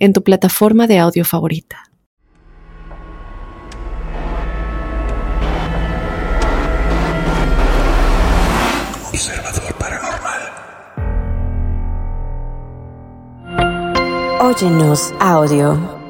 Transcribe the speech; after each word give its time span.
en 0.00 0.14
tu 0.14 0.24
plataforma 0.24 0.86
de 0.86 0.98
audio 0.98 1.24
favorita. 1.24 1.84
Observador 9.12 9.74
Paranormal. 9.74 10.40
Óyenos 14.40 15.12
audio. 15.20 16.00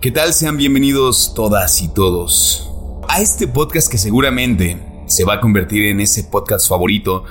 ¿Qué 0.00 0.10
tal? 0.10 0.34
Sean 0.34 0.56
bienvenidos 0.56 1.32
todas 1.34 1.80
y 1.80 1.88
todos 1.88 2.68
a 3.08 3.20
este 3.20 3.46
podcast 3.46 3.88
que 3.88 3.98
seguramente 3.98 5.04
se 5.06 5.24
va 5.24 5.34
a 5.34 5.40
convertir 5.40 5.84
en 5.84 6.00
ese 6.00 6.24
podcast 6.24 6.68
favorito 6.68 7.24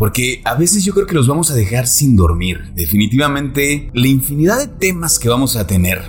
porque 0.00 0.40
a 0.46 0.54
veces 0.54 0.82
yo 0.82 0.94
creo 0.94 1.06
que 1.06 1.14
los 1.14 1.28
vamos 1.28 1.50
a 1.50 1.54
dejar 1.54 1.86
sin 1.86 2.16
dormir. 2.16 2.72
Definitivamente, 2.74 3.90
la 3.92 4.06
infinidad 4.06 4.58
de 4.58 4.66
temas 4.66 5.18
que 5.18 5.28
vamos 5.28 5.56
a 5.56 5.66
tener 5.66 6.00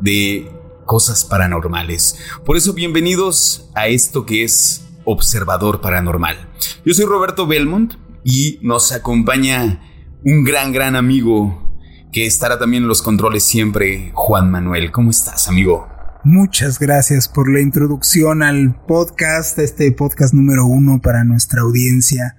de 0.00 0.50
cosas 0.84 1.24
paranormales. 1.24 2.18
Por 2.44 2.56
eso, 2.56 2.72
bienvenidos 2.72 3.70
a 3.76 3.86
esto 3.86 4.26
que 4.26 4.42
es 4.42 4.88
Observador 5.04 5.80
Paranormal. 5.80 6.36
Yo 6.84 6.92
soy 6.92 7.04
Roberto 7.04 7.46
Belmont 7.46 7.94
y 8.24 8.58
nos 8.62 8.90
acompaña 8.90 9.80
un 10.24 10.42
gran, 10.42 10.72
gran 10.72 10.96
amigo 10.96 11.72
que 12.12 12.26
estará 12.26 12.58
también 12.58 12.82
en 12.82 12.88
los 12.88 13.00
controles 13.00 13.44
siempre, 13.44 14.10
Juan 14.12 14.50
Manuel. 14.50 14.90
¿Cómo 14.90 15.10
estás, 15.10 15.46
amigo? 15.46 15.86
Muchas 16.24 16.80
gracias 16.80 17.28
por 17.28 17.48
la 17.48 17.60
introducción 17.60 18.42
al 18.42 18.74
podcast, 18.88 19.56
este 19.60 19.92
podcast 19.92 20.34
número 20.34 20.66
uno 20.66 21.00
para 21.00 21.22
nuestra 21.22 21.60
audiencia 21.60 22.38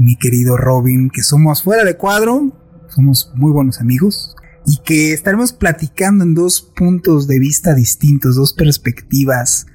mi 0.00 0.16
querido 0.16 0.56
Robin, 0.56 1.10
que 1.10 1.22
somos 1.22 1.62
fuera 1.62 1.84
de 1.84 1.98
cuadro, 1.98 2.56
somos 2.88 3.30
muy 3.34 3.52
buenos 3.52 3.82
amigos 3.82 4.34
y 4.64 4.78
que 4.82 5.12
estaremos 5.12 5.52
platicando 5.52 6.24
en 6.24 6.34
dos 6.34 6.62
puntos 6.74 7.28
de 7.28 7.38
vista 7.38 7.74
distintos, 7.74 8.34
dos 8.34 8.54
perspectivas 8.54 9.66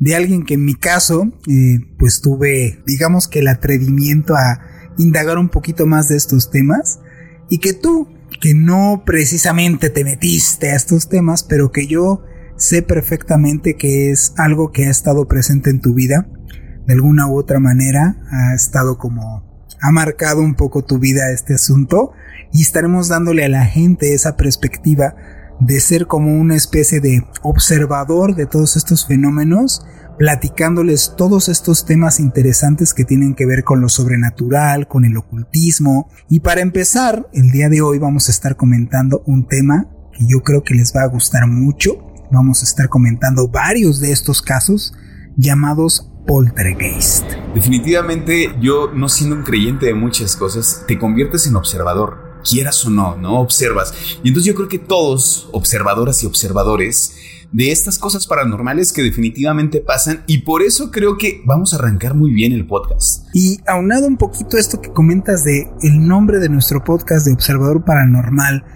de 0.00 0.16
alguien 0.16 0.44
que 0.44 0.54
en 0.54 0.64
mi 0.64 0.74
caso, 0.74 1.32
eh, 1.46 1.78
pues 1.96 2.20
tuve, 2.20 2.82
digamos 2.86 3.28
que 3.28 3.38
el 3.38 3.46
atrevimiento 3.46 4.34
a 4.34 4.60
indagar 4.98 5.38
un 5.38 5.48
poquito 5.48 5.86
más 5.86 6.08
de 6.08 6.16
estos 6.16 6.50
temas 6.50 6.98
y 7.48 7.58
que 7.58 7.72
tú, 7.72 8.08
que 8.40 8.54
no 8.54 9.04
precisamente 9.06 9.90
te 9.90 10.02
metiste 10.02 10.72
a 10.72 10.74
estos 10.74 11.08
temas, 11.08 11.44
pero 11.44 11.70
que 11.70 11.86
yo 11.86 12.24
sé 12.56 12.82
perfectamente 12.82 13.76
que 13.76 14.10
es 14.10 14.34
algo 14.38 14.72
que 14.72 14.86
ha 14.86 14.90
estado 14.90 15.28
presente 15.28 15.70
en 15.70 15.80
tu 15.80 15.94
vida, 15.94 16.28
de 16.84 16.94
alguna 16.94 17.28
u 17.28 17.38
otra 17.38 17.60
manera, 17.60 18.16
ha 18.32 18.54
estado 18.54 18.98
como 18.98 19.47
ha 19.80 19.90
marcado 19.92 20.40
un 20.40 20.54
poco 20.54 20.84
tu 20.84 20.98
vida 20.98 21.30
este 21.30 21.54
asunto 21.54 22.12
y 22.52 22.62
estaremos 22.62 23.08
dándole 23.08 23.44
a 23.44 23.48
la 23.48 23.64
gente 23.64 24.14
esa 24.14 24.36
perspectiva 24.36 25.14
de 25.60 25.80
ser 25.80 26.06
como 26.06 26.38
una 26.38 26.54
especie 26.54 27.00
de 27.00 27.24
observador 27.42 28.34
de 28.34 28.46
todos 28.46 28.76
estos 28.76 29.06
fenómenos, 29.06 29.84
platicándoles 30.18 31.14
todos 31.16 31.48
estos 31.48 31.84
temas 31.84 32.20
interesantes 32.20 32.94
que 32.94 33.04
tienen 33.04 33.34
que 33.34 33.46
ver 33.46 33.64
con 33.64 33.80
lo 33.80 33.88
sobrenatural, 33.88 34.88
con 34.88 35.04
el 35.04 35.16
ocultismo. 35.16 36.08
Y 36.28 36.40
para 36.40 36.60
empezar, 36.60 37.28
el 37.32 37.50
día 37.50 37.68
de 37.68 37.82
hoy 37.82 37.98
vamos 37.98 38.28
a 38.28 38.32
estar 38.32 38.56
comentando 38.56 39.22
un 39.26 39.46
tema 39.46 39.88
que 40.12 40.26
yo 40.26 40.42
creo 40.42 40.62
que 40.62 40.74
les 40.74 40.94
va 40.94 41.02
a 41.02 41.08
gustar 41.08 41.46
mucho. 41.46 42.04
Vamos 42.30 42.62
a 42.62 42.66
estar 42.66 42.88
comentando 42.88 43.48
varios 43.48 44.00
de 44.00 44.12
estos 44.12 44.42
casos 44.42 44.92
llamados 45.36 46.07
poltergeist. 46.28 47.24
Definitivamente 47.54 48.54
yo, 48.60 48.92
no 48.94 49.08
siendo 49.08 49.34
un 49.34 49.42
creyente 49.42 49.86
de 49.86 49.94
muchas 49.94 50.36
cosas, 50.36 50.84
te 50.86 50.98
conviertes 50.98 51.46
en 51.46 51.56
observador. 51.56 52.18
Quieras 52.48 52.84
o 52.84 52.90
no, 52.90 53.16
¿no? 53.16 53.40
Observas. 53.40 53.94
Y 54.22 54.28
entonces 54.28 54.44
yo 54.46 54.54
creo 54.54 54.68
que 54.68 54.78
todos, 54.78 55.48
observadoras 55.52 56.22
y 56.22 56.26
observadores, 56.26 57.16
de 57.50 57.72
estas 57.72 57.98
cosas 57.98 58.26
paranormales 58.26 58.92
que 58.92 59.02
definitivamente 59.02 59.80
pasan 59.80 60.22
y 60.26 60.42
por 60.42 60.60
eso 60.60 60.90
creo 60.90 61.16
que 61.16 61.40
vamos 61.46 61.72
a 61.72 61.78
arrancar 61.78 62.14
muy 62.14 62.30
bien 62.30 62.52
el 62.52 62.66
podcast. 62.66 63.26
Y 63.32 63.58
aunado 63.66 64.06
un 64.06 64.18
poquito 64.18 64.58
esto 64.58 64.82
que 64.82 64.92
comentas 64.92 65.44
de 65.44 65.70
el 65.80 66.06
nombre 66.06 66.40
de 66.40 66.50
nuestro 66.50 66.84
podcast 66.84 67.24
de 67.24 67.32
Observador 67.32 67.86
Paranormal, 67.86 68.66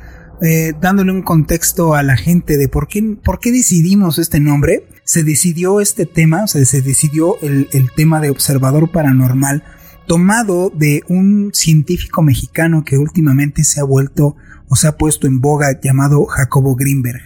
eh, 0.40 0.72
dándole 0.80 1.12
un 1.12 1.22
contexto 1.22 1.94
a 1.94 2.02
la 2.02 2.16
gente 2.16 2.56
de 2.56 2.68
por 2.68 2.88
qué, 2.88 3.18
por 3.22 3.40
qué 3.40 3.52
decidimos 3.52 4.18
este 4.18 4.40
nombre, 4.40 4.88
se 5.04 5.24
decidió 5.24 5.80
este 5.80 6.06
tema, 6.06 6.44
o 6.44 6.46
sea, 6.46 6.64
se 6.64 6.82
decidió 6.82 7.40
el, 7.42 7.68
el 7.72 7.90
tema 7.92 8.20
de 8.20 8.30
observador 8.30 8.90
paranormal 8.90 9.64
tomado 10.06 10.70
de 10.74 11.02
un 11.08 11.50
científico 11.52 12.22
mexicano 12.22 12.84
que 12.84 12.98
últimamente 12.98 13.64
se 13.64 13.80
ha 13.80 13.84
vuelto 13.84 14.36
o 14.68 14.76
se 14.76 14.88
ha 14.88 14.96
puesto 14.96 15.26
en 15.26 15.40
boga 15.40 15.80
llamado 15.80 16.24
Jacobo 16.26 16.74
Greenberg, 16.74 17.20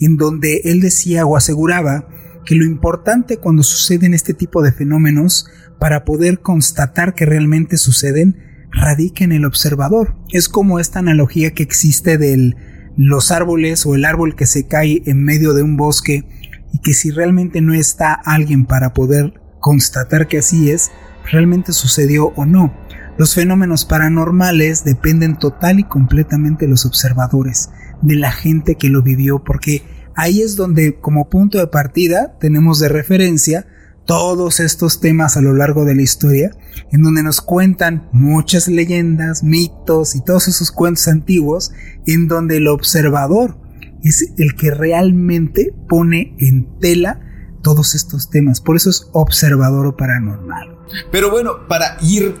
en 0.00 0.16
donde 0.16 0.62
él 0.64 0.80
decía 0.80 1.26
o 1.26 1.36
aseguraba 1.36 2.08
que 2.44 2.54
lo 2.54 2.64
importante 2.64 3.36
cuando 3.36 3.62
suceden 3.62 4.14
este 4.14 4.34
tipo 4.34 4.62
de 4.62 4.72
fenómenos 4.72 5.46
para 5.78 6.04
poder 6.04 6.40
constatar 6.40 7.14
que 7.14 7.26
realmente 7.26 7.76
suceden 7.76 8.36
radica 8.70 9.24
en 9.24 9.32
el 9.32 9.44
observador. 9.44 10.16
Es 10.30 10.48
como 10.48 10.78
esta 10.78 10.98
analogía 10.98 11.52
que 11.52 11.62
existe 11.62 12.18
de 12.18 12.54
los 12.96 13.30
árboles 13.30 13.86
o 13.86 13.94
el 13.94 14.04
árbol 14.04 14.34
que 14.34 14.46
se 14.46 14.66
cae 14.66 15.02
en 15.06 15.22
medio 15.22 15.54
de 15.54 15.62
un 15.62 15.76
bosque 15.76 16.24
y 16.72 16.78
que 16.78 16.92
si 16.92 17.10
realmente 17.10 17.60
no 17.60 17.74
está 17.74 18.12
alguien 18.12 18.66
para 18.66 18.92
poder 18.92 19.40
constatar 19.60 20.28
que 20.28 20.38
así 20.38 20.70
es, 20.70 20.90
realmente 21.30 21.72
sucedió 21.72 22.32
o 22.36 22.46
no. 22.46 22.74
Los 23.18 23.34
fenómenos 23.34 23.84
paranormales 23.84 24.84
dependen 24.84 25.36
total 25.38 25.80
y 25.80 25.84
completamente 25.84 26.66
de 26.66 26.70
los 26.70 26.86
observadores, 26.86 27.70
de 28.00 28.16
la 28.16 28.30
gente 28.30 28.76
que 28.76 28.88
lo 28.88 29.02
vivió, 29.02 29.42
porque 29.42 29.82
ahí 30.14 30.40
es 30.40 30.56
donde 30.56 31.00
como 31.00 31.28
punto 31.28 31.58
de 31.58 31.66
partida 31.66 32.36
tenemos 32.38 32.78
de 32.78 32.88
referencia 32.88 33.66
todos 34.06 34.60
estos 34.60 35.00
temas 35.00 35.36
a 35.36 35.42
lo 35.42 35.52
largo 35.52 35.84
de 35.84 35.94
la 35.94 36.02
historia, 36.02 36.50
en 36.92 37.02
donde 37.02 37.22
nos 37.22 37.42
cuentan 37.42 38.08
muchas 38.12 38.66
leyendas, 38.66 39.42
mitos 39.42 40.14
y 40.14 40.22
todos 40.22 40.48
esos 40.48 40.70
cuentos 40.70 41.08
antiguos, 41.08 41.72
en 42.06 42.26
donde 42.26 42.56
el 42.56 42.68
observador 42.68 43.58
es 44.02 44.32
el 44.38 44.54
que 44.54 44.70
realmente 44.70 45.72
pone 45.88 46.34
en 46.38 46.78
tela 46.78 47.20
todos 47.62 47.94
estos 47.94 48.30
temas. 48.30 48.60
Por 48.60 48.76
eso 48.76 48.90
es 48.90 49.08
observador 49.12 49.86
o 49.86 49.96
paranormal. 49.96 50.78
Pero 51.10 51.30
bueno, 51.30 51.66
para 51.68 51.96
ir 52.02 52.34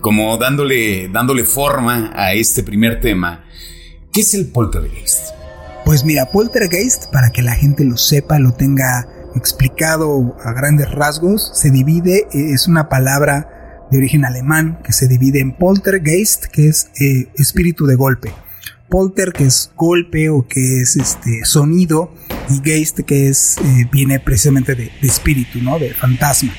como 0.00 0.36
dándole, 0.36 1.08
dándole 1.08 1.44
forma 1.44 2.10
a 2.14 2.32
este 2.32 2.62
primer 2.62 3.00
tema, 3.00 3.44
¿qué 4.12 4.20
es 4.20 4.34
el 4.34 4.46
poltergeist? 4.46 5.32
Pues 5.84 6.04
mira, 6.04 6.30
poltergeist, 6.30 7.10
para 7.12 7.30
que 7.30 7.42
la 7.42 7.54
gente 7.54 7.84
lo 7.84 7.96
sepa, 7.96 8.38
lo 8.38 8.52
tenga 8.52 9.08
explicado 9.34 10.36
a 10.44 10.52
grandes 10.52 10.90
rasgos, 10.90 11.50
se 11.54 11.70
divide, 11.70 12.28
eh, 12.32 12.52
es 12.52 12.68
una 12.68 12.88
palabra 12.88 13.86
de 13.90 13.98
origen 13.98 14.24
alemán 14.24 14.80
que 14.84 14.92
se 14.92 15.08
divide 15.08 15.40
en 15.40 15.56
poltergeist, 15.56 16.46
que 16.46 16.68
es 16.68 16.90
eh, 17.00 17.28
espíritu 17.36 17.86
de 17.86 17.96
golpe. 17.96 18.32
Polter, 18.92 19.32
que 19.32 19.44
es 19.44 19.72
golpe 19.74 20.28
o 20.28 20.46
que 20.46 20.82
es 20.82 20.96
este 20.96 21.46
sonido, 21.46 22.12
y 22.50 22.60
Geist, 22.62 23.00
que 23.00 23.28
es 23.28 23.56
eh, 23.56 23.88
viene 23.90 24.20
precisamente 24.20 24.74
de, 24.74 24.92
espíritu, 25.00 25.62
¿no? 25.62 25.78
De 25.78 25.94
fantasma. 25.94 26.52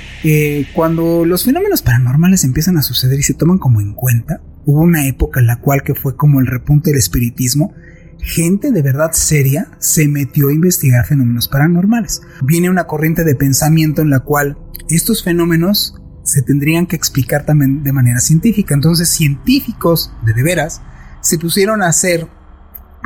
cuando 0.74 1.26
los 1.26 1.46
fenómenos 1.46 1.84
paranormales 1.84 2.44
empiezan 2.44 2.78
a 2.78 2.82
suceder 2.82 3.20
y 3.20 3.24
se 3.24 3.36
toman 3.36 3.60
como 3.60 3.82
en 3.82 3.94
cuenta, 3.94 4.42
hubo 4.66 4.82
una 4.82 5.06
época 5.06 5.42
en 5.42 5.48
la 5.48 5.60
cual 5.60 5.84
que 5.84 5.94
fue 5.94 6.16
como 6.16 6.40
el 6.40 6.48
repunte 6.48 6.90
del 6.90 6.98
espiritismo, 6.98 7.76
gente 8.18 8.72
de 8.72 8.82
verdad 8.82 9.12
seria 9.12 9.70
se 9.78 10.08
metió 10.08 10.48
a 10.48 10.54
investigar 10.54 11.06
fenómenos 11.06 11.48
paranormales. 11.48 12.24
Viene 12.42 12.72
una 12.72 12.86
corriente 12.86 13.24
de 13.24 13.36
pensamiento 13.36 14.02
en 14.02 14.10
la 14.10 14.22
cual 14.22 14.58
estos 14.90 15.24
fenómenos 15.24 16.02
se 16.24 16.42
tendrían 16.42 16.88
que 16.88 16.96
explicar 16.96 17.46
también 17.46 17.84
de 17.84 17.94
manera 17.94 18.22
científica. 18.22 18.74
Entonces 18.74 19.10
científicos 19.10 20.12
de 20.26 20.42
veras 20.42 20.82
se 21.24 21.40
pusieron 21.40 21.82
a 21.82 21.88
hacer 21.88 22.28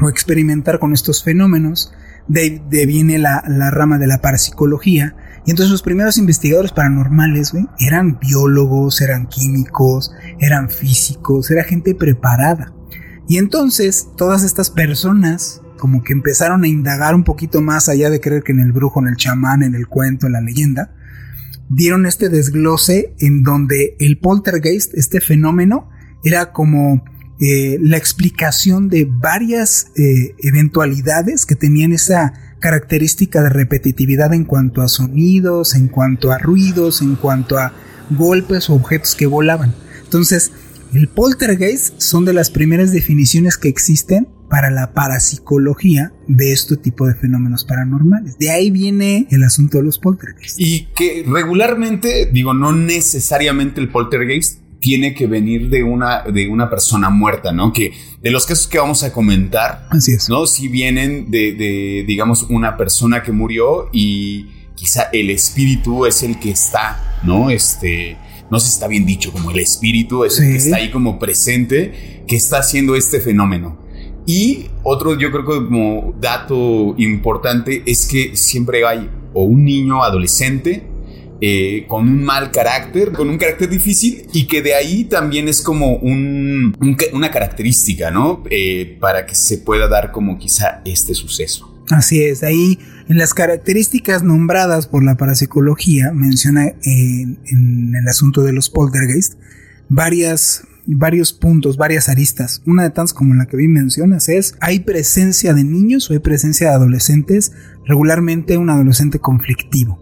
o 0.03 0.09
experimentar 0.09 0.79
con 0.79 0.93
estos 0.93 1.23
fenómenos. 1.23 1.93
De, 2.27 2.61
de 2.69 2.85
viene 2.85 3.19
la, 3.19 3.41
la, 3.47 3.71
rama 3.71 3.97
de 3.97 4.05
la 4.05 4.17
parapsicología. 4.17 5.15
Y 5.45 5.51
entonces 5.51 5.71
los 5.71 5.81
primeros 5.81 6.17
investigadores 6.17 6.73
paranormales 6.73 7.53
eran 7.79 8.19
biólogos, 8.19 8.99
eran 8.99 9.27
químicos, 9.27 10.11
eran 10.37 10.69
físicos, 10.69 11.49
era 11.51 11.63
gente 11.63 11.95
preparada. 11.95 12.73
Y 13.29 13.37
entonces 13.37 14.09
todas 14.17 14.43
estas 14.43 14.69
personas 14.69 15.61
como 15.77 16.03
que 16.03 16.11
empezaron 16.11 16.63
a 16.63 16.67
indagar 16.67 17.15
un 17.15 17.23
poquito 17.23 17.61
más 17.61 17.87
allá 17.87 18.09
de 18.09 18.19
creer 18.19 18.43
que 18.43 18.51
en 18.51 18.59
el 18.59 18.73
brujo, 18.73 18.99
en 18.99 19.07
el 19.07 19.15
chamán, 19.15 19.63
en 19.63 19.75
el 19.75 19.87
cuento, 19.87 20.27
en 20.27 20.33
la 20.33 20.41
leyenda, 20.41 20.91
dieron 21.69 22.05
este 22.05 22.29
desglose 22.29 23.13
en 23.19 23.43
donde 23.43 23.95
el 23.99 24.19
poltergeist, 24.19 24.93
este 24.95 25.21
fenómeno, 25.21 25.89
era 26.23 26.51
como 26.51 27.05
eh, 27.39 27.77
la 27.81 27.97
explicación 27.97 28.89
de 28.89 29.05
varias 29.05 29.91
eh, 29.95 30.35
eventualidades 30.39 31.45
que 31.45 31.55
tenían 31.55 31.93
esa 31.93 32.33
característica 32.59 33.43
de 33.43 33.49
repetitividad 33.49 34.33
en 34.33 34.43
cuanto 34.43 34.81
a 34.81 34.87
sonidos, 34.87 35.75
en 35.75 35.87
cuanto 35.87 36.31
a 36.31 36.39
ruidos, 36.39 37.01
en 37.01 37.15
cuanto 37.15 37.59
a 37.59 37.73
golpes 38.09 38.69
o 38.69 38.73
objetos 38.73 39.15
que 39.15 39.27
volaban. 39.27 39.75
Entonces, 40.03 40.51
el 40.93 41.07
poltergeist 41.09 41.99
son 41.99 42.25
de 42.25 42.33
las 42.33 42.49
primeras 42.49 42.91
definiciones 42.91 43.57
que 43.57 43.67
existen 43.67 44.29
para 44.49 44.71
la 44.71 44.93
parapsicología 44.93 46.13
de 46.27 46.53
este 46.53 46.77
tipo 46.77 47.05
de 47.05 47.13
fenómenos 47.13 47.65
paranormales. 47.65 48.37
De 48.37 48.49
ahí 48.49 48.71
viene 48.71 49.27
el 49.29 49.43
asunto 49.43 49.77
de 49.77 49.83
los 49.83 49.99
poltergeist. 49.99 50.55
Y 50.57 50.87
que 50.95 51.25
regularmente, 51.27 52.29
digo, 52.31 52.53
no 52.53 52.71
necesariamente 52.71 53.81
el 53.81 53.89
poltergeist 53.89 54.61
tiene 54.79 55.13
que 55.13 55.27
venir 55.27 55.69
de 55.69 55.83
una, 55.83 56.23
de 56.23 56.47
una 56.47 56.69
persona 56.69 57.09
muerta, 57.09 57.51
¿no? 57.51 57.73
Que 57.73 57.93
de 58.21 58.31
los 58.31 58.45
casos 58.45 58.67
que 58.67 58.77
vamos 58.77 59.03
a 59.03 59.11
comentar, 59.11 59.87
Así 59.89 60.13
es. 60.13 60.29
¿no? 60.29 60.45
Si 60.45 60.67
vienen 60.67 61.31
de, 61.31 61.53
de, 61.53 62.05
digamos, 62.07 62.43
una 62.49 62.77
persona 62.77 63.23
que 63.23 63.31
murió 63.31 63.89
y 63.91 64.47
quizá 64.75 65.09
el 65.11 65.29
espíritu 65.29 66.05
es 66.05 66.23
el 66.23 66.39
que 66.39 66.51
está, 66.51 67.19
¿no? 67.23 67.49
Este, 67.49 68.17
no 68.49 68.59
sé 68.59 68.67
si 68.67 68.73
está 68.73 68.87
bien 68.87 69.05
dicho, 69.05 69.31
como 69.31 69.51
el 69.51 69.59
espíritu 69.59 70.23
es 70.23 70.39
el 70.39 70.51
que 70.51 70.57
está 70.57 70.77
ahí 70.77 70.91
como 70.91 71.19
presente, 71.19 72.23
que 72.27 72.35
está 72.35 72.59
haciendo 72.59 72.95
este 72.95 73.19
fenómeno. 73.19 73.77
Y 74.25 74.67
otro, 74.83 75.17
yo 75.17 75.31
creo 75.31 75.45
que 75.45 75.65
como 75.65 76.13
dato 76.19 76.95
importante 76.97 77.83
es 77.85 78.05
que 78.05 78.35
siempre 78.35 78.85
hay 78.85 79.09
o 79.33 79.43
un 79.43 79.63
niño 79.63 80.03
adolescente 80.03 80.85
eh, 81.39 81.85
con 81.87 82.07
un 82.07 82.23
mal 82.23 82.51
carácter, 82.51 83.11
con 83.11 83.29
un 83.29 83.37
carácter 83.37 83.69
difícil 83.69 84.25
y 84.33 84.47
que 84.47 84.61
de 84.61 84.73
ahí 84.73 85.03
también 85.03 85.47
es 85.47 85.61
como 85.61 85.97
una 85.97 87.31
característica, 87.31 88.11
¿no? 88.11 88.43
Eh, 88.49 88.97
para 88.99 89.25
que 89.25 89.35
se 89.35 89.59
pueda 89.59 89.87
dar 89.87 90.11
como 90.11 90.37
quizá 90.37 90.81
este 90.85 91.13
suceso. 91.13 91.73
Así 91.89 92.21
es, 92.21 92.43
ahí 92.43 92.79
en 93.07 93.17
las 93.17 93.33
características 93.33 94.23
nombradas 94.23 94.87
por 94.87 95.03
la 95.03 95.15
parapsicología 95.15 96.11
menciona 96.11 96.65
eh, 96.65 96.75
en 96.83 97.93
el 97.95 98.07
asunto 98.07 98.43
de 98.43 98.51
los 98.51 98.69
poltergeist 98.69 99.35
varias, 99.87 100.63
varios 100.85 101.31
puntos, 101.31 101.77
varias 101.77 102.09
aristas. 102.09 102.61
Una 102.65 102.83
de 102.83 102.89
tantas 102.89 103.13
como 103.13 103.33
la 103.35 103.45
que 103.45 103.57
bien 103.57 103.71
mencionas 103.71 104.27
es, 104.27 104.55
hay 104.59 104.81
presencia 104.81 105.53
de 105.53 105.63
niños 105.63 106.09
o 106.09 106.13
hay 106.13 106.19
presencia 106.19 106.69
de 106.69 106.75
adolescentes, 106.75 107.53
regularmente 107.85 108.57
un 108.57 108.69
adolescente 108.69 109.19
conflictivo. 109.19 109.99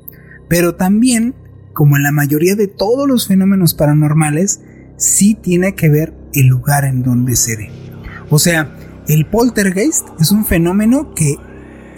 Pero 0.48 0.76
también, 0.76 1.36
como 1.74 1.98
en 1.98 2.04
la 2.04 2.12
mayoría 2.12 2.56
de 2.56 2.68
todos 2.68 3.08
los 3.08 3.28
fenómenos 3.28 3.74
paranormales, 3.74 4.62
sí 4.98 5.36
tiene 5.36 5.76
que 5.76 5.90
ver 5.90 6.14
el 6.34 6.48
lugar 6.48 6.86
en 6.86 7.04
donde 7.04 7.36
se 7.36 7.56
ve. 7.56 7.70
O 8.30 8.40
sea, 8.40 8.76
el 9.08 9.26
poltergeist 9.26 10.08
es 10.20 10.32
un 10.32 10.46
fenómeno 10.46 11.14
que 11.14 11.36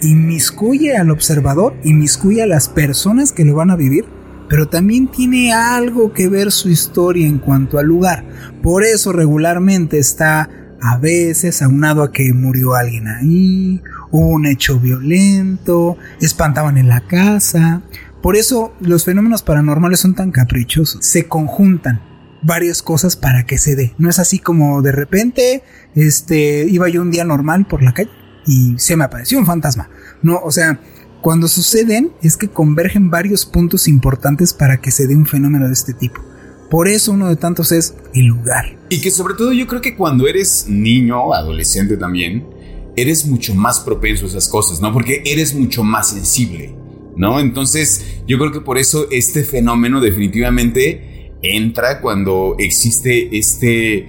inmiscuye 0.02 0.96
al 0.96 1.10
observador, 1.10 1.74
inmiscuye 1.84 2.42
a 2.42 2.46
las 2.46 2.68
personas 2.68 3.32
que 3.32 3.44
lo 3.44 3.54
van 3.54 3.70
a 3.70 3.76
vivir, 3.76 4.04
pero 4.48 4.68
también 4.68 5.08
tiene 5.08 5.52
algo 5.52 6.12
que 6.12 6.28
ver 6.28 6.52
su 6.52 6.70
historia 6.70 7.26
en 7.26 7.38
cuanto 7.38 7.78
al 7.78 7.86
lugar. 7.86 8.24
Por 8.62 8.84
eso 8.84 9.12
regularmente 9.12 9.98
está 9.98 10.48
a 10.80 10.96
veces 10.98 11.60
aunado 11.60 12.02
a 12.02 12.12
que 12.12 12.32
murió 12.32 12.74
alguien 12.74 13.08
ahí, 13.08 13.82
hubo 14.10 14.28
un 14.28 14.46
hecho 14.46 14.78
violento, 14.78 15.96
espantaban 16.20 16.78
en 16.78 16.88
la 16.88 17.00
casa. 17.00 17.82
Por 18.28 18.36
eso 18.36 18.74
los 18.80 19.06
fenómenos 19.06 19.40
paranormales 19.40 20.00
son 20.00 20.14
tan 20.14 20.32
caprichosos, 20.32 21.02
se 21.02 21.28
conjuntan 21.28 22.02
varias 22.42 22.82
cosas 22.82 23.16
para 23.16 23.46
que 23.46 23.56
se 23.56 23.74
dé. 23.74 23.94
No 23.96 24.10
es 24.10 24.18
así 24.18 24.38
como 24.38 24.82
de 24.82 24.92
repente, 24.92 25.62
este, 25.94 26.66
iba 26.68 26.90
yo 26.90 27.00
un 27.00 27.10
día 27.10 27.24
normal 27.24 27.66
por 27.66 27.82
la 27.82 27.94
calle 27.94 28.10
y 28.46 28.74
se 28.76 28.96
me 28.96 29.04
apareció 29.04 29.38
un 29.38 29.46
fantasma. 29.46 29.88
No, 30.20 30.40
o 30.44 30.52
sea, 30.52 30.78
cuando 31.22 31.48
suceden 31.48 32.12
es 32.20 32.36
que 32.36 32.48
convergen 32.48 33.08
varios 33.08 33.46
puntos 33.46 33.88
importantes 33.88 34.52
para 34.52 34.78
que 34.78 34.90
se 34.90 35.06
dé 35.06 35.16
un 35.16 35.24
fenómeno 35.24 35.66
de 35.66 35.72
este 35.72 35.94
tipo. 35.94 36.20
Por 36.68 36.86
eso 36.86 37.12
uno 37.12 37.30
de 37.30 37.36
tantos 37.36 37.72
es 37.72 37.94
el 38.12 38.26
lugar. 38.26 38.76
Y 38.90 39.00
que 39.00 39.10
sobre 39.10 39.36
todo 39.36 39.54
yo 39.54 39.66
creo 39.66 39.80
que 39.80 39.96
cuando 39.96 40.28
eres 40.28 40.66
niño, 40.68 41.32
adolescente 41.32 41.96
también, 41.96 42.46
eres 42.94 43.24
mucho 43.24 43.54
más 43.54 43.80
propenso 43.80 44.26
a 44.26 44.28
esas 44.28 44.48
cosas, 44.48 44.82
¿no? 44.82 44.92
Porque 44.92 45.22
eres 45.24 45.54
mucho 45.54 45.82
más 45.82 46.10
sensible, 46.10 46.76
¿no? 47.18 47.40
Entonces 47.40 48.22
yo 48.26 48.38
creo 48.38 48.52
que 48.52 48.60
por 48.62 48.78
eso 48.78 49.06
este 49.10 49.44
fenómeno 49.44 50.00
definitivamente 50.00 51.32
entra 51.42 52.00
cuando 52.00 52.56
existe 52.58 53.36
este, 53.36 54.08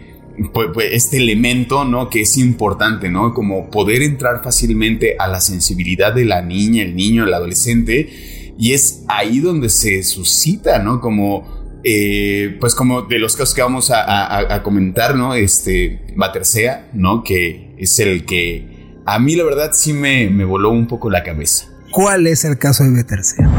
pues, 0.54 0.70
pues, 0.74 0.90
este 0.94 1.18
elemento, 1.18 1.84
¿no? 1.84 2.10
Que 2.10 2.22
es 2.22 2.38
importante, 2.38 3.10
¿no? 3.10 3.34
Como 3.34 3.70
poder 3.70 4.02
entrar 4.04 4.42
fácilmente 4.44 5.16
a 5.20 5.28
la 5.28 5.42
sensibilidad 5.42 6.14
de 6.14 6.26
la 6.26 6.42
niña, 6.42 6.84
el 6.84 6.96
niño, 6.96 7.26
el 7.26 7.34
adolescente. 7.34 8.54
Y 8.58 8.74
es 8.74 9.04
ahí 9.08 9.40
donde 9.40 9.70
se 9.70 10.04
suscita, 10.04 10.80
¿no? 10.80 11.02
Como 11.02 11.60
eh, 11.84 12.58
pues 12.60 12.76
como 12.76 13.04
de 13.04 13.20
los 13.20 13.38
casos 13.38 13.56
que 13.56 13.62
vamos 13.62 13.90
a, 13.90 14.38
a- 14.56 14.64
comentar, 14.64 15.16
¿no? 15.16 15.34
Este, 15.34 16.02
Batersea, 16.16 16.90
¿no? 16.94 17.24
Que 17.24 17.74
es 17.78 18.00
el 18.00 18.26
que 18.26 19.00
a 19.06 19.18
mí 19.20 19.36
la 19.36 19.46
verdad 19.46 19.72
sí 19.74 19.94
me, 19.94 20.30
me 20.30 20.44
voló 20.44 20.72
un 20.72 20.88
poco 20.88 21.10
la 21.10 21.24
cabeza. 21.24 21.69
¿Cuál 21.92 22.28
es 22.28 22.46
el 22.46 22.60
caso 22.60 22.84
de 22.84 22.92
Betersea? 22.92 23.50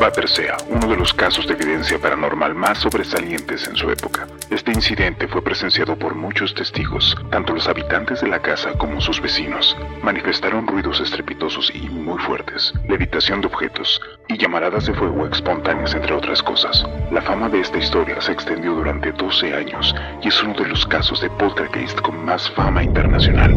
Batersea, 0.00 0.56
uno 0.68 0.86
de 0.86 0.96
los 0.96 1.12
casos 1.12 1.48
de 1.48 1.54
evidencia 1.54 1.98
paranormal 1.98 2.54
más 2.54 2.78
sobresalientes 2.78 3.66
en 3.66 3.74
su 3.74 3.90
época. 3.90 4.28
Este 4.48 4.70
incidente 4.70 5.26
fue 5.26 5.42
presenciado 5.42 5.98
por 5.98 6.14
muchos 6.14 6.54
testigos, 6.54 7.16
tanto 7.32 7.54
los 7.54 7.66
habitantes 7.66 8.20
de 8.20 8.28
la 8.28 8.40
casa 8.40 8.74
como 8.78 9.00
sus 9.00 9.20
vecinos. 9.20 9.76
Manifestaron 10.04 10.68
ruidos 10.68 11.00
estrepitosos 11.00 11.72
y 11.74 11.88
muy 11.88 12.18
fuertes, 12.22 12.72
levitación 12.88 13.40
de 13.40 13.48
objetos 13.48 14.00
y 14.28 14.38
llamaradas 14.38 14.86
de 14.86 14.94
fuego 14.94 15.26
espontáneas, 15.26 15.94
entre 15.94 16.14
otras 16.14 16.40
cosas. 16.42 16.84
La 17.10 17.22
fama 17.22 17.48
de 17.48 17.60
esta 17.60 17.78
historia 17.78 18.20
se 18.20 18.30
extendió 18.32 18.74
durante 18.74 19.10
12 19.10 19.52
años 19.52 19.94
y 20.22 20.28
es 20.28 20.42
uno 20.44 20.54
de 20.54 20.68
los 20.68 20.86
casos 20.86 21.20
de 21.20 21.30
poltergeist 21.30 22.00
con 22.02 22.24
más 22.24 22.48
fama 22.50 22.84
internacional. 22.84 23.52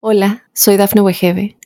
Hola, 0.00 0.44
soy 0.52 0.76
Dafne 0.76 1.00
Wegebe 1.00 1.56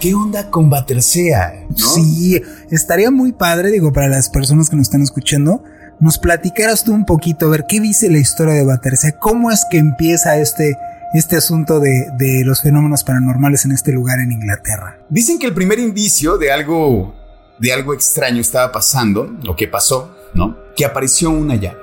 ¿Qué 0.00 0.14
onda 0.14 0.48
con 0.50 0.70
Batersea? 0.70 1.66
¿no? 1.68 1.76
Sí, 1.76 2.40
estaría 2.70 3.10
muy 3.10 3.32
padre, 3.32 3.70
digo, 3.70 3.92
para 3.92 4.08
las 4.08 4.30
personas 4.30 4.70
que 4.70 4.76
nos 4.76 4.86
están 4.86 5.02
escuchando, 5.02 5.62
nos 6.00 6.16
platicaras 6.16 6.84
tú 6.84 6.94
un 6.94 7.04
poquito, 7.04 7.46
a 7.46 7.50
ver 7.50 7.66
qué 7.68 7.80
dice 7.80 8.08
la 8.10 8.16
historia 8.16 8.54
de 8.54 8.64
Batersea, 8.64 9.18
cómo 9.18 9.50
es 9.50 9.66
que 9.70 9.76
empieza 9.76 10.38
este, 10.38 10.74
este 11.12 11.36
asunto 11.36 11.80
de, 11.80 12.06
de 12.16 12.44
los 12.46 12.62
fenómenos 12.62 13.04
paranormales 13.04 13.66
en 13.66 13.72
este 13.72 13.92
lugar 13.92 14.20
en 14.20 14.32
Inglaterra. 14.32 14.98
Dicen 15.10 15.38
que 15.38 15.46
el 15.46 15.52
primer 15.52 15.78
indicio 15.78 16.38
de 16.38 16.50
algo, 16.50 17.14
de 17.58 17.70
algo 17.70 17.92
extraño 17.92 18.40
estaba 18.40 18.72
pasando, 18.72 19.36
o 19.46 19.54
que 19.54 19.68
pasó, 19.68 20.16
¿no? 20.32 20.56
Que 20.74 20.86
apareció 20.86 21.28
una 21.28 21.56
llave 21.56 21.78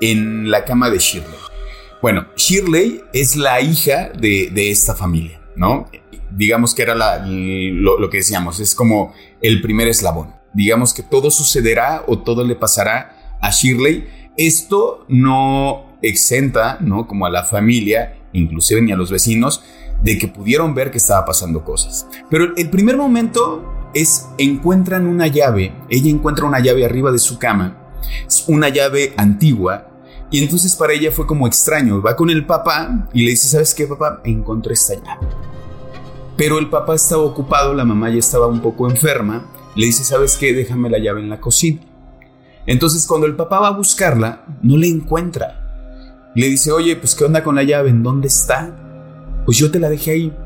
en 0.00 0.50
la 0.50 0.64
cama 0.64 0.88
de 0.88 0.98
Shirley. 0.98 1.38
Bueno, 2.00 2.26
Shirley 2.36 3.02
es 3.12 3.36
la 3.36 3.60
hija 3.60 4.08
de, 4.18 4.50
de 4.50 4.70
esta 4.70 4.94
familia, 4.94 5.42
¿no? 5.56 5.90
Digamos 6.36 6.74
que 6.74 6.82
era 6.82 6.94
la- 6.94 7.24
lo, 7.26 8.10
que 8.10 8.18
decíamos, 8.18 8.60
es 8.60 8.74
como 8.74 9.12
el 9.40 9.60
primer 9.62 9.88
eslabón. 9.88 10.34
Digamos 10.52 10.94
que 10.94 11.02
todo 11.02 11.30
sucederá 11.30 12.04
o 12.06 12.18
todo 12.20 12.44
le 12.44 12.54
pasará 12.56 13.36
a 13.40 13.50
Shirley. 13.50 14.06
Esto 14.36 15.04
no 15.08 15.96
exenta, 16.02 16.78
¿no? 16.80 17.06
Como 17.06 17.26
a 17.26 17.30
la 17.30 17.44
familia, 17.44 18.16
inclusive 18.32 18.80
ni 18.82 18.92
a 18.92 18.96
los 18.96 19.10
vecinos, 19.10 19.62
de 20.02 20.18
que 20.18 20.28
pudieron 20.28 20.74
ver 20.74 20.90
que 20.90 20.98
estaba 20.98 21.24
pasando 21.24 21.64
cosas. 21.64 22.06
Pero 22.30 22.56
el 22.56 22.68
primer 22.70 22.96
momento 22.96 23.64
es 23.94 24.26
encuentran 24.38 25.06
una 25.06 25.28
llave, 25.28 25.72
ella 25.88 26.10
encuentra 26.10 26.46
una 26.46 26.58
llave 26.60 26.84
arriba 26.84 27.12
de 27.12 27.18
su 27.18 27.38
cama, 27.38 27.76
es 28.26 28.44
una 28.48 28.68
llave 28.68 29.14
antigua 29.16 29.88
Y 30.30 30.42
entonces 30.42 30.74
para 30.74 30.92
ella 30.94 31.12
fue 31.12 31.26
como 31.28 31.46
extraño. 31.46 32.02
Va 32.02 32.16
con 32.16 32.28
el 32.28 32.44
papá 32.44 33.08
y 33.12 33.22
le 33.24 33.30
dice, 33.30 33.46
¿sabes 33.46 33.72
qué, 33.72 33.86
papá? 33.86 34.20
Encontré 34.24 34.72
esta 34.72 34.94
llave. 34.94 35.28
Pero 36.36 36.58
el 36.58 36.68
papá 36.68 36.94
estaba 36.94 37.22
ocupado, 37.22 37.74
la 37.74 37.84
mamá 37.84 38.10
ya 38.10 38.18
estaba 38.18 38.46
un 38.46 38.60
poco 38.60 38.90
enferma. 38.90 39.46
Le 39.76 39.86
dice, 39.86 40.04
¿sabes 40.04 40.36
qué? 40.36 40.52
Déjame 40.52 40.90
la 40.90 40.98
llave 40.98 41.20
en 41.20 41.30
la 41.30 41.40
cocina. 41.40 41.80
Entonces 42.66 43.06
cuando 43.06 43.26
el 43.26 43.36
papá 43.36 43.60
va 43.60 43.68
a 43.68 43.76
buscarla, 43.76 44.44
no 44.62 44.76
la 44.76 44.86
encuentra. 44.86 46.32
Le 46.34 46.48
dice, 46.48 46.72
oye, 46.72 46.96
pues 46.96 47.14
¿qué 47.14 47.24
onda 47.24 47.44
con 47.44 47.54
la 47.54 47.62
llave? 47.62 47.90
¿En 47.90 48.02
dónde 48.02 48.28
está? 48.28 48.74
Pues 49.44 49.58
yo 49.58 49.70
te 49.70 49.78
la 49.78 49.88
dejé 49.88 50.10
ahí. 50.12 50.36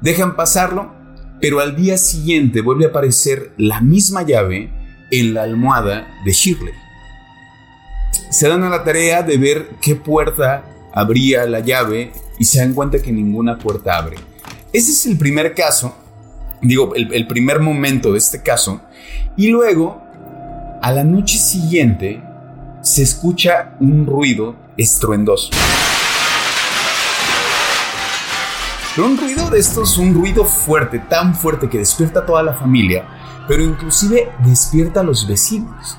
Dejan 0.00 0.36
pasarlo, 0.36 0.92
pero 1.40 1.60
al 1.60 1.76
día 1.76 1.98
siguiente 1.98 2.62
vuelve 2.62 2.86
a 2.86 2.88
aparecer 2.88 3.52
la 3.58 3.80
misma 3.80 4.22
llave 4.22 4.70
en 5.10 5.34
la 5.34 5.42
almohada 5.42 6.06
de 6.24 6.32
Shirley. 6.32 6.72
Se 8.30 8.48
dan 8.48 8.62
a 8.62 8.70
la 8.70 8.84
tarea 8.84 9.22
de 9.22 9.36
ver 9.36 9.68
qué 9.82 9.96
puerta 9.96 10.64
abría 10.92 11.44
la 11.46 11.60
llave 11.60 12.12
y 12.38 12.44
se 12.44 12.60
dan 12.60 12.72
cuenta 12.72 13.02
que 13.02 13.12
ninguna 13.12 13.58
puerta 13.58 13.98
abre. 13.98 14.16
Ese 14.74 14.90
es 14.90 15.06
el 15.06 15.16
primer 15.16 15.54
caso, 15.54 15.96
digo, 16.60 16.96
el, 16.96 17.28
primer 17.28 17.60
momento 17.60 18.10
de 18.10 18.18
este 18.18 18.42
caso. 18.42 18.80
Y 19.36 19.46
luego, 19.46 20.02
a 20.82 20.90
la 20.90 21.04
noche 21.04 21.38
siguiente, 21.38 22.20
se 22.82 23.04
escucha 23.04 23.76
un 23.78 24.04
ruido 24.04 24.56
estruendoso. 24.76 25.50
Un 28.96 29.16
ruido 29.16 29.48
de 29.48 29.60
estos, 29.60 29.96
un 29.96 30.12
ruido 30.12 30.44
fuerte, 30.44 30.98
tan 30.98 31.36
fuerte 31.36 31.68
que 31.68 31.78
despierta 31.78 32.20
a 32.20 32.26
toda 32.26 32.42
la 32.42 32.54
familia, 32.54 33.06
pero 33.46 33.62
inclusive 33.62 34.32
despierta 34.44 35.00
a 35.00 35.04
los 35.04 35.28
vecinos. 35.28 35.98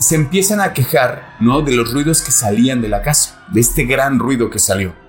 Se 0.00 0.16
empiezan 0.16 0.60
a 0.60 0.72
quejar, 0.72 1.36
¿no? 1.38 1.62
De 1.62 1.70
los 1.70 1.92
ruidos 1.92 2.22
que 2.22 2.32
salían 2.32 2.82
de 2.82 2.88
la 2.88 3.02
casa, 3.02 3.40
de 3.52 3.60
este 3.60 3.84
gran 3.84 4.18
ruido 4.18 4.50
que 4.50 4.58
salió. 4.58 5.05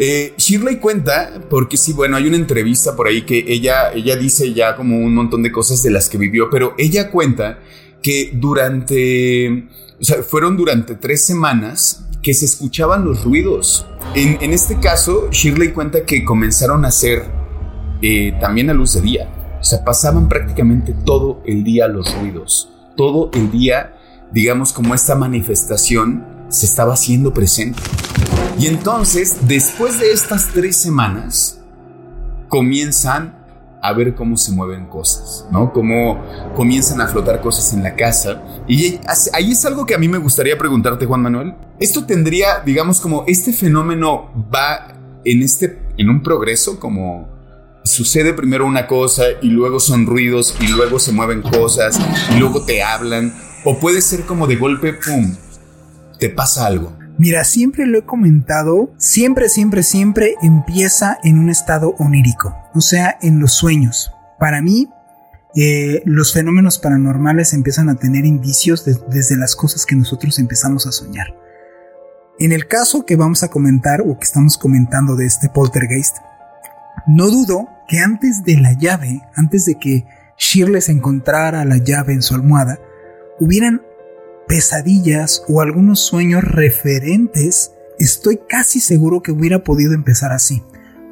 Eh, 0.00 0.34
Shirley 0.36 0.76
cuenta, 0.76 1.42
porque 1.50 1.76
sí, 1.76 1.92
bueno, 1.92 2.16
hay 2.16 2.28
una 2.28 2.36
entrevista 2.36 2.94
por 2.94 3.08
ahí 3.08 3.22
que 3.22 3.44
ella, 3.48 3.92
ella 3.92 4.14
dice 4.14 4.52
ya 4.54 4.76
como 4.76 4.96
un 4.96 5.12
montón 5.12 5.42
de 5.42 5.50
cosas 5.50 5.82
de 5.82 5.90
las 5.90 6.08
que 6.08 6.16
vivió, 6.18 6.48
pero 6.50 6.74
ella 6.78 7.10
cuenta 7.10 7.58
que 8.00 8.30
durante, 8.32 9.68
o 10.00 10.04
sea, 10.04 10.22
fueron 10.22 10.56
durante 10.56 10.94
tres 10.94 11.24
semanas 11.24 12.04
que 12.22 12.32
se 12.32 12.44
escuchaban 12.44 13.04
los 13.04 13.24
ruidos. 13.24 13.86
En, 14.14 14.52
este 14.52 14.78
caso, 14.78 15.28
Shirley 15.32 15.72
cuenta 15.72 16.04
que 16.04 16.24
comenzaron 16.24 16.84
a 16.84 16.92
ser 16.92 17.26
eh, 18.00 18.36
también 18.40 18.70
a 18.70 18.74
luz 18.74 18.94
de 18.94 19.00
día. 19.00 19.58
O 19.60 19.64
sea, 19.64 19.84
pasaban 19.84 20.28
prácticamente 20.28 20.94
todo 21.04 21.42
el 21.44 21.64
día 21.64 21.88
los 21.88 22.14
ruidos. 22.20 22.70
Todo 22.96 23.30
el 23.34 23.50
día, 23.50 23.96
digamos, 24.32 24.72
como 24.72 24.94
esta 24.94 25.16
manifestación 25.16 26.24
se 26.48 26.66
estaba 26.66 26.94
haciendo 26.94 27.34
presente. 27.34 27.80
Y 28.58 28.66
entonces, 28.66 29.36
después 29.46 30.00
de 30.00 30.12
estas 30.12 30.48
tres 30.52 30.76
semanas, 30.76 31.60
comienzan 32.48 33.38
a 33.80 33.92
ver 33.92 34.16
cómo 34.16 34.36
se 34.36 34.50
mueven 34.50 34.86
cosas, 34.86 35.46
¿no? 35.52 35.72
Cómo 35.72 36.20
comienzan 36.56 37.00
a 37.00 37.06
flotar 37.06 37.40
cosas 37.40 37.72
en 37.72 37.84
la 37.84 37.94
casa. 37.94 38.42
Y 38.66 38.98
ahí 39.32 39.52
es 39.52 39.64
algo 39.64 39.86
que 39.86 39.94
a 39.94 39.98
mí 39.98 40.08
me 40.08 40.18
gustaría 40.18 40.58
preguntarte, 40.58 41.06
Juan 41.06 41.22
Manuel. 41.22 41.54
Esto 41.78 42.04
tendría, 42.04 42.60
digamos, 42.66 43.00
como 43.00 43.24
este 43.28 43.52
fenómeno 43.52 44.30
va 44.52 44.92
en 45.24 45.42
este, 45.42 45.78
en 45.96 46.10
un 46.10 46.22
progreso, 46.24 46.80
como 46.80 47.28
sucede 47.84 48.34
primero 48.34 48.66
una 48.66 48.88
cosa 48.88 49.22
y 49.40 49.48
luego 49.48 49.78
son 49.78 50.04
ruidos 50.04 50.56
y 50.60 50.66
luego 50.66 50.98
se 50.98 51.12
mueven 51.12 51.42
cosas 51.42 51.98
y 52.34 52.40
luego 52.40 52.64
te 52.64 52.82
hablan. 52.82 53.32
O 53.64 53.78
puede 53.78 54.00
ser 54.00 54.26
como 54.26 54.48
de 54.48 54.56
golpe, 54.56 54.94
pum, 54.94 55.36
te 56.18 56.28
pasa 56.28 56.66
algo. 56.66 56.97
Mira, 57.18 57.42
siempre 57.42 57.84
lo 57.84 57.98
he 57.98 58.04
comentado, 58.04 58.92
siempre, 58.96 59.48
siempre, 59.48 59.82
siempre 59.82 60.36
empieza 60.40 61.18
en 61.24 61.40
un 61.40 61.50
estado 61.50 61.96
onírico, 61.98 62.56
o 62.74 62.80
sea, 62.80 63.18
en 63.20 63.40
los 63.40 63.54
sueños. 63.54 64.12
Para 64.38 64.62
mí, 64.62 64.88
eh, 65.56 66.02
los 66.04 66.32
fenómenos 66.32 66.78
paranormales 66.78 67.54
empiezan 67.54 67.88
a 67.88 67.96
tener 67.96 68.24
indicios 68.24 68.84
desde 68.84 69.36
las 69.36 69.56
cosas 69.56 69.84
que 69.84 69.96
nosotros 69.96 70.38
empezamos 70.38 70.86
a 70.86 70.92
soñar. 70.92 71.34
En 72.38 72.52
el 72.52 72.68
caso 72.68 73.04
que 73.04 73.16
vamos 73.16 73.42
a 73.42 73.48
comentar 73.48 74.02
o 74.02 74.16
que 74.16 74.24
estamos 74.24 74.56
comentando 74.56 75.16
de 75.16 75.26
este 75.26 75.48
poltergeist, 75.48 76.18
no 77.08 77.30
dudo 77.30 77.68
que 77.88 77.98
antes 77.98 78.44
de 78.44 78.58
la 78.58 78.74
llave, 78.74 79.22
antes 79.34 79.64
de 79.64 79.76
que 79.76 80.06
Shirley 80.38 80.82
se 80.82 80.92
encontrara 80.92 81.64
la 81.64 81.78
llave 81.78 82.12
en 82.12 82.22
su 82.22 82.36
almohada, 82.36 82.78
hubieran 83.40 83.82
pesadillas 84.48 85.44
o 85.46 85.60
algunos 85.60 86.00
sueños 86.00 86.42
referentes, 86.42 87.72
estoy 87.98 88.40
casi 88.48 88.80
seguro 88.80 89.22
que 89.22 89.30
hubiera 89.30 89.62
podido 89.62 89.92
empezar 89.92 90.32
así. 90.32 90.62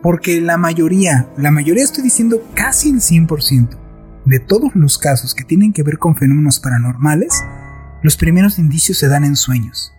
Porque 0.02 0.40
la 0.40 0.56
mayoría, 0.56 1.28
la 1.36 1.50
mayoría 1.50 1.84
estoy 1.84 2.04
diciendo 2.04 2.42
casi 2.54 2.90
el 2.90 3.00
100%, 3.00 3.78
de 4.24 4.40
todos 4.40 4.74
los 4.74 4.98
casos 4.98 5.34
que 5.34 5.44
tienen 5.44 5.72
que 5.72 5.82
ver 5.82 5.98
con 5.98 6.16
fenómenos 6.16 6.60
paranormales, 6.60 7.44
los 8.02 8.16
primeros 8.16 8.58
indicios 8.58 8.98
se 8.98 9.08
dan 9.08 9.24
en 9.24 9.36
sueños. 9.36 9.92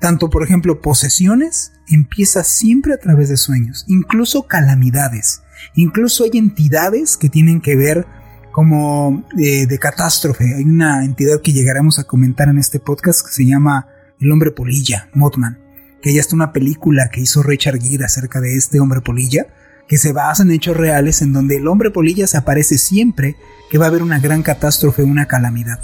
Tanto, 0.00 0.30
por 0.30 0.42
ejemplo, 0.42 0.80
posesiones 0.80 1.72
empieza 1.88 2.42
siempre 2.42 2.94
a 2.94 2.98
través 2.98 3.28
de 3.28 3.36
sueños, 3.36 3.84
incluso 3.86 4.46
calamidades, 4.46 5.42
incluso 5.74 6.24
hay 6.24 6.38
entidades 6.38 7.18
que 7.18 7.28
tienen 7.28 7.60
que 7.60 7.76
ver 7.76 8.06
como 8.52 9.24
eh, 9.38 9.66
de 9.66 9.78
catástrofe. 9.78 10.56
Hay 10.56 10.64
una 10.64 11.04
entidad 11.04 11.40
que 11.40 11.52
llegaremos 11.52 11.98
a 11.98 12.04
comentar 12.04 12.48
en 12.48 12.58
este 12.58 12.80
podcast 12.80 13.26
que 13.26 13.32
se 13.32 13.46
llama 13.46 13.88
El 14.20 14.32
hombre 14.32 14.50
polilla, 14.50 15.08
Mothman, 15.14 15.58
que 16.02 16.12
ya 16.12 16.20
está 16.20 16.34
una 16.34 16.52
película 16.52 17.10
que 17.10 17.20
hizo 17.20 17.42
Richard 17.42 17.80
Gere 17.80 18.04
acerca 18.04 18.40
de 18.40 18.56
este 18.56 18.80
hombre 18.80 19.00
polilla, 19.00 19.46
que 19.88 19.98
se 19.98 20.12
basa 20.12 20.42
en 20.42 20.52
hechos 20.52 20.76
reales 20.76 21.22
en 21.22 21.32
donde 21.32 21.56
el 21.56 21.66
hombre 21.66 21.90
polilla 21.90 22.26
se 22.26 22.36
aparece 22.36 22.78
siempre 22.78 23.36
que 23.70 23.78
va 23.78 23.86
a 23.86 23.88
haber 23.88 24.02
una 24.02 24.18
gran 24.18 24.42
catástrofe, 24.42 25.02
una 25.02 25.26
calamidad. 25.26 25.80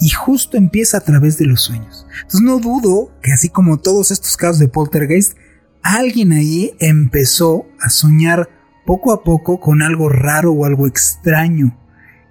Y 0.00 0.10
justo 0.10 0.56
empieza 0.56 0.98
a 0.98 1.00
través 1.00 1.38
de 1.38 1.46
los 1.46 1.62
sueños. 1.62 2.06
Entonces 2.16 2.40
no 2.40 2.58
dudo 2.58 3.12
que 3.22 3.32
así 3.32 3.48
como 3.48 3.78
todos 3.78 4.10
estos 4.10 4.36
casos 4.36 4.58
de 4.58 4.68
poltergeist, 4.68 5.36
alguien 5.82 6.32
ahí 6.32 6.72
empezó 6.80 7.66
a 7.80 7.88
soñar 7.88 8.48
poco 8.84 9.12
a 9.12 9.22
poco 9.22 9.60
con 9.60 9.82
algo 9.82 10.08
raro 10.08 10.52
o 10.52 10.64
algo 10.64 10.86
extraño 10.86 11.76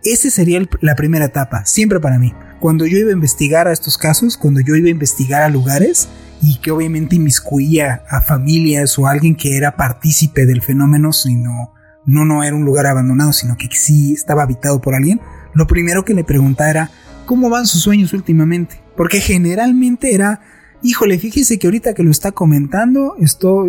esa 0.05 0.29
sería 0.29 0.61
la 0.81 0.95
primera 0.95 1.25
etapa, 1.25 1.65
siempre 1.65 1.99
para 1.99 2.19
mí. 2.19 2.33
Cuando 2.59 2.85
yo 2.85 2.97
iba 2.97 3.09
a 3.09 3.13
investigar 3.13 3.67
a 3.67 3.73
estos 3.73 3.97
casos, 3.97 4.37
cuando 4.37 4.61
yo 4.61 4.75
iba 4.75 4.87
a 4.87 4.91
investigar 4.91 5.41
a 5.41 5.49
lugares 5.49 6.07
y 6.41 6.59
que 6.59 6.71
obviamente 6.71 7.15
inmiscuía 7.15 8.03
a 8.09 8.21
familias 8.21 8.97
o 8.99 9.07
alguien 9.07 9.35
que 9.35 9.57
era 9.57 9.75
partícipe 9.75 10.45
del 10.45 10.61
fenómeno, 10.61 11.11
sino 11.11 11.73
no, 12.05 12.23
no 12.23 12.43
era 12.43 12.55
un 12.55 12.65
lugar 12.65 12.85
abandonado, 12.85 13.33
sino 13.33 13.57
que 13.57 13.67
sí 13.71 14.13
estaba 14.13 14.43
habitado 14.43 14.79
por 14.79 14.93
alguien, 14.93 15.19
lo 15.53 15.67
primero 15.67 16.05
que 16.05 16.13
le 16.13 16.23
preguntaba 16.23 16.69
era, 16.69 16.91
¿cómo 17.25 17.49
van 17.49 17.65
sus 17.65 17.81
sueños 17.81 18.13
últimamente? 18.13 18.81
Porque 18.95 19.19
generalmente 19.19 20.13
era, 20.13 20.41
híjole, 20.83 21.17
fíjese 21.17 21.57
que 21.57 21.67
ahorita 21.67 21.93
que 21.93 22.03
lo 22.03 22.11
está 22.11 22.31
comentando, 22.31 23.15
esto, 23.19 23.65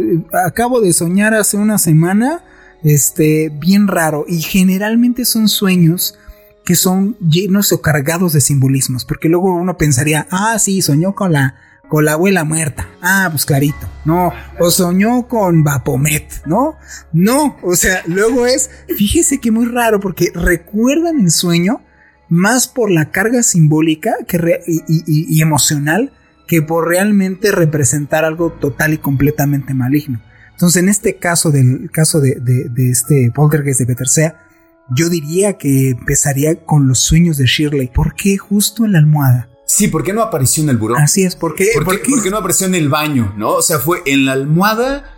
acabo 0.47 0.81
de 0.81 0.93
soñar 0.93 1.33
hace 1.33 1.57
una 1.57 1.78
semana, 1.78 2.45
este, 2.83 3.50
bien 3.59 3.88
raro, 3.88 4.26
y 4.28 4.43
generalmente 4.43 5.25
son 5.25 5.49
sueños 5.49 6.19
que 6.67 6.75
son 6.75 7.17
llenos 7.21 7.73
o 7.73 7.81
cargados 7.81 8.33
de 8.33 8.41
simbolismos, 8.41 9.05
porque 9.05 9.29
luego 9.29 9.55
uno 9.55 9.77
pensaría, 9.77 10.27
ah, 10.33 10.59
sí, 10.59 10.83
soñó 10.83 11.15
con 11.15 11.33
la, 11.33 11.55
con 11.89 12.05
la 12.05 12.15
abuela 12.15 12.43
muerta, 12.43 12.89
ah, 13.01 13.29
pues 13.31 13.47
clarito, 13.47 13.89
no, 14.05 14.33
o 14.59 14.71
soñó 14.73 15.29
con 15.29 15.63
Vapomet, 15.63 16.45
¿no? 16.45 16.77
No, 17.13 17.57
o 17.63 17.77
sea, 17.77 18.03
luego 18.09 18.47
es, 18.47 18.69
fíjese 18.99 19.39
que 19.39 19.53
muy 19.53 19.67
raro, 19.67 20.01
porque 20.01 20.33
recuerdan 20.35 21.21
el 21.21 21.31
sueño 21.31 21.83
más 22.29 22.67
por 22.67 22.91
la 22.91 23.13
carga 23.13 23.45
simbólica 23.45 24.17
que 24.27 24.61
y, 24.67 25.41
emocional 25.41 26.13
que 26.49 26.63
por 26.63 26.89
realmente 26.89 27.53
representar 27.53 28.25
algo 28.25 28.51
total 28.51 28.93
y 28.93 28.99
completamente 28.99 29.73
maligno. 29.73 30.21
Entonces, 30.51 30.83
en 30.83 30.89
este 30.89 31.17
caso 31.17 31.53
del 31.53 31.91
caso 31.93 32.21
de, 32.21 32.41
de, 32.41 32.69
de 32.69 32.91
este 32.91 33.31
poltergeist 33.33 33.79
de 33.79 33.87
Petersea, 33.87 34.46
yo 34.95 35.09
diría 35.09 35.59
que 35.59 35.90
empezaría 35.90 36.64
con 36.64 36.88
los 36.88 37.00
sueños 37.00 37.37
de 37.38 37.47
Shirley. 37.47 37.88
¿Por 37.88 38.14
qué 38.14 38.37
justo 38.37 38.85
en 38.85 38.93
la 38.93 38.99
almohada? 38.99 39.49
Sí, 39.64 39.88
¿por 39.88 40.05
qué 40.05 40.12
no 40.12 40.23
apareció 40.23 40.62
en 40.62 40.71
el 40.71 40.76
buró? 40.76 40.97
Así 40.97 41.25
es, 41.25 41.35
¿por 41.35 41.55
qué? 41.55 41.69
¿Por, 41.85 42.00
qué, 42.00 42.31
no 42.31 42.38
apareció 42.38 42.66
en 42.66 42.76
el 42.76 42.88
baño? 42.88 43.35
¿No? 43.37 43.55
O 43.55 43.62
sea, 43.62 43.78
fue 43.81 44.02
en 44.07 44.25
la 44.25 44.33
almohada, 44.33 45.12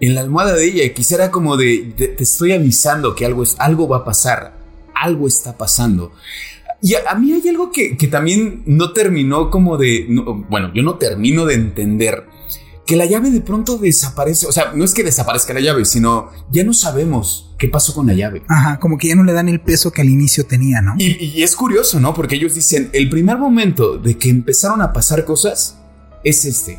en 0.00 0.14
la 0.14 0.20
almohada 0.20 0.54
de 0.54 0.64
ella. 0.64 0.94
Quisiera 0.94 1.30
como 1.30 1.56
de, 1.56 1.94
te 1.96 2.22
estoy 2.22 2.52
avisando 2.52 3.14
que 3.14 3.24
algo, 3.24 3.44
es, 3.44 3.54
algo 3.58 3.88
va 3.88 3.98
a 3.98 4.04
pasar, 4.04 4.58
algo 4.94 5.28
está 5.28 5.56
pasando. 5.56 6.12
Y 6.84 6.94
a, 6.96 7.14
mí 7.14 7.32
hay 7.32 7.48
algo 7.48 7.72
que, 7.72 7.96
también 8.10 8.62
no 8.66 8.92
terminó 8.92 9.48
como 9.48 9.78
de, 9.78 10.06
bueno, 10.50 10.70
yo 10.74 10.82
no 10.82 10.96
termino 10.96 11.46
de 11.46 11.54
entender 11.54 12.26
que 12.86 12.96
la 12.96 13.06
llave 13.06 13.30
de 13.30 13.40
pronto 13.40 13.78
desaparece. 13.78 14.46
O 14.46 14.52
sea, 14.52 14.72
no 14.74 14.84
es 14.84 14.92
que 14.92 15.02
desaparezca 15.02 15.54
la 15.54 15.60
llave, 15.60 15.84
sino 15.84 16.30
ya 16.50 16.64
no 16.64 16.74
sabemos 16.74 17.54
qué 17.58 17.68
pasó 17.68 17.94
con 17.94 18.06
la 18.06 18.14
llave. 18.14 18.42
Ajá, 18.48 18.78
como 18.78 18.98
que 18.98 19.08
ya 19.08 19.14
no 19.14 19.24
le 19.24 19.32
dan 19.32 19.48
el 19.48 19.60
peso 19.60 19.90
que 19.90 20.02
al 20.02 20.08
inicio 20.08 20.46
tenía, 20.46 20.80
¿no? 20.80 20.94
Y, 20.98 21.42
es 21.42 21.56
curioso, 21.56 22.00
¿no? 22.00 22.14
Porque 22.14 22.36
ellos 22.36 22.54
dicen, 22.54 22.90
el 22.92 23.08
primer 23.08 23.38
momento 23.38 23.98
de 23.98 24.18
que 24.18 24.28
empezaron 24.28 24.82
a 24.82 24.92
pasar 24.92 25.24
cosas, 25.24 25.78
es 26.24 26.44
este, 26.44 26.78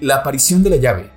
la 0.00 0.16
aparición 0.16 0.62
de 0.62 0.70
la 0.70 0.76
llave. 0.76 1.10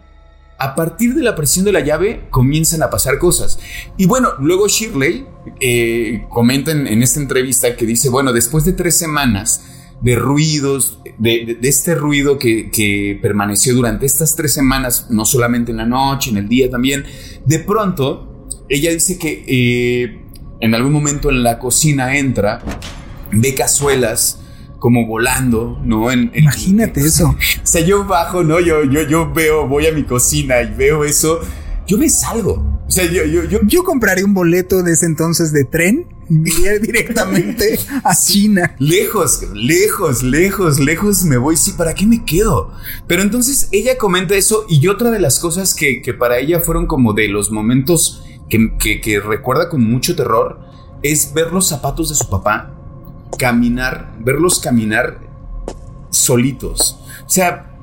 A 0.58 0.74
partir 0.74 1.14
de 1.14 1.22
la 1.22 1.32
aparición 1.32 1.66
de 1.66 1.74
la 1.74 1.82
llave 1.82 2.28
comienzan 2.30 2.82
a 2.82 2.90
pasar 2.90 3.20
cosas. 3.20 3.60
Y 3.98 4.06
bueno, 4.06 4.30
luego 4.40 4.68
Shirley 4.68 5.26
eh, 5.60 6.26
comenta 6.30 6.72
en, 6.72 7.04
esta 7.04 7.20
entrevista 7.20 7.76
que 7.76 7.86
dice, 7.86 8.10
bueno, 8.10 8.32
después 8.32 8.64
de 8.64 8.72
tres 8.72 8.98
semanas 8.98 9.62
de 10.06 10.16
ruidos, 10.16 11.00
de, 11.18 11.58
este 11.64 11.96
ruido 11.96 12.38
que, 12.38 13.20
permaneció 13.24 13.74
durante 13.74 14.06
estas 14.06 14.36
tres 14.36 14.54
semanas, 14.54 15.08
no 15.10 15.26
solamente 15.26 15.72
en 15.72 15.78
la 15.78 15.88
noche, 15.88 16.30
en 16.30 16.38
el 16.38 16.48
día 16.48 16.70
también, 16.70 17.06
de 17.44 17.58
pronto 17.58 18.48
ella 18.70 18.92
dice 18.92 19.18
que 19.18 19.44
eh, 19.48 20.22
en 20.60 20.76
algún 20.76 20.94
momento 20.94 21.32
en 21.32 21.42
la 21.42 21.58
cocina 21.58 22.18
entra, 22.18 22.62
ve 23.32 23.56
cazuelas, 23.56 24.42
como 24.78 25.08
volando, 25.08 25.82
¿no? 25.84 26.14
Imagínate 26.14 27.02
eso. 27.02 27.36
O 27.64 27.68
sea, 27.68 27.82
yo 27.82 28.06
bajo, 28.06 28.44
¿no? 28.44 28.60
Yo, 28.60 28.84
yo, 28.84 29.02
yo 29.08 29.34
veo, 29.34 29.68
voy 29.68 29.88
a 29.88 29.92
mi 29.92 30.04
cocina 30.04 30.62
y 30.62 30.72
veo 30.72 31.04
eso. 31.04 31.40
Yo 31.88 31.98
me 31.98 32.10
salgo. 32.10 32.84
O 32.88 32.92
sea, 32.92 33.06
yo, 33.06 33.26
yo, 33.26 33.44
yo, 33.46 33.58
yo 33.64 33.84
compraré 33.84 34.24
un 34.24 34.36
boleto 34.36 34.84
de 34.84 34.92
ese 34.92 35.08
entonces 35.08 35.52
de 35.52 35.64
tren 35.64 36.15
directamente 36.28 37.80
a 38.04 38.16
China. 38.16 38.76
Lejos, 38.80 39.44
lejos, 39.54 40.24
lejos, 40.24 40.80
lejos 40.80 41.24
me 41.24 41.38
voy. 41.38 41.58
Sí, 41.58 41.74
¿para 41.74 41.94
qué 41.94 42.06
me 42.06 42.26
quedo? 42.26 42.72
Pero 43.08 43.22
entonces 43.22 43.70
ella 43.72 43.98
comenta 43.98 44.36
eso 44.36 44.66
y 44.70 44.88
otra 44.88 45.12
de 45.12 45.20
las 45.20 45.40
cosas 45.40 45.74
que, 45.74 46.02
que 46.02 46.14
para 46.14 46.40
ella 46.40 46.60
fueron 46.60 46.88
como 46.88 47.14
de 47.14 47.28
los 47.28 47.52
momentos 47.52 48.24
que, 48.50 48.78
que, 48.78 49.02
que 49.02 49.20
recuerda 49.20 49.70
con 49.70 49.84
mucho 49.84 50.16
terror 50.16 50.60
es 51.04 51.34
ver 51.34 51.52
los 51.52 51.68
zapatos 51.68 52.10
de 52.10 52.16
su 52.16 52.30
papá 52.30 52.72
caminar, 53.38 54.16
verlos 54.20 54.60
caminar 54.60 55.20
solitos. 56.10 57.00
O 57.26 57.30
sea, 57.30 57.76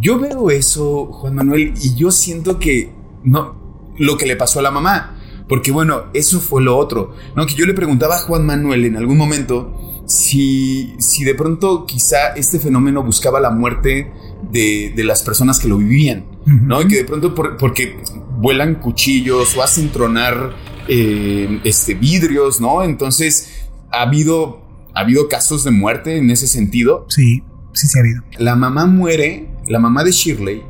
yo 0.00 0.18
veo 0.18 0.50
eso, 0.50 1.06
Juan 1.06 1.34
Manuel, 1.34 1.74
y 1.80 1.94
yo 1.94 2.10
siento 2.10 2.58
que 2.58 2.92
no, 3.24 3.92
lo 3.98 4.16
que 4.16 4.26
le 4.26 4.36
pasó 4.36 4.60
a 4.60 4.62
la 4.62 4.70
mamá. 4.70 5.16
Porque 5.50 5.72
bueno, 5.72 6.04
eso 6.14 6.40
fue 6.40 6.62
lo 6.62 6.78
otro. 6.78 7.12
¿no? 7.34 7.44
Que 7.44 7.54
yo 7.54 7.66
le 7.66 7.74
preguntaba 7.74 8.14
a 8.14 8.18
Juan 8.20 8.46
Manuel 8.46 8.84
en 8.84 8.96
algún 8.96 9.18
momento 9.18 10.04
si, 10.06 10.94
si 11.00 11.24
de 11.24 11.34
pronto 11.34 11.86
quizá 11.86 12.34
este 12.36 12.60
fenómeno 12.60 13.02
buscaba 13.02 13.40
la 13.40 13.50
muerte 13.50 14.12
de, 14.52 14.94
las 14.98 15.24
personas 15.24 15.58
que 15.58 15.66
lo 15.66 15.76
vivían. 15.76 16.24
¿no? 16.46 16.80
Y 16.80 16.86
que 16.86 16.96
de 16.98 17.04
pronto 17.04 17.34
porque 17.34 18.00
vuelan 18.38 18.76
cuchillos 18.76 19.56
o 19.56 19.62
hacen 19.62 19.90
tronar 19.90 20.54
eh, 20.86 21.60
este, 21.64 21.94
vidrios, 21.94 22.60
¿no? 22.60 22.84
Entonces 22.84 23.66
ha 23.90 24.02
habido, 24.02 24.62
ha 24.94 25.00
habido 25.00 25.28
casos 25.28 25.64
de 25.64 25.72
muerte 25.72 26.16
en 26.16 26.30
ese 26.30 26.46
sentido. 26.46 27.06
Sí, 27.08 27.42
sí, 27.72 27.88
sí 27.88 27.98
ha 27.98 28.02
habido. 28.02 28.22
La 28.38 28.54
mamá 28.54 28.86
muere, 28.86 29.50
la 29.66 29.80
mamá 29.80 30.04
de 30.04 30.12
Shirley, 30.12 30.62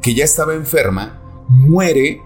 que 0.00 0.14
ya 0.14 0.24
estaba 0.24 0.54
enferma, 0.54 1.20
muere 1.48 2.22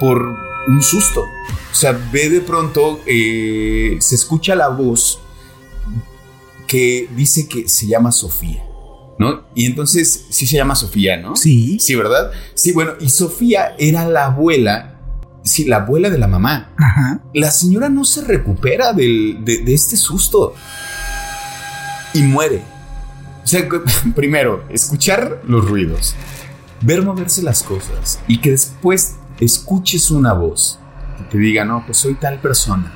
por 0.00 0.49
un 0.68 0.82
susto. 0.82 1.22
O 1.22 1.74
sea, 1.74 1.92
ve 2.12 2.28
de 2.28 2.40
pronto, 2.40 3.00
eh, 3.06 3.96
se 4.00 4.14
escucha 4.14 4.54
la 4.54 4.68
voz 4.68 5.20
que 6.66 7.08
dice 7.16 7.48
que 7.48 7.68
se 7.68 7.86
llama 7.86 8.12
Sofía. 8.12 8.64
¿No? 9.18 9.44
Y 9.54 9.66
entonces 9.66 10.24
sí 10.30 10.46
se 10.46 10.56
llama 10.56 10.74
Sofía, 10.74 11.18
¿no? 11.18 11.36
Sí. 11.36 11.78
Sí, 11.78 11.94
¿verdad? 11.94 12.30
Sí, 12.54 12.72
bueno, 12.72 12.92
y 13.00 13.10
Sofía 13.10 13.74
era 13.78 14.08
la 14.08 14.26
abuela 14.26 14.90
Sí, 15.42 15.64
la 15.64 15.76
abuela 15.76 16.10
de 16.10 16.18
la 16.18 16.28
mamá. 16.28 16.70
La 17.32 17.50
señora 17.50 17.88
no 17.88 18.04
se 18.04 18.22
recupera 18.22 18.92
de, 18.92 19.62
este 19.66 19.96
susto 19.96 20.54
y 22.12 22.22
muere. 22.22 22.62
O 23.42 23.46
sea, 23.46 23.66
primero, 24.14 24.64
escuchar 24.68 25.40
los 25.46 25.66
ruidos, 25.66 26.14
ver 26.82 27.02
moverse 27.02 27.42
las 27.42 27.62
cosas 27.62 28.20
y 28.28 28.40
que 28.40 28.50
después 28.50 29.16
escuches 29.40 30.10
una 30.10 30.32
voz 30.32 30.78
que 31.18 31.24
te 31.24 31.38
diga, 31.38 31.64
no, 31.64 31.84
pues 31.84 31.98
soy 31.98 32.14
tal 32.14 32.40
persona. 32.40 32.92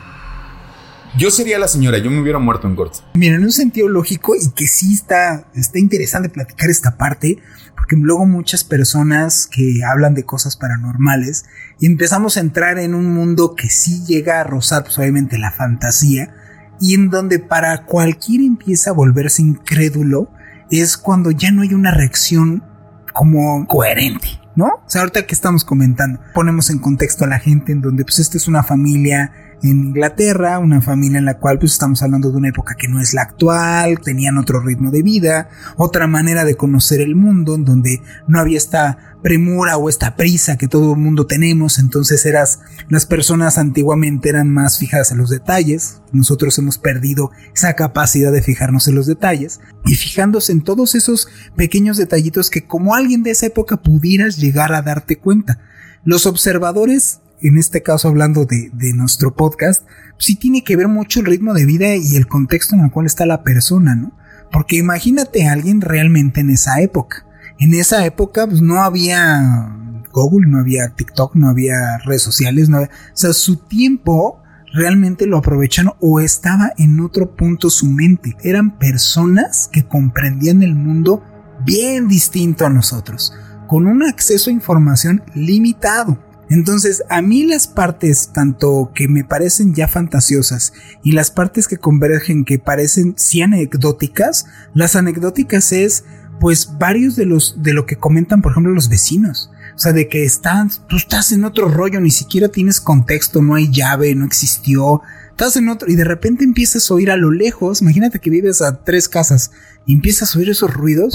Yo 1.16 1.30
sería 1.30 1.61
la 1.61 1.68
señora, 1.68 1.98
yo 1.98 2.11
me 2.11 2.20
hubiera 2.20 2.40
muerto 2.40 2.66
en 2.66 2.74
corto. 2.74 2.98
Mira, 3.14 3.37
en 3.37 3.44
un 3.44 3.52
sentido 3.52 3.88
lógico 3.88 4.35
y 4.35 4.50
que 4.50 4.66
sí 4.66 4.94
está, 4.94 5.46
está 5.54 5.78
interesante 5.78 6.28
platicar 6.28 6.70
esta 6.70 6.96
parte, 6.96 7.38
porque 7.76 7.94
luego 7.94 8.26
muchas 8.26 8.64
personas 8.64 9.46
que 9.46 9.85
hablan 9.85 10.14
de 10.14 10.24
cosas 10.24 10.57
paranormales 10.57 11.44
y 11.78 11.87
empezamos 11.87 12.37
a 12.37 12.40
entrar 12.40 12.78
en 12.78 12.94
un 12.94 13.14
mundo 13.14 13.54
que 13.54 13.68
sí 13.68 14.04
llega 14.04 14.40
a 14.40 14.44
rozar 14.44 14.83
pues, 14.83 14.98
obviamente 14.98 15.38
la 15.38 15.52
fantasía 15.52 16.35
y 16.80 16.94
en 16.94 17.11
donde 17.11 17.38
para 17.38 17.85
cualquiera 17.85 18.44
empieza 18.44 18.90
a 18.90 18.94
volverse 18.94 19.42
incrédulo 19.42 20.30
es 20.70 20.96
cuando 20.96 21.30
ya 21.30 21.52
no 21.52 21.62
hay 21.62 21.74
una 21.74 21.92
reacción 21.92 22.64
como 23.12 23.66
coherente. 23.68 24.43
¿No? 24.56 24.66
O 24.66 24.88
sea, 24.88 25.00
ahorita 25.00 25.26
que 25.26 25.34
estamos 25.34 25.64
comentando, 25.64 26.20
ponemos 26.32 26.70
en 26.70 26.78
contexto 26.78 27.24
a 27.24 27.28
la 27.28 27.40
gente 27.40 27.72
en 27.72 27.80
donde 27.80 28.04
pues 28.04 28.20
esta 28.20 28.36
es 28.36 28.46
una 28.46 28.62
familia 28.62 29.32
en 29.70 29.87
Inglaterra, 29.87 30.59
una 30.59 30.83
familia 30.83 31.18
en 31.18 31.24
la 31.24 31.38
cual 31.38 31.59
pues 31.59 31.72
estamos 31.72 32.03
hablando 32.03 32.31
de 32.31 32.37
una 32.37 32.50
época 32.50 32.74
que 32.74 32.88
no 32.88 33.00
es 33.00 33.14
la 33.14 33.22
actual, 33.22 33.98
tenían 34.00 34.37
otro 34.37 34.61
ritmo 34.61 34.90
de 34.90 35.03
vida, 35.03 35.48
otra 35.77 36.07
manera 36.07 36.44
de 36.44 36.57
conocer 36.57 37.00
el 37.00 37.16
mundo, 37.16 37.55
en 37.55 37.64
donde 37.64 38.03
no 38.29 38.38
había 38.38 38.59
esta 38.59 39.16
premura 39.22 39.79
o 39.79 39.88
esta 39.88 40.16
prisa 40.16 40.59
que 40.59 40.68
todo 40.68 40.92
el 40.92 41.00
mundo 41.00 41.27
tenemos, 41.27 41.79
entonces 41.79 42.27
eras, 42.27 42.61
las 42.90 43.07
personas 43.07 43.57
antiguamente 43.57 44.29
eran 44.29 44.50
más 44.50 44.79
fijadas 44.79 45.12
en 45.12 45.18
los 45.18 45.31
detalles, 45.31 46.03
nosotros 46.12 46.59
hemos 46.59 46.77
perdido 46.77 47.31
esa 47.55 47.72
capacidad 47.72 48.33
de 48.33 48.42
fijarnos 48.42 48.87
en 48.87 48.96
los 48.96 49.07
detalles, 49.07 49.61
y 49.87 49.94
fijándose 49.94 50.53
en 50.53 50.62
todos 50.62 50.94
esos 50.94 51.29
pequeños 51.57 51.96
detallitos 51.96 52.50
que 52.50 52.66
como 52.66 52.94
alguien 52.94 53.22
de 53.22 53.31
esa 53.31 53.46
época 53.46 53.79
pudieras 53.79 54.37
llegar 54.37 54.74
a 54.74 54.83
darte 54.83 55.16
cuenta. 55.16 55.59
Los 56.05 56.27
observadores 56.27 57.20
en 57.40 57.59
este 57.59 57.83
caso 57.83 58.09
hablando 58.09 58.47
de, 58.47 58.70
nuestro 58.94 59.35
podcast, 59.35 59.87
sí 60.18 60.37
tiene 60.37 60.64
que 60.64 60.77
ver 60.77 60.88
mucho 60.88 61.20
el 61.20 61.27
ritmo 61.27 61.55
de 61.55 61.66
vida 61.66 61.94
y 61.97 62.16
el 62.16 62.27
contexto 62.27 62.75
en 62.75 62.83
el 62.83 62.90
cual 62.90 63.07
está 63.07 63.27
la 63.27 63.42
persona, 63.42 63.94
¿no? 63.94 64.12
Porque 64.53 64.77
imagínate 64.77 65.47
a 65.47 65.53
alguien 65.53 65.81
realmente 65.81 66.40
en 66.40 66.51
esa 66.51 66.81
época. 66.81 67.27
En 67.59 67.75
esa 67.75 68.05
época 68.07 68.47
pues, 68.47 68.61
no 68.61 68.83
había 68.83 69.77
Google, 70.12 70.49
no 70.49 70.61
había 70.61 70.90
TikTok, 70.90 71.35
no 71.35 71.49
había 71.49 71.99
redes 72.05 72.23
sociales, 72.23 72.68
no 72.68 72.83
o 72.83 72.88
sea, 73.14 73.33
su 73.33 73.57
tiempo 73.57 74.40
realmente 74.73 75.27
lo 75.27 75.38
aprovecharon 75.38 75.94
o 76.01 76.20
estaba 76.20 76.73
en 76.79 77.01
otro 77.01 77.35
punto 77.37 77.70
su 77.70 77.87
mente. 77.87 78.37
Eran 78.42 78.79
personas 78.79 79.68
que 79.73 79.87
comprendían 79.87 80.62
el 80.62 80.75
mundo 80.75 81.23
bien 81.64 82.09
distinto 82.09 82.66
a 82.66 82.70
nosotros, 82.70 83.33
con 83.66 83.87
un 83.87 84.03
acceso 84.03 84.51
a 84.51 84.53
información 84.53 85.23
limitado. 85.35 86.18
Entonces, 86.54 87.02
a 87.08 87.20
mí 87.20 87.44
las 87.44 87.66
partes 87.66 88.30
tanto 88.32 88.92
que 88.94 89.08
me 89.08 89.24
parecen 89.24 89.74
ya 89.74 89.88
fantasiosas 89.88 90.72
y 91.02 91.10
las 91.10 91.32
partes 91.32 91.66
que 91.66 91.78
convergen 91.78 92.44
que 92.44 92.60
parecen 92.60 93.14
sí 93.16 93.42
anecdóticas, 93.42 94.46
las 94.72 94.94
anecdóticas 94.94 95.72
es 95.72 96.04
pues 96.38 96.78
varios 96.78 97.16
de 97.16 97.26
los 97.26 97.60
de 97.60 97.72
lo 97.72 97.86
que 97.86 97.96
comentan, 97.96 98.40
por 98.40 98.52
ejemplo, 98.52 98.72
los 98.72 98.88
vecinos. 98.88 99.50
O 99.74 99.78
sea, 99.80 99.92
de 99.92 100.06
que 100.06 100.24
están, 100.24 100.70
tú 100.86 100.96
estás 100.96 101.32
en 101.32 101.44
otro 101.44 101.68
rollo, 101.68 102.00
ni 102.00 102.12
siquiera 102.12 102.48
tienes 102.48 102.80
contexto, 102.80 103.42
no 103.42 103.56
hay 103.56 103.72
llave, 103.72 104.14
no 104.14 104.24
existió. 104.24 105.02
Estás 105.30 105.56
en 105.56 105.68
otro 105.68 105.90
y 105.90 105.96
de 105.96 106.04
repente 106.04 106.44
empiezas 106.44 106.88
a 106.88 106.94
oír 106.94 107.10
a 107.10 107.16
lo 107.16 107.32
lejos, 107.32 107.82
imagínate 107.82 108.20
que 108.20 108.30
vives 108.30 108.62
a 108.62 108.84
tres 108.84 109.08
casas 109.08 109.50
y 109.86 109.94
empiezas 109.94 110.36
a 110.36 110.38
oír 110.38 110.50
esos 110.50 110.72
ruidos. 110.72 111.14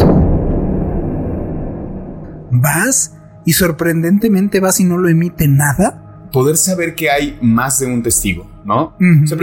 Vas 2.51 3.13
y 3.49 3.53
sorprendentemente 3.53 4.59
vas 4.59 4.79
y 4.79 4.83
no 4.83 4.99
lo 4.99 5.09
emite 5.09 5.47
nada. 5.47 6.29
Poder 6.31 6.55
saber 6.55 6.93
que 6.93 7.09
hay 7.09 7.39
más 7.41 7.79
de 7.79 7.87
un 7.87 8.03
testigo, 8.03 8.47
¿no? 8.63 8.95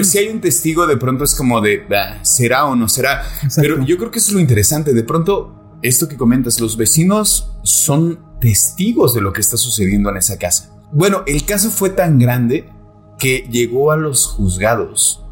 si 0.04 0.18
hay 0.18 0.28
un 0.28 0.40
testigo, 0.40 0.86
de 0.86 0.96
pronto 0.96 1.24
es 1.24 1.34
como 1.34 1.60
de, 1.60 1.82
ah, 1.92 2.20
¿será 2.22 2.66
o 2.66 2.76
no 2.76 2.88
será? 2.88 3.24
Pero 3.56 3.84
yo 3.84 3.98
creo 3.98 4.12
que 4.12 4.20
eso 4.20 4.28
es 4.28 4.34
lo 4.34 4.38
interesante. 4.38 4.94
De 4.94 5.02
pronto, 5.02 5.80
esto 5.82 6.06
que 6.06 6.16
comentas, 6.16 6.60
los 6.60 6.76
vecinos 6.76 7.50
son 7.64 8.20
testigos 8.40 9.12
de 9.12 9.22
lo 9.22 9.32
que 9.32 9.40
está 9.40 9.56
sucediendo 9.56 10.08
en 10.10 10.18
esa 10.18 10.38
casa. 10.38 10.70
Bueno, 10.92 11.24
el 11.26 11.44
caso 11.44 11.72
fue 11.72 11.90
tan 11.90 12.20
grande 12.20 12.70
que 13.18 13.48
llegó 13.50 13.90
a 13.90 13.96
los 13.96 14.24
juzgados. 14.24 15.24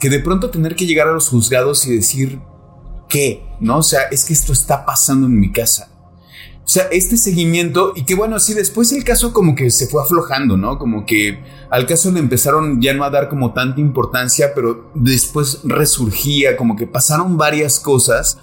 Que 0.00 0.08
de 0.08 0.20
pronto 0.20 0.48
tener 0.48 0.76
que 0.76 0.86
llegar 0.86 1.08
a 1.08 1.12
los 1.12 1.28
juzgados 1.28 1.86
y 1.86 1.94
decir, 1.94 2.40
¿qué? 3.06 3.46
¿No? 3.60 3.80
O 3.80 3.82
sea, 3.82 4.04
es 4.04 4.24
que 4.24 4.32
esto 4.32 4.54
está 4.54 4.86
pasando 4.86 5.26
en 5.26 5.38
mi 5.38 5.52
casa. 5.52 5.90
O 6.64 6.68
sea, 6.68 6.84
este 6.90 7.18
seguimiento 7.18 7.92
y 7.94 8.04
que 8.04 8.14
bueno, 8.14 8.38
sí, 8.40 8.54
después 8.54 8.90
el 8.92 9.04
caso 9.04 9.34
como 9.34 9.54
que 9.54 9.70
se 9.70 9.86
fue 9.86 10.02
aflojando, 10.02 10.56
¿no? 10.56 10.78
Como 10.78 11.04
que 11.04 11.40
al 11.70 11.86
caso 11.86 12.10
le 12.10 12.20
empezaron 12.20 12.80
ya 12.80 12.94
no 12.94 13.04
a 13.04 13.10
dar 13.10 13.28
como 13.28 13.52
tanta 13.52 13.80
importancia, 13.80 14.52
pero 14.54 14.90
después 14.94 15.60
resurgía, 15.64 16.56
como 16.56 16.74
que 16.74 16.86
pasaron 16.86 17.36
varias 17.36 17.78
cosas 17.78 18.38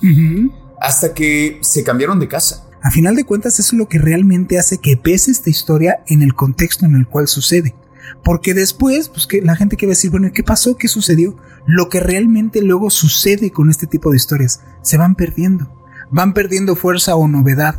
hasta 0.79 1.13
que 1.13 1.57
se 1.61 1.83
cambiaron 1.83 2.19
de 2.19 2.27
casa. 2.27 2.67
A 2.83 2.91
final 2.91 3.15
de 3.15 3.23
cuentas, 3.23 3.59
eso 3.59 3.75
es 3.75 3.79
lo 3.79 3.87
que 3.87 3.97
realmente 3.97 4.59
hace 4.59 4.77
que 4.77 4.97
pese 4.97 5.31
esta 5.31 5.49
historia 5.49 6.03
en 6.07 6.21
el 6.21 6.35
contexto 6.35 6.85
en 6.85 6.95
el 6.95 7.07
cual 7.07 7.27
sucede. 7.27 7.75
Porque 8.23 8.53
después, 8.53 9.09
pues 9.09 9.25
que 9.25 9.41
la 9.41 9.55
gente 9.55 9.77
quiere 9.77 9.91
decir, 9.91 10.11
bueno, 10.11 10.29
¿qué 10.33 10.43
pasó? 10.43 10.77
¿Qué 10.77 10.87
sucedió? 10.87 11.35
Lo 11.65 11.89
que 11.89 11.99
realmente 11.99 12.61
luego 12.61 12.89
sucede 12.89 13.51
con 13.51 13.69
este 13.69 13.87
tipo 13.87 14.11
de 14.11 14.17
historias 14.17 14.61
se 14.83 14.97
van 14.97 15.15
perdiendo 15.15 15.81
van 16.11 16.33
perdiendo 16.33 16.75
fuerza 16.75 17.15
o 17.15 17.27
novedad. 17.27 17.75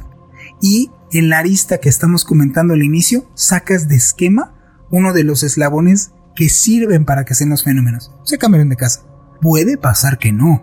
Y 0.63 0.91
en 1.13 1.29
la 1.29 1.41
arista 1.41 1.79
que 1.79 1.91
estamos 1.91 2.25
comentando 2.25 2.73
al 2.73 2.83
inicio, 2.83 3.31
sacas 3.35 3.89
de 3.89 3.97
esquema 3.97 4.55
uno 4.91 5.13
de 5.13 5.25
los 5.25 5.43
eslabones 5.43 6.13
que 6.37 6.49
sirven 6.49 7.05
para 7.05 7.25
que 7.25 7.35
sean 7.35 7.51
los 7.51 7.65
fenómenos. 7.65 8.13
Se 8.25 8.39
cambian 8.39 8.69
de 8.69 8.77
casa. 8.77 9.03
Puede 9.41 9.77
pasar 9.77 10.19
que 10.19 10.33
no. 10.33 10.63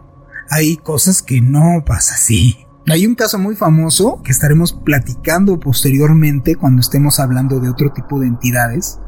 Hay 0.50 0.78
cosas 0.78 1.22
que 1.22 1.42
no 1.42 1.84
pasa 1.86 2.16
así. 2.16 2.66
Hay 2.88 3.06
un 3.06 3.16
caso 3.16 3.38
muy 3.38 3.56
famoso 3.56 4.22
que 4.24 4.32
estaremos 4.32 4.74
platicando 4.74 5.60
posteriormente 5.60 6.56
cuando 6.56 6.82
estemos 6.82 7.20
hablando 7.20 7.60
de 7.60 7.70
otro 7.70 7.92
tipo 7.92 8.20
de 8.20 8.28
entidades, 8.28 9.00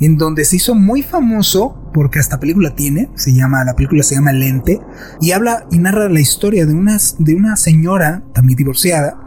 en 0.00 0.16
donde 0.16 0.44
se 0.44 0.56
hizo 0.56 0.74
muy 0.74 1.02
famoso 1.02 1.90
porque 1.92 2.18
esta 2.18 2.38
película 2.40 2.74
tiene, 2.74 3.10
se 3.14 3.34
llama 3.34 3.64
la 3.64 3.74
película 3.74 4.02
se 4.02 4.14
llama 4.14 4.32
Lente 4.32 4.80
y 5.20 5.32
habla 5.32 5.66
y 5.70 5.78
narra 5.78 6.08
la 6.08 6.20
historia 6.20 6.66
de 6.66 6.74
una 6.74 6.98
de 7.18 7.34
una 7.34 7.56
señora 7.56 8.22
también 8.32 8.56
divorciada, 8.56 9.18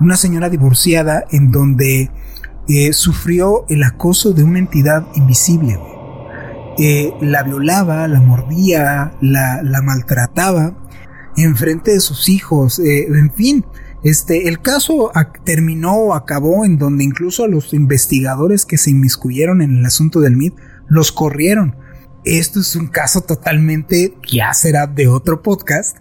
una 0.00 0.16
señora 0.16 0.50
divorciada 0.50 1.24
en 1.30 1.50
donde 1.50 2.10
eh, 2.68 2.92
sufrió 2.92 3.66
el 3.68 3.82
acoso 3.82 4.32
de 4.32 4.44
una 4.44 4.58
entidad 4.58 5.06
invisible. 5.14 5.78
Eh, 6.78 7.12
la 7.20 7.42
violaba, 7.42 8.08
la 8.08 8.20
mordía, 8.20 9.12
la, 9.20 9.62
la 9.62 9.80
maltrataba 9.82 10.76
en 11.36 11.56
frente 11.56 11.92
de 11.92 12.00
sus 12.00 12.28
hijos, 12.28 12.78
eh, 12.78 13.06
en 13.06 13.32
fin, 13.32 13.64
este, 14.02 14.48
el 14.48 14.60
caso 14.60 15.10
terminó 15.44 15.94
o 15.94 16.14
acabó 16.14 16.64
en 16.64 16.78
donde 16.78 17.04
incluso 17.04 17.44
a 17.44 17.48
los 17.48 17.72
investigadores 17.72 18.66
que 18.66 18.76
se 18.76 18.90
inmiscuyeron 18.90 19.62
en 19.62 19.78
el 19.78 19.86
asunto 19.86 20.20
del 20.20 20.36
MIT 20.36 20.54
los 20.88 21.10
corrieron. 21.10 21.76
Esto 22.24 22.60
es 22.60 22.76
un 22.76 22.86
caso 22.86 23.22
totalmente 23.22 24.14
ya 24.30 24.52
será 24.52 24.86
de 24.86 25.08
otro 25.08 25.42
podcast. 25.42 25.96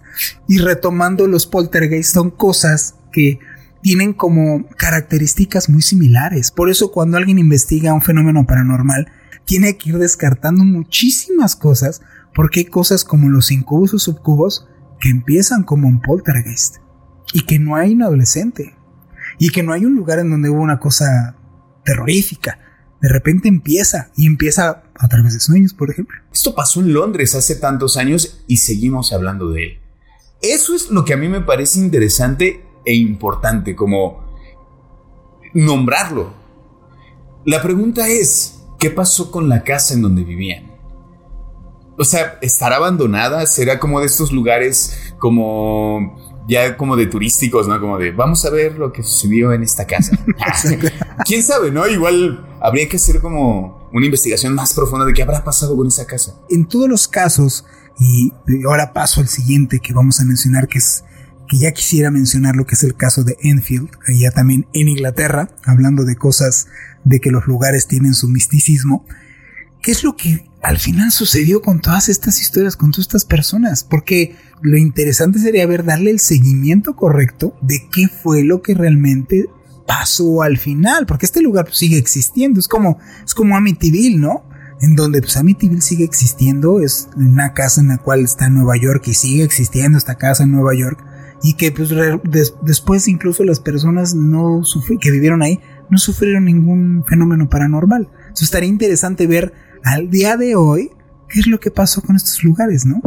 Y 0.47 0.59
retomando 0.59 1.27
los 1.27 1.47
poltergeist 1.47 2.13
son 2.13 2.29
cosas 2.29 2.95
que 3.11 3.39
tienen 3.83 4.13
como 4.13 4.65
características 4.77 5.69
muy 5.69 5.81
similares. 5.81 6.51
Por 6.51 6.71
eso 6.71 6.91
cuando 6.91 7.17
alguien 7.17 7.37
investiga 7.37 7.93
un 7.93 8.01
fenómeno 8.01 8.47
paranormal, 8.47 9.11
tiene 9.45 9.77
que 9.77 9.89
ir 9.89 9.97
descartando 9.99 10.63
muchísimas 10.63 11.55
cosas 11.55 12.01
porque 12.33 12.61
hay 12.61 12.65
cosas 12.65 13.03
como 13.03 13.29
los 13.29 13.51
incubos 13.51 13.93
o 13.93 13.99
subcubos 13.99 14.67
que 15.01 15.09
empiezan 15.09 15.63
como 15.63 15.89
un 15.89 16.01
poltergeist 16.01 16.77
y 17.33 17.45
que 17.45 17.59
no 17.59 17.75
hay 17.75 17.93
un 17.93 18.03
adolescente 18.03 18.73
y 19.37 19.49
que 19.49 19.63
no 19.63 19.73
hay 19.73 19.85
un 19.85 19.95
lugar 19.95 20.19
en 20.19 20.29
donde 20.29 20.49
hubo 20.49 20.61
una 20.61 20.79
cosa 20.79 21.35
terrorífica. 21.83 22.59
De 23.01 23.09
repente 23.09 23.49
empieza 23.49 24.11
y 24.15 24.27
empieza 24.27 24.83
a 24.95 25.07
través 25.09 25.33
de 25.33 25.41
sueños, 25.41 25.73
por 25.73 25.91
ejemplo. 25.91 26.17
Esto 26.31 26.55
pasó 26.55 26.79
en 26.79 26.93
Londres 26.93 27.35
hace 27.35 27.55
tantos 27.55 27.97
años 27.97 28.45
y 28.47 28.57
seguimos 28.57 29.11
hablando 29.11 29.49
de 29.49 29.63
él. 29.63 29.79
Eso 30.41 30.73
es 30.73 30.89
lo 30.89 31.03
que 31.03 31.13
a 31.13 31.17
mí 31.17 31.27
me 31.27 31.41
parece 31.41 31.79
interesante 31.79 32.62
e 32.85 32.95
importante, 32.95 33.75
como 33.75 34.23
nombrarlo. 35.53 36.33
La 37.45 37.61
pregunta 37.61 38.07
es, 38.07 38.63
¿qué 38.79 38.89
pasó 38.89 39.31
con 39.31 39.49
la 39.49 39.63
casa 39.63 39.93
en 39.93 40.01
donde 40.01 40.23
vivían? 40.23 40.71
O 41.97 42.03
sea, 42.03 42.39
¿estará 42.41 42.77
abandonada? 42.77 43.45
¿Será 43.45 43.79
como 43.79 43.99
de 43.99 44.07
estos 44.07 44.31
lugares 44.31 45.13
como 45.19 46.17
ya 46.47 46.75
como 46.75 46.95
de 46.95 47.07
turísticos, 47.07 47.67
¿no? 47.67 47.79
Como 47.79 47.97
de, 47.97 48.11
vamos 48.11 48.43
a 48.45 48.49
ver 48.49 48.77
lo 48.77 48.91
que 48.91 49.03
sucedió 49.03 49.53
en 49.53 49.63
esta 49.63 49.85
casa. 49.85 50.17
¿Quién 51.25 51.43
sabe, 51.43 51.71
no? 51.71 51.87
Igual 51.87 52.45
habría 52.61 52.87
que 52.89 52.97
hacer 52.97 53.21
como 53.21 53.89
una 53.93 54.05
investigación 54.05 54.53
más 54.53 54.73
profunda 54.73 55.05
de 55.05 55.13
qué 55.13 55.23
habrá 55.23 55.43
pasado 55.43 55.75
con 55.77 55.87
esa 55.87 56.05
casa. 56.05 56.35
En 56.49 56.67
todos 56.67 56.89
los 56.89 57.07
casos, 57.07 57.65
y 57.99 58.33
ahora 58.67 58.91
paso 58.91 59.21
al 59.21 59.27
siguiente 59.27 59.79
que 59.79 59.93
vamos 59.93 60.19
a 60.19 60.25
mencionar, 60.25 60.67
que 60.67 60.79
es 60.79 61.03
que 61.47 61.57
ya 61.57 61.71
quisiera 61.71 62.11
mencionar 62.11 62.55
lo 62.55 62.65
que 62.65 62.75
es 62.75 62.83
el 62.83 62.95
caso 62.95 63.23
de 63.23 63.37
Enfield, 63.41 63.89
ya 64.19 64.31
también 64.31 64.67
en 64.73 64.87
Inglaterra, 64.87 65.49
hablando 65.65 66.05
de 66.05 66.15
cosas 66.15 66.67
de 67.03 67.19
que 67.19 67.31
los 67.31 67.47
lugares 67.47 67.87
tienen 67.87 68.13
su 68.13 68.29
misticismo. 68.29 69.05
¿Qué 69.81 69.91
es 69.91 70.03
lo 70.03 70.15
que 70.15 70.49
al 70.61 70.79
final 70.79 71.11
sucedió 71.11 71.61
con 71.61 71.81
todas 71.81 72.07
estas 72.07 72.39
historias, 72.39 72.77
con 72.77 72.91
todas 72.91 73.07
estas 73.07 73.25
personas? 73.25 73.83
Porque 73.83 74.35
lo 74.61 74.77
interesante 74.77 75.39
sería 75.39 75.67
ver, 75.67 75.83
darle 75.83 76.11
el 76.11 76.19
seguimiento 76.19 76.95
correcto 76.95 77.57
de 77.61 77.87
qué 77.91 78.07
fue 78.07 78.43
lo 78.43 78.61
que 78.61 78.73
realmente 78.73 79.49
pasó 79.85 80.41
al 80.41 80.57
final, 80.57 81.05
porque 81.05 81.25
este 81.25 81.41
lugar 81.41 81.67
sigue 81.73 81.97
existiendo, 81.97 82.61
es 82.61 82.69
como, 82.69 82.97
es 83.25 83.33
como 83.33 83.57
Amityville, 83.57 84.17
¿no? 84.17 84.45
En 84.79 84.95
donde 84.95 85.21
pues 85.21 85.35
Amityville 85.35 85.81
sigue 85.81 86.05
existiendo, 86.05 86.79
es 86.79 87.09
una 87.17 87.53
casa 87.53 87.81
en 87.81 87.89
la 87.89 87.97
cual 87.97 88.21
está 88.21 88.49
Nueva 88.49 88.77
York 88.77 89.03
y 89.07 89.13
sigue 89.13 89.43
existiendo 89.43 89.97
esta 89.97 90.15
casa 90.15 90.43
en 90.43 90.51
Nueva 90.51 90.73
York 90.73 91.03
y 91.43 91.55
que 91.55 91.71
pues 91.71 91.93
después 92.61 93.07
incluso 93.07 93.43
las 93.43 93.59
personas 93.59 94.15
no 94.15 94.61
que 94.99 95.11
vivieron 95.11 95.43
ahí 95.43 95.59
no 95.89 95.97
sufrieron 95.97 96.45
ningún 96.45 97.03
fenómeno 97.07 97.49
paranormal. 97.49 98.09
Eso 98.33 98.45
estaría 98.45 98.69
interesante 98.69 99.27
ver 99.27 99.53
al 99.83 100.09
día 100.09 100.37
de 100.37 100.55
hoy 100.55 100.89
qué 101.29 101.41
es 101.41 101.47
lo 101.47 101.59
que 101.59 101.69
pasó 101.69 102.01
con 102.01 102.15
estos 102.15 102.43
lugares, 102.43 102.85
¿no? 102.85 103.01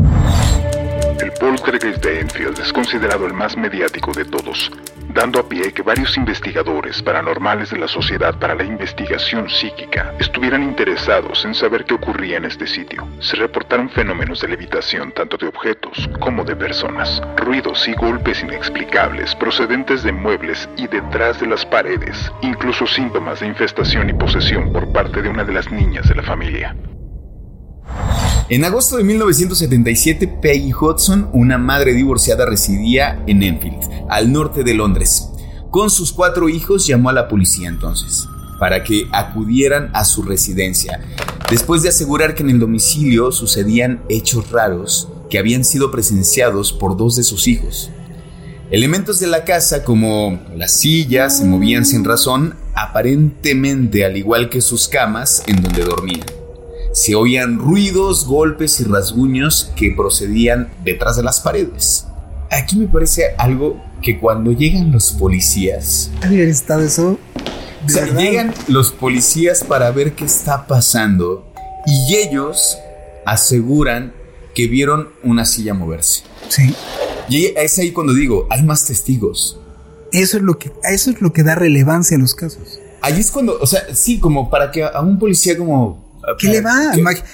Poltergeist 1.38 2.02
de 2.02 2.20
Enfield 2.20 2.58
es 2.58 2.72
considerado 2.72 3.26
el 3.26 3.34
más 3.34 3.56
mediático 3.56 4.10
de 4.12 4.24
todos, 4.24 4.70
dando 5.12 5.38
a 5.38 5.48
pie 5.48 5.72
que 5.72 5.82
varios 5.82 6.16
investigadores 6.16 7.02
paranormales 7.02 7.70
de 7.70 7.78
la 7.78 7.88
Sociedad 7.88 8.38
para 8.38 8.54
la 8.54 8.64
Investigación 8.64 9.50
Psíquica 9.50 10.14
estuvieran 10.18 10.62
interesados 10.62 11.44
en 11.44 11.54
saber 11.54 11.84
qué 11.84 11.94
ocurría 11.94 12.38
en 12.38 12.46
este 12.46 12.66
sitio. 12.66 13.06
Se 13.20 13.36
reportaron 13.36 13.90
fenómenos 13.90 14.40
de 14.40 14.48
levitación 14.48 15.12
tanto 15.12 15.36
de 15.36 15.48
objetos 15.48 16.08
como 16.20 16.42
de 16.42 16.56
personas, 16.56 17.20
ruidos 17.36 17.86
y 17.86 17.92
golpes 17.92 18.42
inexplicables 18.42 19.34
procedentes 19.34 20.02
de 20.02 20.12
muebles 20.12 20.68
y 20.78 20.86
detrás 20.86 21.38
de 21.38 21.48
las 21.48 21.66
paredes, 21.66 22.32
incluso 22.40 22.86
síntomas 22.86 23.40
de 23.40 23.48
infestación 23.48 24.08
y 24.08 24.14
posesión 24.14 24.72
por 24.72 24.90
parte 24.92 25.20
de 25.20 25.28
una 25.28 25.44
de 25.44 25.52
las 25.52 25.70
niñas 25.70 26.08
de 26.08 26.14
la 26.14 26.22
familia. 26.22 26.74
En 28.48 28.64
agosto 28.64 28.96
de 28.96 29.02
1977, 29.02 30.28
Peggy 30.40 30.72
Hudson, 30.72 31.28
una 31.32 31.58
madre 31.58 31.94
divorciada, 31.94 32.46
residía 32.46 33.20
en 33.26 33.42
Enfield, 33.42 33.82
al 34.08 34.30
norte 34.30 34.62
de 34.62 34.72
Londres. 34.72 35.30
Con 35.70 35.90
sus 35.90 36.12
cuatro 36.12 36.48
hijos 36.48 36.86
llamó 36.86 37.10
a 37.10 37.12
la 37.12 37.26
policía 37.26 37.68
entonces, 37.68 38.28
para 38.60 38.84
que 38.84 39.08
acudieran 39.12 39.90
a 39.94 40.04
su 40.04 40.22
residencia, 40.22 41.00
después 41.50 41.82
de 41.82 41.88
asegurar 41.88 42.36
que 42.36 42.44
en 42.44 42.50
el 42.50 42.60
domicilio 42.60 43.32
sucedían 43.32 44.02
hechos 44.08 44.50
raros 44.52 45.08
que 45.28 45.40
habían 45.40 45.64
sido 45.64 45.90
presenciados 45.90 46.72
por 46.72 46.96
dos 46.96 47.16
de 47.16 47.24
sus 47.24 47.48
hijos. 47.48 47.90
Elementos 48.70 49.18
de 49.18 49.26
la 49.26 49.44
casa 49.44 49.82
como 49.82 50.40
las 50.54 50.72
sillas 50.72 51.38
se 51.38 51.44
movían 51.44 51.84
sin 51.84 52.04
razón, 52.04 52.54
aparentemente 52.74 54.04
al 54.04 54.16
igual 54.16 54.50
que 54.50 54.60
sus 54.60 54.86
camas 54.86 55.42
en 55.46 55.62
donde 55.62 55.84
dormían. 55.84 56.26
Se 56.96 57.14
oían 57.14 57.58
ruidos, 57.58 58.26
golpes 58.26 58.80
y 58.80 58.84
rasguños 58.84 59.70
que 59.76 59.90
procedían 59.94 60.70
detrás 60.82 61.18
de 61.18 61.22
las 61.22 61.40
paredes. 61.40 62.06
Aquí 62.50 62.76
me 62.76 62.86
parece 62.86 63.34
algo 63.36 63.84
que 64.00 64.18
cuando 64.18 64.50
llegan 64.50 64.92
los 64.92 65.12
policías... 65.12 66.10
está 66.22 66.82
eso? 66.82 67.18
O 67.84 67.88
sea, 67.90 68.06
llegan 68.06 68.54
los 68.68 68.92
policías 68.92 69.62
para 69.62 69.90
ver 69.90 70.14
qué 70.14 70.24
está 70.24 70.66
pasando 70.66 71.46
y 71.84 72.14
ellos 72.14 72.78
aseguran 73.26 74.14
que 74.54 74.66
vieron 74.66 75.10
una 75.22 75.44
silla 75.44 75.74
moverse. 75.74 76.22
Sí. 76.48 76.74
Y 77.28 77.52
es 77.58 77.78
ahí 77.78 77.92
cuando 77.92 78.14
digo, 78.14 78.46
hay 78.48 78.62
más 78.62 78.86
testigos. 78.86 79.60
Eso 80.12 80.38
es 80.38 80.42
lo 80.42 80.58
que, 80.58 80.72
eso 80.90 81.10
es 81.10 81.20
lo 81.20 81.34
que 81.34 81.42
da 81.42 81.56
relevancia 81.56 82.16
a 82.16 82.20
los 82.20 82.34
casos. 82.34 82.80
Ahí 83.02 83.20
es 83.20 83.30
cuando, 83.30 83.58
o 83.60 83.66
sea, 83.66 83.82
sí, 83.94 84.18
como 84.18 84.48
para 84.48 84.70
que 84.70 84.82
a 84.82 85.02
un 85.02 85.18
policía 85.18 85.58
como 85.58 86.05
¿Qué 86.38 86.48
le 86.48 86.60
va? 86.60 86.92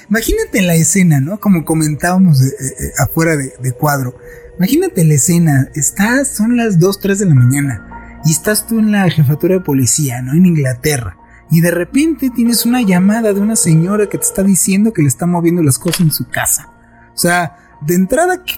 Imagínate 0.08 0.62
la 0.62 0.74
escena, 0.74 1.20
¿no? 1.20 1.40
Como 1.40 1.64
comentábamos 1.64 2.40
eh, 2.42 2.46
eh, 2.60 2.92
afuera 2.98 3.36
de, 3.36 3.72
cuadro. 3.72 4.16
Imagínate 4.58 5.04
la 5.04 5.14
escena. 5.14 5.68
Estás, 5.74 6.28
son 6.28 6.56
las 6.56 6.78
2, 6.78 7.00
3 7.00 7.18
de 7.20 7.26
la 7.26 7.34
mañana. 7.34 8.20
Y 8.24 8.32
estás 8.32 8.66
tú 8.66 8.78
en 8.78 8.92
la 8.92 9.08
jefatura 9.10 9.54
de 9.54 9.60
policía, 9.60 10.22
¿no? 10.22 10.32
En 10.32 10.46
Inglaterra. 10.46 11.16
Y 11.50 11.60
de 11.60 11.70
repente 11.70 12.30
tienes 12.30 12.64
una 12.64 12.82
llamada 12.82 13.32
de 13.32 13.40
una 13.40 13.56
señora 13.56 14.08
que 14.08 14.18
te 14.18 14.24
está 14.24 14.42
diciendo 14.42 14.92
que 14.92 15.02
le 15.02 15.08
está 15.08 15.26
moviendo 15.26 15.62
las 15.62 15.78
cosas 15.78 16.02
en 16.02 16.12
su 16.12 16.28
casa. 16.28 16.70
O 17.14 17.18
sea, 17.18 17.56
de 17.80 17.94
entrada, 17.94 18.42
que, 18.44 18.54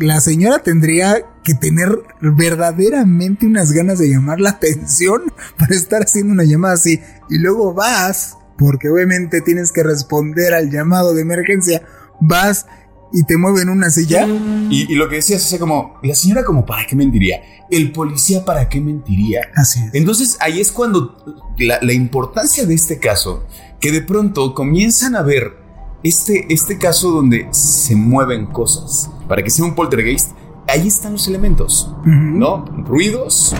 la 0.04 0.20
señora 0.20 0.58
tendría 0.60 1.24
que 1.42 1.54
tener 1.54 1.90
verdaderamente 2.20 3.46
unas 3.46 3.72
ganas 3.72 3.98
de 3.98 4.08
llamar 4.08 4.40
la 4.40 4.50
atención 4.50 5.22
para 5.58 5.74
estar 5.74 6.02
haciendo 6.02 6.32
una 6.32 6.44
llamada 6.44 6.74
así. 6.74 7.00
Y 7.30 7.38
luego 7.38 7.74
vas 7.74 8.36
porque 8.58 8.88
obviamente 8.88 9.40
tienes 9.40 9.72
que 9.72 9.82
responder 9.82 10.54
al 10.54 10.70
llamado 10.70 11.14
de 11.14 11.22
emergencia, 11.22 11.82
vas 12.20 12.66
y 13.12 13.22
te 13.24 13.36
mueven 13.36 13.68
una 13.68 13.90
silla. 13.90 14.26
Y, 14.70 14.94
lo 14.94 15.08
que 15.08 15.16
decías, 15.16 15.44
o 15.44 15.48
sea, 15.48 15.58
como, 15.58 15.98
la 16.02 16.14
señora 16.14 16.44
como, 16.44 16.66
¿para 16.66 16.86
qué 16.86 16.96
mentiría? 16.96 17.42
El 17.70 17.92
policía, 17.92 18.44
¿para 18.44 18.68
qué 18.68 18.80
mentiría? 18.80 19.40
Así 19.54 19.80
es. 19.80 19.94
Entonces 19.94 20.36
ahí 20.40 20.60
es 20.60 20.72
cuando 20.72 21.16
la, 21.58 21.78
la 21.80 21.92
importancia 21.92 22.66
de 22.66 22.74
este 22.74 22.98
caso, 22.98 23.46
que 23.80 23.92
de 23.92 24.02
pronto 24.02 24.54
comienzan 24.54 25.14
a 25.14 25.22
ver 25.22 25.64
este, 26.02 26.52
este 26.52 26.78
caso 26.78 27.10
donde 27.10 27.48
se 27.50 27.96
mueven 27.96 28.46
cosas. 28.46 29.10
Para 29.28 29.42
que 29.42 29.50
sea 29.50 29.64
un 29.64 29.74
poltergeist, 29.74 30.32
ahí 30.68 30.86
están 30.86 31.12
los 31.12 31.26
elementos, 31.28 31.90
¿no? 32.04 32.64
Ruidos, 32.64 33.54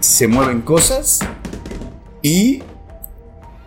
se 0.00 0.26
mueven 0.26 0.62
cosas 0.62 1.20
y 2.22 2.62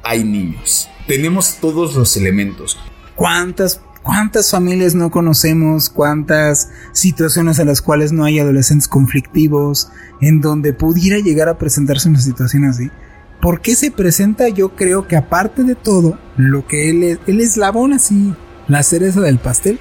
hay 0.03 0.23
niños. 0.23 0.89
Tenemos 1.07 1.57
todos 1.59 1.95
los 1.95 2.15
elementos. 2.17 2.77
¿Cuántas 3.15 3.81
¿Cuántas 4.03 4.51
familias 4.51 4.95
no 4.95 5.09
conocemos? 5.11 5.89
¿Cuántas 5.89 6.69
situaciones 6.91 7.57
en 7.59 7.67
las 7.67 7.81
cuales 7.81 8.11
no 8.11 8.25
hay 8.25 8.37
adolescentes 8.37 8.89
conflictivos? 8.89 9.89
En 10.19 10.41
donde 10.41 10.73
pudiera 10.73 11.19
llegar 11.19 11.47
a 11.47 11.57
presentarse 11.57 12.09
una 12.09 12.19
situación 12.19 12.65
así. 12.65 12.91
¿Por 13.41 13.61
qué 13.61 13.75
se 13.75 13.91
presenta? 13.91 14.49
Yo 14.49 14.75
creo 14.75 15.07
que 15.07 15.15
aparte 15.15 15.63
de 15.63 15.75
todo, 15.75 16.19
lo 16.35 16.67
que 16.67 16.89
él 16.89 17.03
es, 17.03 17.19
el 17.27 17.39
eslabón 17.39 17.93
así, 17.93 18.33
la 18.67 18.83
cereza 18.83 19.21
del 19.21 19.39
pastel, 19.39 19.79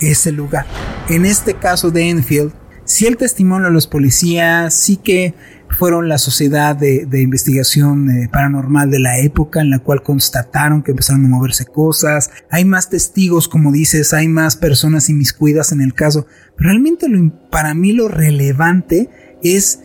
es 0.00 0.26
el 0.26 0.34
lugar. 0.34 0.66
En 1.08 1.24
este 1.24 1.54
caso 1.54 1.92
de 1.92 2.10
Enfield, 2.10 2.52
si 2.84 3.06
el 3.06 3.16
testimonio 3.16 3.68
de 3.68 3.74
los 3.74 3.86
policías, 3.86 4.74
sí 4.74 4.96
que 4.96 5.34
fueron 5.72 6.08
la 6.08 6.18
sociedad 6.18 6.76
de, 6.76 7.20
investigación 7.20 8.10
eh, 8.10 8.28
paranormal 8.30 8.90
de 8.90 8.98
la 8.98 9.18
época 9.18 9.60
en 9.60 9.70
la 9.70 9.78
cual 9.78 10.02
constataron 10.02 10.82
que 10.82 10.92
empezaron 10.92 11.24
a 11.24 11.28
moverse 11.28 11.66
cosas. 11.66 12.30
Hay 12.50 12.64
más 12.64 12.90
testigos, 12.90 13.48
como 13.48 13.72
dices, 13.72 14.12
hay 14.12 14.28
más 14.28 14.56
personas 14.56 15.08
inmiscuidas 15.08 15.72
en 15.72 15.80
el 15.80 15.94
caso. 15.94 16.26
Pero 16.56 16.70
realmente 16.70 17.06
para 17.50 17.74
mí 17.74 17.92
lo 17.92 18.08
relevante 18.08 19.08
es 19.42 19.80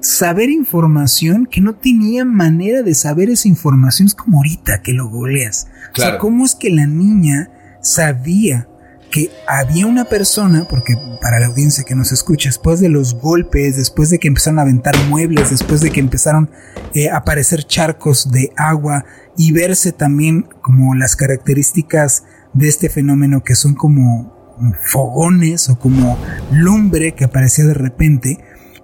saber 0.00 0.50
información 0.50 1.46
que 1.46 1.60
no 1.60 1.76
tenía 1.76 2.24
manera 2.24 2.82
de 2.82 2.94
saber 2.94 3.30
esa 3.30 3.48
información. 3.48 4.06
Es 4.06 4.14
como 4.14 4.38
ahorita 4.38 4.82
que 4.82 4.92
lo 4.92 5.08
goleas. 5.08 5.68
O 5.92 6.00
sea, 6.00 6.18
¿cómo 6.18 6.44
es 6.44 6.54
que 6.54 6.70
la 6.70 6.86
niña 6.86 7.50
sabía 7.80 8.68
que 9.12 9.30
había 9.46 9.86
una 9.86 10.06
persona, 10.06 10.66
porque 10.68 10.96
para 11.20 11.38
la 11.38 11.46
audiencia 11.46 11.84
que 11.84 11.94
nos 11.94 12.10
escucha, 12.10 12.48
después 12.48 12.80
de 12.80 12.88
los 12.88 13.14
golpes, 13.14 13.76
después 13.76 14.10
de 14.10 14.18
que 14.18 14.26
empezaron 14.26 14.58
a 14.58 14.62
aventar 14.62 14.96
muebles, 15.08 15.50
después 15.50 15.80
de 15.82 15.90
que 15.90 16.00
empezaron 16.00 16.50
eh, 16.94 17.10
a 17.10 17.18
aparecer 17.18 17.64
charcos 17.64 18.32
de 18.32 18.52
agua 18.56 19.04
y 19.36 19.52
verse 19.52 19.92
también 19.92 20.48
como 20.62 20.94
las 20.94 21.14
características 21.14 22.24
de 22.54 22.68
este 22.68 22.88
fenómeno 22.88 23.44
que 23.44 23.54
son 23.54 23.74
como 23.74 24.56
fogones 24.84 25.68
o 25.68 25.78
como 25.78 26.18
lumbre 26.50 27.12
que 27.12 27.24
aparecía 27.24 27.66
de 27.66 27.74
repente, 27.74 28.38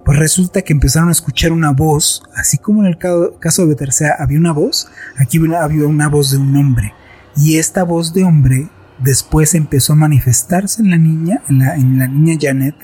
pues 0.04 0.18
resulta 0.18 0.62
que 0.62 0.72
empezaron 0.72 1.08
a 1.08 1.12
escuchar 1.12 1.52
una 1.52 1.72
voz, 1.72 2.22
así 2.36 2.58
como 2.58 2.82
en 2.82 2.86
el 2.86 2.98
caso 2.98 3.62
de 3.62 3.68
Betersea 3.68 4.16
había 4.18 4.38
una 4.38 4.52
voz, 4.52 4.88
aquí 5.16 5.38
había 5.54 5.86
una 5.86 6.08
voz 6.08 6.30
de 6.30 6.38
un 6.38 6.56
hombre. 6.56 6.92
Y 7.36 7.58
esta 7.58 7.84
voz 7.84 8.12
de 8.14 8.24
hombre 8.24 8.68
después 8.98 9.54
empezó 9.54 9.92
a 9.92 9.96
manifestarse 9.96 10.82
en 10.82 10.90
la 10.90 10.98
niña, 10.98 11.42
en 11.48 11.58
la, 11.98 12.08
niña 12.08 12.38
Janet, 12.40 12.74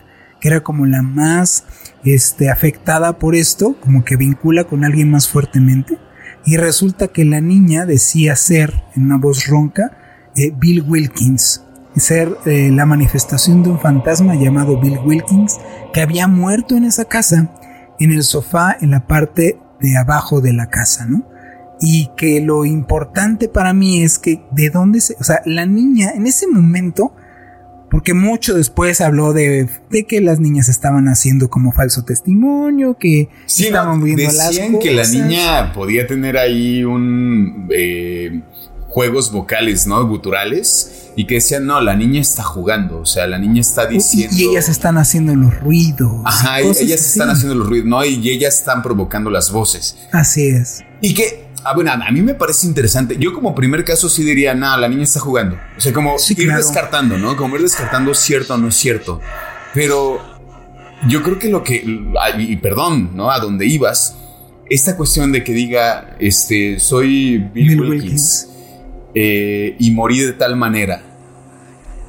que 0.41 0.49
era 0.49 0.63
como 0.63 0.87
la 0.87 1.03
más 1.03 1.65
este, 2.05 2.51
afectada 2.51 3.19
por 3.19 3.35
esto, 3.35 3.77
como 3.81 4.05
que 4.05 4.17
vincula 4.17 4.65
con 4.65 4.85
alguien 4.85 5.11
más 5.11 5.29
fuertemente. 5.29 5.99
Y 6.45 6.57
resulta 6.57 7.09
que 7.09 7.25
la 7.25 7.41
niña 7.41 7.87
decía 7.87 8.37
ser, 8.37 8.85
en 8.95 9.07
una 9.07 9.17
voz 9.17 9.47
ronca, 9.47 9.97
eh, 10.37 10.53
Bill 10.55 10.83
Wilkins, 10.87 11.63
ser 11.97 12.37
eh, 12.45 12.71
la 12.73 12.87
manifestación 12.87 13.63
de 13.63 13.71
un 13.71 13.81
fantasma 13.81 14.35
llamado 14.35 14.81
Bill 14.81 14.99
Wilkins, 15.05 15.57
que 15.93 16.03
había 16.03 16.27
muerto 16.27 16.77
en 16.77 16.85
esa 16.85 17.05
casa, 17.07 17.51
en 17.99 18.13
el 18.13 18.25
sofá, 18.25 18.77
en 18.81 18.91
la 18.91 19.07
parte 19.07 19.59
de 19.81 19.97
abajo 19.97 20.41
de 20.41 20.53
la 20.53 20.67
casa, 20.69 21.07
¿no? 21.07 21.34
Y 21.85 22.11
que 22.17 22.41
lo 22.41 22.65
importante 22.65 23.49
para 23.49 23.75
mí 23.75 24.03
es 24.03 24.19
que 24.19 24.41
de 24.53 24.71
dónde 24.71 25.01
se, 25.03 25.17
o 25.21 25.25
sea, 25.25 25.43
la 25.45 25.67
niña 25.67 26.13
en 26.15 26.27
ese 26.27 26.47
momento, 26.49 27.13
porque 27.91 28.15
mucho 28.15 28.55
después 28.55 29.03
habló 29.03 29.35
de, 29.35 29.69
de 29.91 30.07
que 30.07 30.23
las 30.23 30.41
niñas 30.41 30.71
estaban 30.71 31.09
haciendo 31.09 31.51
como 31.51 31.73
falso 31.73 32.03
testimonio, 32.03 32.97
que 32.99 33.29
estaban 33.47 34.03
viendo 34.03 34.23
decían 34.23 34.79
que 34.79 34.93
la 34.93 35.07
niña 35.07 35.73
podía 35.75 36.07
tener 36.07 36.39
ahí 36.39 36.85
un 36.85 37.69
eh, 37.71 38.41
juegos 38.89 39.31
vocales, 39.31 39.87
¿no? 39.87 40.07
Guturales. 40.09 41.11
Y 41.17 41.27
que 41.27 41.35
decían, 41.35 41.67
no, 41.67 41.81
la 41.81 41.95
niña 41.95 42.21
está 42.21 42.43
jugando, 42.43 43.01
o 43.01 43.07
sea, 43.07 43.29
la 43.29 43.39
niña 43.39 43.61
está 43.61 43.87
diciendo... 43.87 44.35
Y 44.37 44.49
ellas 44.49 44.69
están 44.69 44.99
haciendo 44.99 45.37
los 45.37 45.61
ruidos. 45.61 46.23
Ajá, 46.25 46.59
ellas 46.61 47.07
están 47.07 47.31
haciendo 47.31 47.55
los 47.55 47.69
ruidos, 47.69 47.87
¿no? 47.87 48.05
Y 48.05 48.29
ellas 48.31 48.59
están 48.59 48.83
provocando 48.83 49.31
las 49.31 49.53
voces. 49.53 49.97
Así 50.11 50.49
es. 50.49 50.83
Y 51.01 51.15
que 51.15 51.44
Ah, 51.65 51.73
bueno, 51.75 51.93
a 51.93 52.11
mí 52.11 52.21
me 52.21 52.35
parece 52.35 52.67
interesante. 52.67 53.17
Yo 53.19 53.33
como 53.33 53.55
primer 53.55 53.85
caso 53.85 54.11
sí 54.11 54.23
diría, 54.23 54.55
nada, 54.55 54.77
la 54.77 54.89
niña 54.89 55.05
está 55.05 55.19
jugando. 55.19 55.57
O 55.77 55.81
sea, 55.81 55.95
como 55.95 56.15
ir 56.37 56.53
descartando, 56.53 57.17
¿no? 57.17 57.37
Como 57.37 57.57
ir 57.57 57.63
descartando 57.63 58.15
cierto 58.15 58.55
o 58.55 58.59
no 58.59 58.69
es 58.69 58.75
cierto. 58.75 59.21
Pero 59.73 60.21
yo 61.09 61.23
creo 61.23 61.39
que 61.39 61.49
lo 61.49 61.65
que, 61.65 61.83
y 62.39 62.57
perdón, 62.57 63.17
¿no? 63.17 63.31
A 63.31 63.39
donde 63.39 63.67
ibas, 63.67 64.15
esta 64.69 64.95
cuestión 64.95 65.33
de 65.33 65.43
que 65.43 65.55
diga, 65.55 66.17
este, 66.19 66.79
soy 66.79 67.39
Bill, 67.39 67.81
Wilkins, 67.81 68.49
eh, 69.15 69.75
y 69.79 69.91
morí 69.91 70.21
de 70.21 70.33
tal 70.35 70.57
manera. 70.57 71.03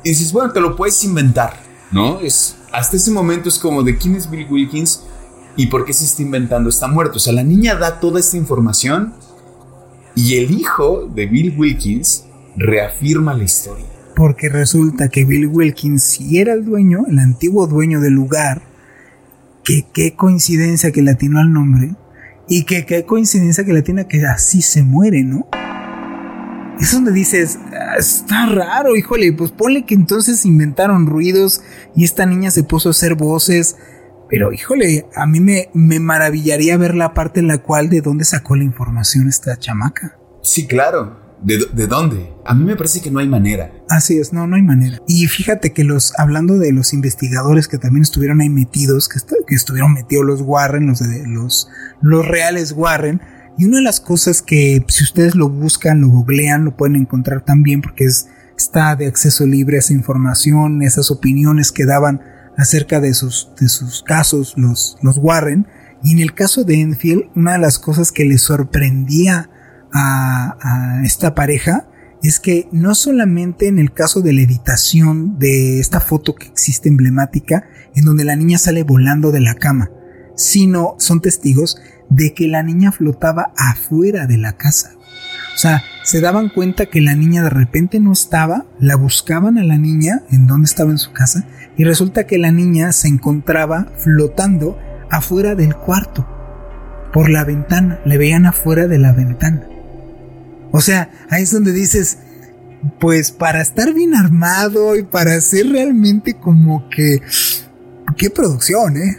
Y 0.04 0.10
dices, 0.10 0.34
bueno, 0.34 0.52
te 0.52 0.60
lo 0.60 0.76
puedes 0.76 1.02
inventar, 1.06 1.54
¿no? 1.92 2.20
Es, 2.20 2.58
hasta 2.74 2.98
ese 2.98 3.10
momento 3.10 3.48
es 3.48 3.58
como 3.58 3.84
de 3.84 3.98
quién 3.98 4.16
es 4.16 4.30
Bill 4.30 4.48
Wilkins 4.50 5.04
y 5.56 5.68
por 5.68 5.86
qué 5.86 5.94
se 5.94 6.04
está 6.04 6.22
inventando, 6.22 6.70
está 6.70 6.88
muerto. 6.90 7.18
O 7.18 7.20
sea, 7.20 7.32
la 7.32 7.44
niña 7.44 7.76
da 7.76 8.02
toda 8.02 8.20
esta 8.20 8.36
información 8.36 9.14
y 10.16 10.38
el 10.38 10.52
hijo 10.52 11.08
de 11.14 11.26
Bill 11.26 11.54
Wilkins 11.58 12.26
reafirma 12.56 13.34
la 13.34 13.44
historia. 13.44 13.86
Porque 14.16 14.48
resulta 14.48 15.10
que 15.10 15.26
Bill 15.26 15.48
Wilkins, 15.48 16.04
si 16.04 16.40
era 16.40 16.54
el 16.54 16.64
dueño, 16.64 17.06
el 17.08 17.20
antiguo 17.20 17.68
dueño 17.68 18.00
del 18.00 18.14
lugar, 18.14 18.62
que 19.64 19.86
qué 19.94 20.16
coincidencia 20.16 20.92
que 20.92 21.02
le 21.02 21.12
atinó 21.12 21.40
al 21.40 21.52
nombre, 21.52 21.96
y 22.48 22.64
que 22.64 22.86
qué 22.86 23.06
coincidencia 23.06 23.66
que 23.66 23.74
le 23.74 23.80
atina 23.80 24.08
que 24.08 24.26
así 24.26 24.62
se 24.62 24.84
muere, 24.84 25.24
¿no? 25.24 25.48
Es 26.80 26.92
donde 26.92 27.12
dices, 27.12 27.58
ah, 27.74 27.96
está 27.98 28.46
raro, 28.48 28.96
híjole, 28.96 29.34
pues 29.34 29.52
ponle 29.52 29.86
que 29.86 29.96
entonces 29.96 30.46
inventaron 30.46 31.08
ruidos 31.08 31.62
y 31.96 32.04
esta 32.04 32.26
niña 32.26 32.52
se 32.52 32.64
puso 32.64 32.90
a 32.90 32.92
hacer 32.92 33.16
voces 33.16 33.78
pero 34.30 34.52
híjole, 34.52 35.06
a 35.16 35.26
mí 35.26 35.40
me, 35.40 35.70
me 35.74 36.00
maravillaría 36.00 36.78
ver 36.78 36.96
la 36.96 37.14
parte 37.14 37.40
en 37.40 37.48
la 37.48 37.60
cual 37.60 37.90
de 37.90 38.02
dónde 38.02 38.26
sacó 38.26 38.56
la 38.56 38.64
información 38.64 39.28
esta 39.28 39.58
chamaca. 39.58 40.18
Sí, 40.42 40.68
claro. 40.68 41.26
¿De, 41.42 41.60
¿De, 41.74 41.86
dónde? 41.86 42.34
A 42.46 42.56
mí 42.56 42.64
me 42.64 42.76
parece 42.76 43.02
que 43.02 43.12
no 43.12 43.20
hay 43.20 43.28
manera. 43.28 43.72
Así 43.90 44.18
es, 44.18 44.34
no, 44.34 44.48
no 44.48 44.56
hay 44.56 44.62
manera. 44.62 45.00
Y 45.08 45.28
fíjate 45.28 45.74
que 45.74 45.84
los, 45.84 46.18
hablando 46.18 46.58
de 46.58 46.72
los 46.72 46.94
investigadores 46.94 47.68
que 47.68 47.78
también 47.78 48.04
estuvieron 48.04 48.42
ahí 48.42 48.50
metidos, 48.50 49.10
que, 49.10 49.20
que 49.46 49.56
estuvieron 49.56 49.94
metidos 49.94 50.26
los 50.26 50.42
Warren, 50.42 50.88
los, 50.88 51.00
de, 51.00 51.28
los, 51.28 51.70
los 52.02 52.28
reales 52.28 52.72
Warren, 52.72 53.22
y 53.58 53.66
una 53.66 53.78
de 53.78 53.84
las 53.84 54.00
cosas 54.00 54.42
que 54.42 54.84
si 54.88 55.04
ustedes 55.04 55.36
lo 55.36 55.50
buscan, 55.50 56.02
lo 56.02 56.10
googlean, 56.10 56.66
lo 56.66 56.76
pueden 56.76 56.96
encontrar 56.96 57.44
también 57.44 57.82
porque 57.82 58.06
es, 58.06 58.28
está 58.58 58.96
de 58.96 59.08
acceso 59.08 59.46
libre 59.46 59.78
esa 59.78 59.94
información, 59.94 60.82
esas 60.82 61.12
opiniones 61.12 61.72
que 61.72 61.86
daban 61.86 62.22
acerca 62.58 63.00
de 63.00 63.14
sus, 63.14 63.50
de 63.60 63.68
sus 63.70 64.04
casos, 64.04 64.54
los, 64.58 64.98
los 65.02 65.18
Warren. 65.18 65.68
Y 66.04 66.12
en 66.14 66.20
el 66.20 66.34
caso 66.34 66.64
de 66.64 66.82
Enfield, 66.82 67.30
una 67.36 67.54
de 67.54 67.60
las 67.60 67.80
cosas 67.80 68.12
que 68.12 68.26
le 68.26 68.38
sorprendía 68.38 69.50
a, 69.94 70.58
a 70.62 71.06
esta 71.06 71.36
pareja 71.36 71.88
es 72.22 72.40
que 72.40 72.68
no 72.72 72.96
solamente 72.96 73.68
en 73.68 73.78
el 73.78 73.94
caso 73.94 74.22
de 74.22 74.34
la 74.34 74.42
editación 74.42 75.38
de 75.38 75.80
esta 75.80 76.00
foto 76.00 76.34
que 76.36 76.48
existe 76.48 76.90
emblemática, 76.90 77.68
en 77.96 78.06
donde 78.06 78.24
la 78.24 78.36
niña 78.36 78.58
sale 78.58 78.84
volando 78.84 79.32
de 79.32 79.42
la 79.42 79.56
cama, 79.56 79.92
sino 80.36 80.96
son 80.98 81.22
testigos 81.22 81.78
de 82.10 82.34
que 82.34 82.48
la 82.48 82.64
niña 82.64 82.92
flotaba 82.92 83.54
afuera 83.56 84.28
de 84.28 84.38
la 84.38 84.58
casa. 84.58 84.92
O 85.56 85.58
sea, 85.58 85.84
se 86.04 86.20
daban 86.20 86.50
cuenta 86.50 86.88
que 86.88 87.02
la 87.02 87.16
niña 87.16 87.44
de 87.44 87.50
repente 87.50 88.00
no 88.00 88.12
estaba, 88.12 88.66
la 88.80 88.96
buscaban 88.96 89.58
a 89.58 89.64
la 89.64 89.78
niña 89.78 90.24
en 90.30 90.48
donde 90.48 90.66
estaba 90.66 90.92
en 90.92 90.98
su 90.98 91.14
casa 91.14 91.48
y 91.78 91.84
resulta 91.84 92.26
que 92.26 92.38
la 92.38 92.52
niña 92.52 92.92
se 92.92 93.08
encontraba 93.08 93.88
flotando 93.98 94.78
afuera 95.10 95.56
del 95.56 95.76
cuarto, 95.76 96.28
por 97.14 97.30
la 97.30 97.44
ventana, 97.44 98.00
le 98.06 98.18
veían 98.18 98.46
afuera 98.46 98.88
de 98.88 98.98
la 98.98 99.14
ventana. 99.14 99.68
O 100.72 100.82
sea, 100.82 101.10
ahí 101.30 101.44
es 101.44 101.52
donde 101.52 101.72
dices, 101.72 102.18
pues 103.00 103.32
para 103.32 103.62
estar 103.62 103.94
bien 103.94 104.16
armado 104.16 104.96
y 104.96 105.04
para 105.04 105.40
ser 105.42 105.70
realmente 105.70 106.34
como 106.36 106.90
que... 106.90 107.22
Qué 108.18 108.30
producción, 108.30 108.96
¿eh? 108.96 109.18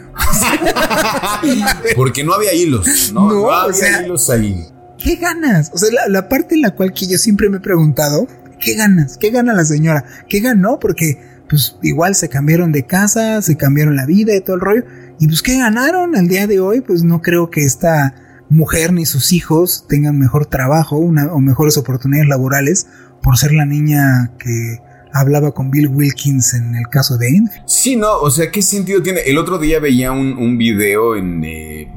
Porque 1.95 2.23
no 2.23 2.33
había 2.33 2.53
hilos, 2.53 3.11
¿no? 3.13 3.31
No, 3.31 3.51
había 3.51 4.03
hilos 4.03 4.27
ahí. 4.29 4.65
¿qué 4.97 5.15
ganas? 5.15 5.71
O 5.73 5.77
sea, 5.77 5.89
la, 6.07 6.29
parte 6.29 6.55
en 6.55 6.61
la 6.61 6.71
cual 6.71 6.93
que 6.93 7.07
yo 7.07 7.17
siempre 7.17 7.49
me 7.49 7.57
he 7.57 7.61
preguntado, 7.61 8.27
¿qué 8.59 8.75
ganas? 8.75 9.17
¿Qué 9.17 9.29
gana 9.29 9.53
la 9.53 9.65
señora? 9.65 10.03
¿Qué 10.27 10.39
ganó? 10.39 10.79
Porque, 10.79 11.36
pues, 11.49 11.77
igual 11.81 12.15
se 12.15 12.29
cambiaron 12.29 12.71
de 12.71 12.85
casa, 12.85 13.41
se 13.41 13.57
cambiaron 13.57 13.95
la 13.95 14.05
vida 14.05 14.35
y 14.35 14.41
todo 14.41 14.55
el 14.55 14.61
rollo. 14.61 14.83
Y 15.19 15.27
pues, 15.27 15.41
¿qué 15.41 15.57
ganaron 15.57 16.15
al 16.15 16.27
día 16.27 16.47
de 16.47 16.59
hoy? 16.59 16.81
Pues 16.81 17.03
no 17.03 17.21
creo 17.21 17.49
que 17.49 17.61
esta 17.61 18.15
mujer 18.49 18.93
ni 18.93 19.05
sus 19.05 19.33
hijos 19.33 19.85
tengan 19.89 20.17
mejor 20.17 20.45
trabajo 20.45 20.97
una, 20.97 21.33
o 21.33 21.39
mejores 21.39 21.77
oportunidades 21.77 22.29
laborales 22.29 22.87
por 23.21 23.37
ser 23.37 23.53
la 23.53 23.65
niña 23.65 24.31
que 24.39 24.79
hablaba 25.13 25.51
con 25.51 25.71
Bill 25.71 25.87
Wilkins 25.87 26.53
en 26.53 26.75
el 26.75 26.87
caso 26.87 27.17
de 27.17 27.27
Enfield. 27.27 27.63
Sí, 27.65 27.95
no, 27.95 28.19
o 28.19 28.29
sea, 28.29 28.51
¿qué 28.51 28.61
sentido 28.61 29.01
tiene? 29.01 29.21
El 29.25 29.37
otro 29.37 29.57
día 29.57 29.79
veía 29.79 30.11
un, 30.11 30.33
un 30.37 30.57
video 30.57 31.15
en, 31.15 31.43
eh, 31.43 31.91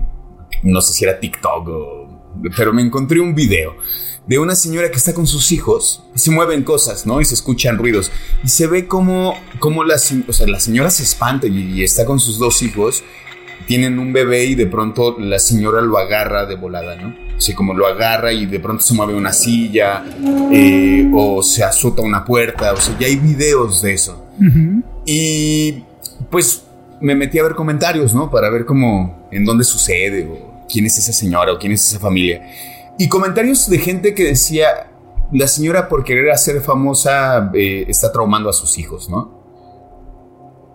no 0.62 0.80
sé 0.80 0.92
si 0.92 1.04
era 1.04 1.20
TikTok 1.20 1.68
o, 1.68 2.32
pero 2.56 2.72
me 2.72 2.82
encontré 2.82 3.20
un 3.20 3.34
video 3.34 3.74
de 4.30 4.38
una 4.38 4.54
señora 4.54 4.92
que 4.92 4.96
está 4.96 5.12
con 5.12 5.26
sus 5.26 5.50
hijos, 5.50 6.04
se 6.14 6.30
mueven 6.30 6.62
cosas, 6.62 7.04
¿no? 7.04 7.20
Y 7.20 7.24
se 7.24 7.34
escuchan 7.34 7.76
ruidos. 7.76 8.12
Y 8.44 8.48
se 8.48 8.68
ve 8.68 8.86
como, 8.86 9.34
como 9.58 9.82
la, 9.82 9.96
o 9.96 10.32
sea, 10.32 10.46
la 10.46 10.60
señora 10.60 10.88
se 10.90 11.02
espanta 11.02 11.48
y, 11.48 11.82
está 11.82 12.04
con 12.04 12.20
sus 12.20 12.38
dos 12.38 12.62
hijos, 12.62 13.02
tienen 13.66 13.98
un 13.98 14.12
bebé 14.12 14.44
y 14.44 14.54
de 14.54 14.66
pronto 14.66 15.16
la 15.18 15.40
señora 15.40 15.80
lo 15.80 15.98
agarra 15.98 16.46
de 16.46 16.54
volada, 16.54 16.94
¿no? 16.94 17.12
Así 17.36 17.54
como 17.54 17.74
lo 17.74 17.88
agarra 17.88 18.32
y 18.32 18.46
de 18.46 18.60
pronto 18.60 18.84
se 18.84 18.94
mueve 18.94 19.14
una 19.14 19.32
silla 19.32 20.04
eh, 20.52 21.10
o 21.12 21.42
se 21.42 21.64
azota 21.64 22.00
una 22.00 22.24
puerta, 22.24 22.72
o 22.72 22.76
sea, 22.76 22.96
ya 23.00 23.08
hay 23.08 23.16
videos 23.16 23.82
de 23.82 23.94
eso. 23.94 24.26
Y 25.04 25.82
pues 26.30 26.62
me 27.00 27.16
metí 27.16 27.40
a 27.40 27.42
ver 27.42 27.56
comentarios, 27.56 28.14
¿no? 28.14 28.30
Para 28.30 28.48
ver 28.48 28.64
cómo, 28.64 29.26
en 29.32 29.44
dónde 29.44 29.64
sucede 29.64 30.24
o 30.24 30.66
quién 30.70 30.86
es 30.86 30.98
esa 30.98 31.12
señora 31.12 31.52
o 31.52 31.58
quién 31.58 31.72
es 31.72 31.84
esa 31.84 31.98
familia. 31.98 32.42
Y 33.00 33.08
comentarios 33.08 33.70
de 33.70 33.78
gente 33.78 34.12
que 34.12 34.24
decía, 34.24 34.92
la 35.32 35.48
señora 35.48 35.88
por 35.88 36.04
querer 36.04 36.30
hacer 36.30 36.60
famosa 36.60 37.50
eh, 37.54 37.86
está 37.88 38.12
traumando 38.12 38.50
a 38.50 38.52
sus 38.52 38.76
hijos, 38.76 39.08
¿no? 39.08 39.40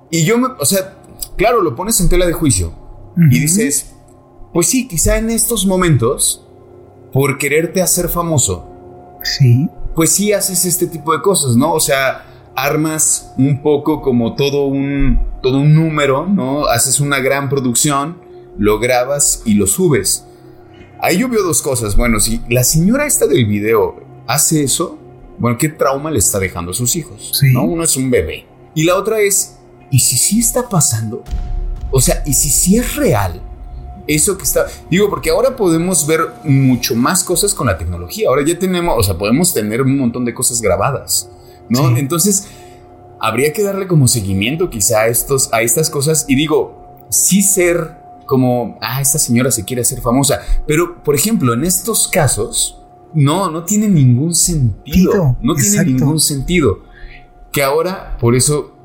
Y 0.10 0.26
yo, 0.26 0.40
me, 0.40 0.48
o 0.60 0.66
sea, 0.66 0.98
claro, 1.38 1.62
lo 1.62 1.76
pones 1.76 2.02
en 2.02 2.10
tela 2.10 2.26
de 2.26 2.34
juicio 2.34 2.74
y 3.16 3.40
dices, 3.40 3.94
pues 4.54 4.66
sí, 4.66 4.88
quizá 4.88 5.20
en 5.20 5.30
estos 5.30 5.68
momentos, 5.68 6.44
por 7.14 7.38
quererte 7.38 7.84
hacer 7.84 8.10
famoso, 8.10 9.20
sí. 9.22 9.70
pues 9.94 10.10
sí 10.10 10.34
haces 10.34 10.66
este 10.66 10.88
tipo 10.88 11.14
de 11.14 11.22
cosas, 11.22 11.56
¿no? 11.56 11.74
O 11.74 11.80
sea, 11.80 12.26
armas 12.56 13.36
un 13.38 13.62
poco 13.62 14.02
como 14.02 14.34
todo 14.34 14.66
un, 14.66 15.20
todo 15.44 15.60
un 15.60 15.76
número, 15.76 16.26
¿no? 16.26 16.66
Haces 16.66 17.00
una 17.00 17.20
gran 17.20 17.50
producción, 17.50 18.18
lo 18.58 18.80
grabas 18.80 19.44
y 19.46 19.54
lo 19.54 19.68
subes. 19.68 20.26
Ahí 21.00 21.20
yo 21.20 21.30
veo 21.30 21.44
dos 21.44 21.62
cosas. 21.62 21.96
Bueno, 21.96 22.20
si 22.20 22.42
la 22.50 22.64
señora 22.64 23.06
esta 23.06 23.28
del 23.28 23.46
video 23.46 23.96
hace 24.28 24.64
eso, 24.64 24.98
bueno, 25.38 25.58
¿qué 25.58 25.70
trauma 25.70 26.12
le 26.12 26.20
está 26.20 26.40
dejando 26.40 26.72
a 26.72 26.74
sus 26.74 26.96
hijos? 26.96 27.32
¿no? 27.52 27.64
Uno 27.64 27.84
es 27.84 27.96
un 27.98 28.10
bebé. 28.10 28.46
Y 28.74 28.84
la 28.84 28.96
otra 28.96 29.20
es, 29.20 29.58
¿y 29.92 30.00
si 30.00 30.18
sí 30.18 30.40
está 30.40 30.70
pasando? 30.70 31.24
O 31.92 32.02
sea, 32.02 32.24
¿y 32.26 32.34
si 32.34 32.50
sí 32.50 32.78
es 32.78 32.96
real? 32.96 33.42
Eso 34.08 34.38
que 34.38 34.44
está... 34.44 34.68
Digo, 34.90 35.10
porque 35.10 35.30
ahora 35.30 35.56
podemos 35.56 36.06
ver 36.06 36.28
mucho 36.44 36.96
más 36.96 37.24
cosas 37.24 37.54
con 37.54 37.68
la 37.68 37.78
tecnología. 37.78 38.30
Ahora 38.30 38.44
ya 38.46 38.58
tenemos, 38.58 38.96
o 38.98 39.04
sea, 39.04 39.18
podemos 39.18 39.54
tener 39.54 39.82
un 39.82 39.98
montón 39.98 40.26
de 40.26 40.34
cosas 40.34 40.62
grabadas, 40.62 41.30
¿no? 41.70 41.96
Entonces, 41.98 42.48
habría 43.20 43.52
que 43.52 43.64
darle 43.64 43.88
como 43.88 44.08
seguimiento 44.08 44.70
quizá 44.70 45.02
a, 45.02 45.08
estos, 45.08 45.52
a 45.52 45.62
estas 45.62 45.90
cosas. 45.90 46.26
Y 46.28 46.36
digo, 46.36 47.06
sí 47.10 47.42
ser 47.42 48.05
como, 48.26 48.78
ah, 48.82 49.02
esta 49.02 49.20
señora 49.20 49.52
se 49.52 49.66
quiere 49.66 49.82
hacer 49.82 50.02
famosa. 50.02 50.40
Pero, 50.68 51.04
por 51.04 51.16
ejemplo, 51.16 51.54
en 51.54 51.64
estos 51.64 52.08
casos, 52.08 52.82
no, 53.14 53.50
no 53.50 53.64
tiene 53.64 53.88
ningún 53.88 54.36
sentido. 54.36 55.38
no 55.42 55.56
tiene 55.56 55.86
ningún 55.86 56.20
sentido. 56.20 56.80
Que 57.52 57.64
ahora, 57.64 58.18
por 58.20 58.36
eso, 58.36 58.76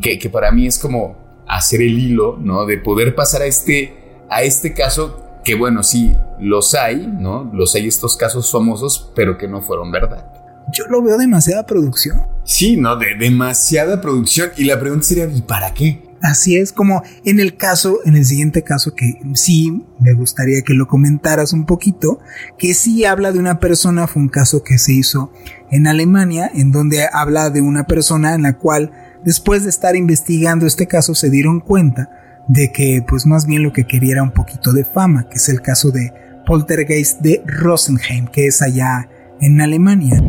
que, 0.00 0.18
que, 0.18 0.28
para 0.28 0.50
mí 0.50 0.66
es 0.66 0.78
como 0.78 1.16
hacer 1.46 1.80
el 1.80 1.98
hilo, 1.98 2.36
¿no? 2.40 2.66
De 2.66 2.78
poder 2.78 3.14
pasar 3.14 3.42
a 3.42 3.46
este, 3.46 3.94
a 4.28 4.42
este 4.42 4.74
caso, 4.74 5.22
que 5.44 5.54
bueno, 5.54 5.82
sí, 5.82 6.14
los 6.40 6.74
hay, 6.74 7.06
¿no? 7.06 7.50
Los 7.54 7.74
hay 7.76 7.86
estos 7.86 8.16
casos 8.16 8.50
famosos, 8.50 9.12
pero 9.14 9.38
que 9.38 9.46
no 9.46 9.62
fueron 9.62 9.92
verdad. 9.92 10.26
Yo 10.72 10.84
lo 10.88 11.00
veo 11.02 11.16
demasiada 11.16 11.64
producción. 11.64 12.22
Sí, 12.44 12.76
¿no? 12.76 12.96
De 12.96 13.14
demasiada 13.16 14.00
producción. 14.00 14.50
Y 14.56 14.64
la 14.64 14.80
pregunta 14.80 15.06
sería, 15.06 15.26
¿y 15.26 15.42
para 15.42 15.72
qué? 15.72 16.02
Así 16.22 16.56
es 16.56 16.72
como 16.72 17.02
en 17.24 17.40
el 17.40 17.56
caso, 17.56 17.98
en 18.04 18.16
el 18.16 18.24
siguiente 18.24 18.62
caso 18.62 18.94
que 18.94 19.20
sí 19.34 19.84
me 20.00 20.14
gustaría 20.14 20.62
que 20.62 20.74
lo 20.74 20.86
comentaras 20.88 21.52
un 21.52 21.66
poquito, 21.66 22.20
que 22.58 22.74
sí 22.74 23.04
habla 23.04 23.32
de 23.32 23.38
una 23.38 23.60
persona, 23.60 24.06
fue 24.06 24.22
un 24.22 24.28
caso 24.28 24.62
que 24.62 24.78
se 24.78 24.92
hizo 24.92 25.32
en 25.70 25.86
Alemania, 25.86 26.50
en 26.54 26.72
donde 26.72 27.06
habla 27.12 27.50
de 27.50 27.60
una 27.60 27.86
persona 27.86 28.34
en 28.34 28.42
la 28.42 28.54
cual 28.54 28.92
después 29.24 29.64
de 29.64 29.70
estar 29.70 29.96
investigando 29.96 30.66
este 30.66 30.86
caso 30.86 31.14
se 31.14 31.30
dieron 31.30 31.60
cuenta 31.60 32.10
de 32.48 32.72
que 32.72 33.04
pues 33.06 33.26
más 33.26 33.46
bien 33.46 33.62
lo 33.62 33.72
que 33.72 33.86
quería 33.86 34.12
era 34.12 34.22
un 34.22 34.32
poquito 34.32 34.72
de 34.72 34.84
fama, 34.84 35.28
que 35.28 35.36
es 35.36 35.48
el 35.48 35.60
caso 35.60 35.90
de 35.90 36.12
Poltergeist 36.46 37.20
de 37.20 37.42
Rosenheim, 37.44 38.28
que 38.28 38.46
es 38.46 38.62
allá 38.62 39.08
en 39.40 39.60
Alemania. 39.60 40.22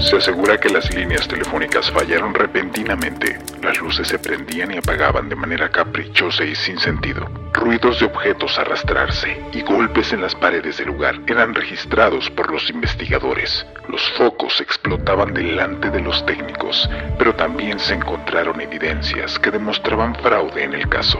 Se 0.00 0.16
asegura 0.16 0.58
que 0.58 0.70
las 0.70 0.92
líneas 0.94 1.28
telefónicas 1.28 1.90
fallaron 1.90 2.32
repentinamente. 2.32 3.38
Las 3.62 3.78
luces 3.80 4.08
se 4.08 4.18
prendían 4.18 4.72
y 4.72 4.78
apagaban 4.78 5.28
de 5.28 5.36
manera 5.36 5.70
caprichosa 5.70 6.42
y 6.42 6.54
sin 6.54 6.78
sentido. 6.78 7.26
Ruidos 7.52 8.00
de 8.00 8.06
objetos 8.06 8.58
arrastrarse 8.58 9.36
y 9.52 9.60
golpes 9.60 10.14
en 10.14 10.22
las 10.22 10.34
paredes 10.34 10.78
del 10.78 10.88
lugar 10.88 11.20
eran 11.26 11.54
registrados 11.54 12.30
por 12.30 12.50
los 12.50 12.70
investigadores. 12.70 13.66
Los 13.88 14.00
focos 14.16 14.60
explotaban 14.62 15.34
delante 15.34 15.90
de 15.90 16.00
los 16.00 16.24
técnicos, 16.24 16.88
pero 17.18 17.34
también 17.34 17.78
se 17.78 17.94
encontraron 17.94 18.58
evidencias 18.60 19.38
que 19.38 19.50
demostraban 19.50 20.14
fraude 20.14 20.64
en 20.64 20.72
el 20.72 20.88
caso, 20.88 21.18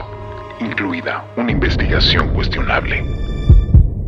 incluida 0.59 1.23
una 1.37 1.51
investigación 1.51 2.33
cuestionable. 2.33 3.05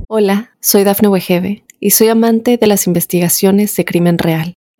Hola, 0.07 0.51
soy 0.59 0.83
Dafne 0.83 1.09
Wegebe 1.09 1.63
y 1.79 1.91
soy 1.91 2.09
amante 2.09 2.57
de 2.57 2.67
las 2.67 2.88
investigaciones 2.88 3.75
de 3.75 3.86
crimen 3.86 4.17
real. 4.17 4.55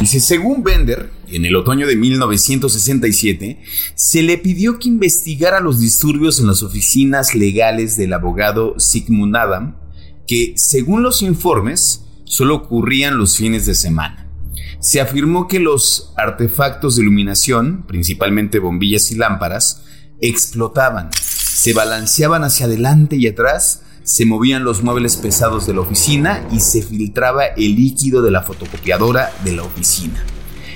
Dice, 0.00 0.18
según 0.18 0.64
Bender, 0.64 1.10
en 1.28 1.44
el 1.44 1.54
otoño 1.54 1.86
de 1.86 1.94
1967, 1.94 3.62
se 3.94 4.22
le 4.22 4.36
pidió 4.36 4.78
que 4.78 4.88
investigara 4.88 5.60
los 5.60 5.78
disturbios 5.78 6.40
en 6.40 6.48
las 6.48 6.64
oficinas 6.64 7.36
legales 7.36 7.96
del 7.96 8.12
abogado 8.12 8.78
Sigmund 8.80 9.36
Adam, 9.36 9.76
que, 10.26 10.54
según 10.56 11.04
los 11.04 11.22
informes, 11.22 12.04
solo 12.24 12.56
ocurrían 12.56 13.16
los 13.16 13.36
fines 13.36 13.64
de 13.66 13.76
semana. 13.76 14.28
Se 14.80 15.00
afirmó 15.00 15.46
que 15.46 15.60
los 15.60 16.12
artefactos 16.16 16.96
de 16.96 17.02
iluminación, 17.02 17.84
principalmente 17.86 18.58
bombillas 18.58 19.12
y 19.12 19.14
lámparas, 19.14 19.84
explotaban, 20.20 21.10
se 21.12 21.72
balanceaban 21.74 22.42
hacia 22.42 22.66
adelante 22.66 23.16
y 23.16 23.28
atrás, 23.28 23.81
se 24.04 24.26
movían 24.26 24.64
los 24.64 24.82
muebles 24.82 25.16
pesados 25.16 25.66
de 25.66 25.74
la 25.74 25.80
oficina 25.80 26.46
y 26.52 26.60
se 26.60 26.82
filtraba 26.82 27.44
el 27.44 27.76
líquido 27.76 28.22
de 28.22 28.30
la 28.30 28.42
fotocopiadora 28.42 29.30
de 29.44 29.52
la 29.52 29.62
oficina. 29.62 30.24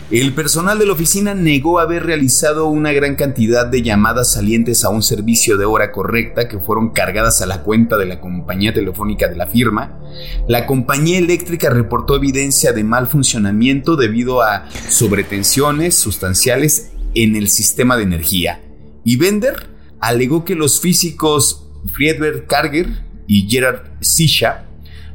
El 0.09 0.35
personal 0.35 0.79
de 0.79 0.87
la 0.87 0.93
oficina 0.93 1.35
negó 1.35 1.81
haber 1.81 2.07
realizado 2.07 2.69
una 2.69 2.93
gran 2.93 3.17
cantidad 3.17 3.67
de 3.67 3.83
llamadas 3.83 4.33
salientes 4.33 4.85
a 4.85 4.89
un 4.89 5.03
servicio 5.03 5.57
de 5.57 5.65
hora 5.65 5.91
correcta 5.91 6.47
que 6.47 6.61
fueron 6.61 6.91
cargadas 6.91 7.43
a 7.43 7.47
la 7.47 7.65
cuenta 7.65 7.97
de 7.97 8.07
la 8.07 8.21
compañía 8.21 8.73
telefónica 8.73 9.27
de 9.27 9.35
la 9.35 9.49
firma. 9.49 9.99
La 10.47 10.65
compañía 10.65 11.19
eléctrica 11.19 11.71
reportó 11.71 12.15
evidencia 12.15 12.73
de 12.73 12.85
mal 12.85 13.09
funcionamiento 13.09 13.97
debido 13.97 14.43
a 14.43 14.69
sobretensiones 14.89 15.97
sustanciales 15.97 16.93
en 17.17 17.35
el 17.35 17.49
sistema 17.49 17.97
de 17.97 18.05
energía. 18.05 18.63
Y 19.03 19.17
Bender 19.17 19.71
alegó 19.99 20.45
que 20.45 20.55
los 20.55 20.79
físicos 20.79 21.67
Friedberg 21.93 22.47
Karger 22.47 23.06
y 23.27 23.49
Gerard 23.49 23.83
Sisha 24.01 24.65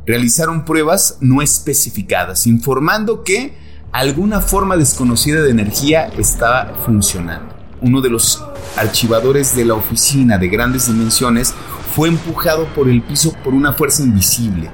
realizaron 0.05 0.65
pruebas 0.65 1.17
no 1.21 1.41
especificadas, 1.41 2.47
informando 2.47 3.23
que 3.23 3.55
alguna 3.91 4.41
forma 4.41 4.77
desconocida 4.77 5.41
de 5.41 5.51
energía 5.51 6.07
estaba 6.17 6.73
funcionando. 6.85 7.55
Uno 7.81 8.01
de 8.01 8.09
los 8.09 8.43
archivadores 8.77 9.55
de 9.55 9.65
la 9.65 9.73
oficina 9.73 10.37
de 10.37 10.47
grandes 10.47 10.87
dimensiones 10.87 11.53
fue 11.95 12.09
empujado 12.09 12.65
por 12.73 12.89
el 12.89 13.01
piso 13.01 13.33
por 13.43 13.53
una 13.53 13.73
fuerza 13.73 14.03
invisible 14.03 14.69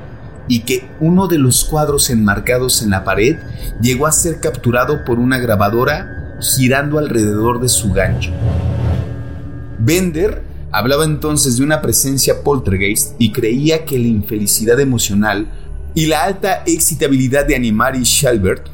y 0.48 0.62
que 0.62 0.90
uno 1.00 1.28
de 1.28 1.38
los 1.38 1.66
cuadros 1.66 2.10
enmarcados 2.10 2.82
en 2.82 2.90
la 2.90 3.04
pared 3.04 3.38
llegó 3.82 4.08
a 4.08 4.12
ser 4.12 4.40
capturado 4.40 5.04
por 5.04 5.20
una 5.20 5.40
grabadora 5.40 6.38
girando 6.40 7.00
alrededor 7.00 7.60
de 7.60 7.70
su 7.70 7.92
gancho. 7.92 8.32
Bender 9.80 10.44
Hablaba 10.78 11.06
entonces 11.06 11.58
de 11.58 11.64
una 11.64 11.82
presencia 11.82 12.44
poltergeist 12.44 13.16
y 13.18 13.32
creía 13.32 13.84
que 13.84 13.98
la 13.98 14.10
infelicidad 14.10 14.80
emocional 14.80 15.48
y 15.96 16.06
la 16.06 16.24
alta 16.24 16.62
excitabilidad 16.68 17.48
de 17.48 17.56
Animari 17.56 18.04
Shalbert 18.04 18.68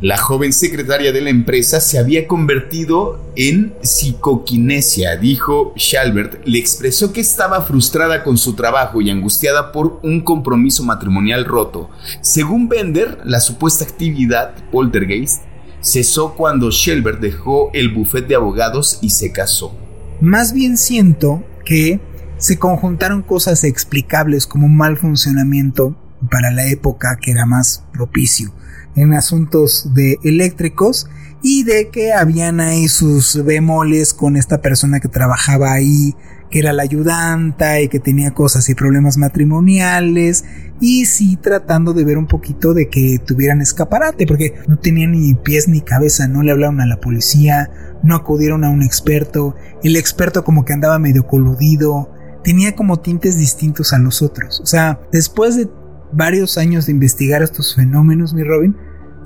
La 0.00 0.18
joven 0.18 0.52
secretaria 0.52 1.10
de 1.10 1.20
la 1.20 1.30
empresa 1.30 1.80
se 1.80 1.98
había 1.98 2.28
convertido 2.28 3.32
en 3.34 3.74
psicoquinesia, 3.82 5.16
dijo 5.16 5.72
Shalbert. 5.74 6.46
Le 6.46 6.60
expresó 6.60 7.12
que 7.12 7.22
estaba 7.22 7.62
frustrada 7.62 8.22
con 8.22 8.38
su 8.38 8.54
trabajo 8.54 9.00
y 9.00 9.10
angustiada 9.10 9.72
por 9.72 9.98
un 10.04 10.20
compromiso 10.20 10.84
matrimonial 10.84 11.44
roto. 11.44 11.90
Según 12.20 12.68
Bender, 12.68 13.18
la 13.24 13.40
supuesta 13.40 13.84
actividad 13.84 14.54
poltergeist 14.70 15.42
cesó 15.80 16.34
cuando 16.36 16.70
Shelbert 16.70 17.18
dejó 17.18 17.70
el 17.72 17.88
bufete 17.88 18.28
de 18.28 18.34
abogados 18.36 19.00
y 19.02 19.10
se 19.10 19.32
casó. 19.32 19.87
Más 20.20 20.52
bien 20.52 20.76
siento 20.76 21.44
que 21.64 22.00
se 22.38 22.58
conjuntaron 22.58 23.22
cosas 23.22 23.64
explicables 23.64 24.46
como 24.46 24.66
un 24.66 24.76
mal 24.76 24.96
funcionamiento 24.96 25.96
para 26.30 26.50
la 26.50 26.66
época 26.66 27.18
que 27.20 27.30
era 27.30 27.46
más 27.46 27.84
propicio 27.92 28.52
en 28.96 29.14
asuntos 29.14 29.94
de 29.94 30.18
eléctricos 30.24 31.08
y 31.42 31.62
de 31.62 31.88
que 31.90 32.12
habían 32.12 32.60
ahí 32.60 32.88
sus 32.88 33.44
bemoles 33.44 34.12
con 34.12 34.36
esta 34.36 34.60
persona 34.60 34.98
que 34.98 35.08
trabajaba 35.08 35.72
ahí, 35.72 36.16
que 36.50 36.58
era 36.58 36.72
la 36.72 36.82
ayudanta 36.82 37.80
y 37.80 37.88
que 37.88 38.00
tenía 38.00 38.32
cosas 38.32 38.68
y 38.68 38.74
problemas 38.74 39.18
matrimoniales 39.18 40.44
y 40.80 41.06
sí 41.06 41.36
tratando 41.36 41.92
de 41.92 42.04
ver 42.04 42.18
un 42.18 42.26
poquito 42.26 42.74
de 42.74 42.88
que 42.88 43.20
tuvieran 43.24 43.60
escaparate 43.60 44.26
porque 44.26 44.54
no 44.66 44.78
tenían 44.78 45.12
ni 45.12 45.34
pies 45.34 45.68
ni 45.68 45.80
cabeza, 45.80 46.26
no 46.26 46.42
le 46.42 46.50
hablaron 46.50 46.80
a 46.80 46.86
la 46.86 46.98
policía, 46.98 47.70
no 48.02 48.14
acudieron 48.14 48.64
a 48.64 48.70
un 48.70 48.82
experto, 48.82 49.54
el 49.82 49.96
experto 49.96 50.44
como 50.44 50.64
que 50.64 50.72
andaba 50.72 50.98
medio 50.98 51.26
coludido, 51.26 52.10
tenía 52.44 52.74
como 52.74 53.00
tintes 53.00 53.36
distintos 53.36 53.92
a 53.92 53.98
los 53.98 54.22
otros, 54.22 54.60
o 54.60 54.66
sea, 54.66 55.00
después 55.12 55.56
de 55.56 55.68
varios 56.12 56.58
años 56.58 56.86
de 56.86 56.92
investigar 56.92 57.42
estos 57.42 57.74
fenómenos, 57.74 58.34
mi 58.34 58.42
Robin, 58.42 58.76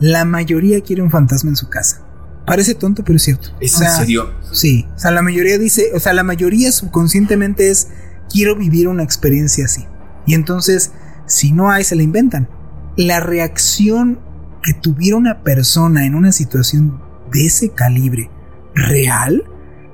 la 0.00 0.24
mayoría 0.24 0.80
quiere 0.80 1.02
un 1.02 1.10
fantasma 1.10 1.50
en 1.50 1.56
su 1.56 1.68
casa. 1.68 2.04
Parece 2.46 2.74
tonto, 2.74 3.04
pero 3.04 3.16
es 3.16 3.22
cierto. 3.22 3.50
¿Es 3.60 3.80
en 3.80 3.88
serio? 3.88 4.30
Sí. 4.50 4.86
O 4.96 4.98
sea, 4.98 5.12
la 5.12 5.22
mayoría 5.22 5.58
dice, 5.58 5.92
o 5.94 6.00
sea, 6.00 6.12
la 6.12 6.24
mayoría 6.24 6.72
subconscientemente 6.72 7.70
es, 7.70 7.88
quiero 8.28 8.56
vivir 8.56 8.88
una 8.88 9.04
experiencia 9.04 9.66
así. 9.66 9.86
Y 10.26 10.34
entonces, 10.34 10.90
si 11.26 11.52
no 11.52 11.70
hay, 11.70 11.84
se 11.84 11.94
la 11.94 12.02
inventan. 12.02 12.48
La 12.96 13.20
reacción 13.20 14.18
que 14.62 14.74
tuviera 14.74 15.16
una 15.16 15.42
persona 15.42 16.04
en 16.04 16.14
una 16.14 16.32
situación 16.32 17.00
de 17.32 17.46
ese 17.46 17.70
calibre 17.70 18.30
real 18.74 19.44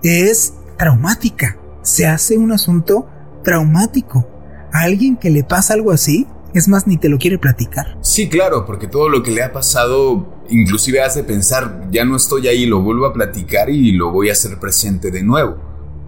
es 0.02 0.54
traumática. 0.76 1.58
Se 1.82 2.06
hace 2.06 2.36
un 2.36 2.52
asunto 2.52 3.08
traumático. 3.42 4.28
A 4.72 4.80
alguien 4.80 5.16
que 5.16 5.30
le 5.30 5.44
pasa 5.44 5.74
algo 5.74 5.92
así, 5.92 6.26
es 6.54 6.68
más, 6.68 6.86
ni 6.86 6.98
te 6.98 7.08
lo 7.08 7.18
quiere 7.18 7.38
platicar. 7.38 7.98
Sí, 8.02 8.28
claro, 8.28 8.66
porque 8.66 8.86
todo 8.86 9.08
lo 9.08 9.22
que 9.22 9.30
le 9.30 9.42
ha 9.42 9.52
pasado 9.52 10.38
inclusive 10.50 11.02
hace 11.02 11.24
pensar, 11.24 11.88
ya 11.90 12.04
no 12.04 12.16
estoy 12.16 12.48
ahí, 12.48 12.66
lo 12.66 12.82
vuelvo 12.82 13.06
a 13.06 13.12
platicar 13.12 13.68
y 13.70 13.92
lo 13.92 14.10
voy 14.10 14.30
a 14.30 14.32
hacer 14.32 14.58
presente 14.58 15.10
de 15.10 15.22
nuevo. 15.22 15.56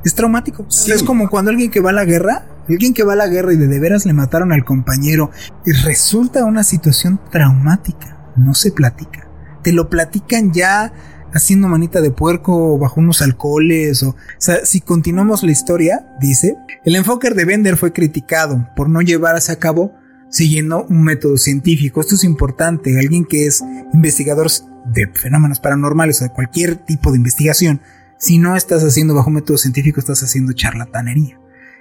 Es 0.04 0.14
traumático. 0.14 0.66
Es 0.68 1.02
como 1.02 1.28
cuando 1.28 1.50
alguien 1.50 1.70
que 1.70 1.80
va 1.80 1.90
a 1.90 1.92
la 1.92 2.06
guerra, 2.06 2.46
alguien 2.68 2.94
que 2.94 3.04
va 3.04 3.12
a 3.12 3.16
la 3.16 3.28
guerra 3.28 3.52
y 3.52 3.56
de, 3.56 3.66
de 3.66 3.78
veras 3.78 4.06
le 4.06 4.14
mataron 4.14 4.50
al 4.52 4.64
compañero 4.64 5.30
y 5.66 5.72
resulta 5.72 6.44
una 6.44 6.64
situación 6.64 7.20
traumática. 7.30 8.32
No 8.36 8.54
se 8.54 8.72
platica. 8.72 9.28
Te 9.62 9.72
lo 9.72 9.90
platican 9.90 10.52
ya 10.52 10.92
haciendo 11.32 11.68
manita 11.68 12.00
de 12.00 12.10
puerco 12.10 12.78
bajo 12.78 13.00
unos 13.00 13.22
alcoholes 13.22 14.02
o, 14.02 14.10
o 14.10 14.16
sea, 14.38 14.64
si 14.64 14.80
continuamos 14.80 15.42
la 15.42 15.52
historia, 15.52 16.06
dice, 16.20 16.56
el 16.84 16.96
enfoque 16.96 17.30
de 17.30 17.44
Bender 17.44 17.76
fue 17.76 17.92
criticado 17.92 18.68
por 18.76 18.88
no 18.88 19.00
llevarse 19.00 19.52
a 19.52 19.58
cabo 19.58 19.94
siguiendo 20.30 20.86
un 20.88 21.02
método 21.02 21.36
científico. 21.36 22.00
Esto 22.00 22.14
es 22.14 22.24
importante. 22.24 22.98
Alguien 22.98 23.24
que 23.24 23.46
es 23.46 23.62
investigador 23.92 24.48
de 24.86 25.08
fenómenos 25.08 25.60
paranormales 25.60 26.20
o 26.20 26.24
de 26.24 26.32
cualquier 26.32 26.76
tipo 26.76 27.10
de 27.10 27.18
investigación, 27.18 27.82
si 28.18 28.38
no 28.38 28.56
estás 28.56 28.82
haciendo 28.82 29.14
bajo 29.14 29.30
método 29.30 29.58
científico, 29.58 30.00
estás 30.00 30.22
haciendo 30.22 30.52
charlatanería. 30.52 31.38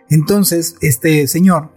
Entonces, 0.10 0.76
este 0.82 1.28
señor 1.28 1.72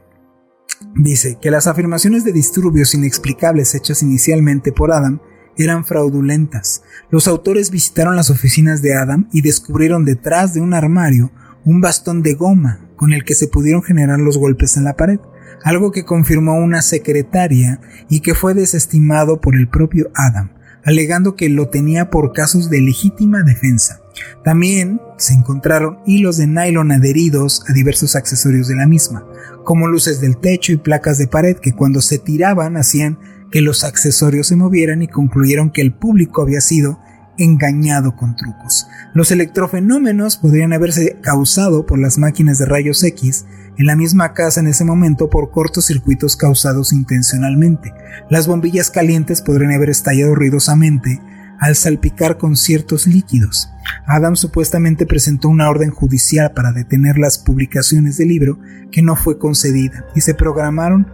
dice 0.96 1.38
que 1.40 1.50
las 1.50 1.66
afirmaciones 1.66 2.24
de 2.24 2.32
disturbios 2.32 2.94
inexplicables 2.94 3.74
hechas 3.74 4.02
inicialmente 4.02 4.72
por 4.72 4.92
Adam 4.92 5.20
eran 5.56 5.84
fraudulentas. 5.84 6.82
Los 7.10 7.28
autores 7.28 7.70
visitaron 7.70 8.16
las 8.16 8.30
oficinas 8.30 8.82
de 8.82 8.94
Adam 8.94 9.28
y 9.32 9.42
descubrieron 9.42 10.04
detrás 10.04 10.54
de 10.54 10.60
un 10.60 10.74
armario 10.74 11.30
un 11.64 11.80
bastón 11.80 12.22
de 12.22 12.34
goma 12.34 12.80
con 12.96 13.12
el 13.12 13.24
que 13.24 13.34
se 13.34 13.48
pudieron 13.48 13.82
generar 13.82 14.18
los 14.18 14.38
golpes 14.38 14.76
en 14.76 14.84
la 14.84 14.96
pared 14.96 15.18
algo 15.64 15.92
que 15.92 16.04
confirmó 16.04 16.54
una 16.56 16.82
secretaria 16.82 17.80
y 18.08 18.20
que 18.20 18.34
fue 18.34 18.54
desestimado 18.54 19.40
por 19.40 19.56
el 19.56 19.68
propio 19.68 20.10
Adam, 20.14 20.50
alegando 20.84 21.36
que 21.36 21.48
lo 21.48 21.68
tenía 21.68 22.10
por 22.10 22.32
casos 22.32 22.70
de 22.70 22.80
legítima 22.80 23.42
defensa. 23.42 24.00
También 24.44 25.00
se 25.16 25.34
encontraron 25.34 25.98
hilos 26.06 26.36
de 26.36 26.46
nylon 26.46 26.92
adheridos 26.92 27.64
a 27.68 27.72
diversos 27.72 28.16
accesorios 28.16 28.68
de 28.68 28.76
la 28.76 28.86
misma, 28.86 29.24
como 29.64 29.88
luces 29.88 30.20
del 30.20 30.36
techo 30.36 30.72
y 30.72 30.76
placas 30.76 31.18
de 31.18 31.28
pared 31.28 31.56
que 31.56 31.72
cuando 31.72 32.00
se 32.00 32.18
tiraban 32.18 32.76
hacían 32.76 33.18
que 33.52 33.60
los 33.60 33.84
accesorios 33.84 34.48
se 34.48 34.56
movieran 34.56 35.02
y 35.02 35.08
concluyeron 35.08 35.70
que 35.70 35.82
el 35.82 35.94
público 35.94 36.42
había 36.42 36.60
sido 36.60 36.98
engañado 37.38 38.16
con 38.16 38.34
trucos. 38.34 38.88
Los 39.14 39.30
electrofenómenos 39.30 40.38
podrían 40.38 40.72
haberse 40.72 41.18
causado 41.20 41.86
por 41.86 41.98
las 41.98 42.18
máquinas 42.18 42.58
de 42.58 42.66
rayos 42.66 43.02
X 43.04 43.46
en 43.78 43.86
la 43.86 43.96
misma 43.96 44.32
casa 44.32 44.60
en 44.60 44.66
ese 44.66 44.84
momento 44.84 45.30
por 45.30 45.50
cortocircuitos 45.50 46.36
causados 46.36 46.92
intencionalmente. 46.92 47.92
Las 48.28 48.46
bombillas 48.46 48.90
calientes 48.90 49.40
podrían 49.42 49.72
haber 49.72 49.90
estallado 49.90 50.34
ruidosamente 50.34 51.20
al 51.58 51.76
salpicar 51.76 52.38
con 52.38 52.56
ciertos 52.56 53.06
líquidos. 53.06 53.70
Adam 54.06 54.34
supuestamente 54.34 55.06
presentó 55.06 55.48
una 55.48 55.70
orden 55.70 55.90
judicial 55.90 56.52
para 56.52 56.72
detener 56.72 57.18
las 57.18 57.38
publicaciones 57.38 58.16
del 58.16 58.28
libro 58.28 58.58
que 58.90 59.02
no 59.02 59.14
fue 59.14 59.38
concedida 59.38 60.04
y 60.14 60.22
se 60.22 60.34
programaron 60.34 61.06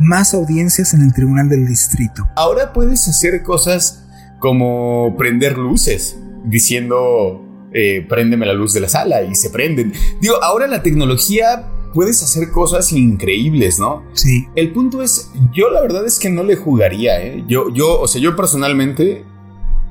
más 0.00 0.34
audiencias 0.34 0.94
en 0.94 1.02
el 1.02 1.12
Tribunal 1.12 1.48
del 1.48 1.66
Distrito. 1.66 2.28
Ahora 2.34 2.72
puedes 2.72 3.06
hacer 3.06 3.42
cosas 3.42 4.04
como 4.38 5.14
prender 5.16 5.58
luces, 5.58 6.18
diciendo, 6.44 7.44
eh, 7.72 8.04
préndeme 8.08 8.46
la 8.46 8.54
luz 8.54 8.72
de 8.72 8.80
la 8.80 8.88
sala 8.88 9.22
y 9.22 9.34
se 9.34 9.50
prenden. 9.50 9.92
Digo, 10.20 10.42
ahora 10.42 10.66
la 10.66 10.82
tecnología 10.82 11.68
puedes 11.92 12.22
hacer 12.22 12.50
cosas 12.50 12.92
increíbles, 12.92 13.78
¿no? 13.78 14.04
Sí. 14.14 14.46
El 14.56 14.72
punto 14.72 15.02
es, 15.02 15.30
yo 15.52 15.70
la 15.70 15.82
verdad 15.82 16.06
es 16.06 16.18
que 16.18 16.30
no 16.30 16.42
le 16.42 16.56
jugaría, 16.56 17.20
¿eh? 17.22 17.44
Yo, 17.46 17.72
yo, 17.72 18.00
o 18.00 18.08
sea, 18.08 18.20
yo 18.20 18.34
personalmente 18.34 19.24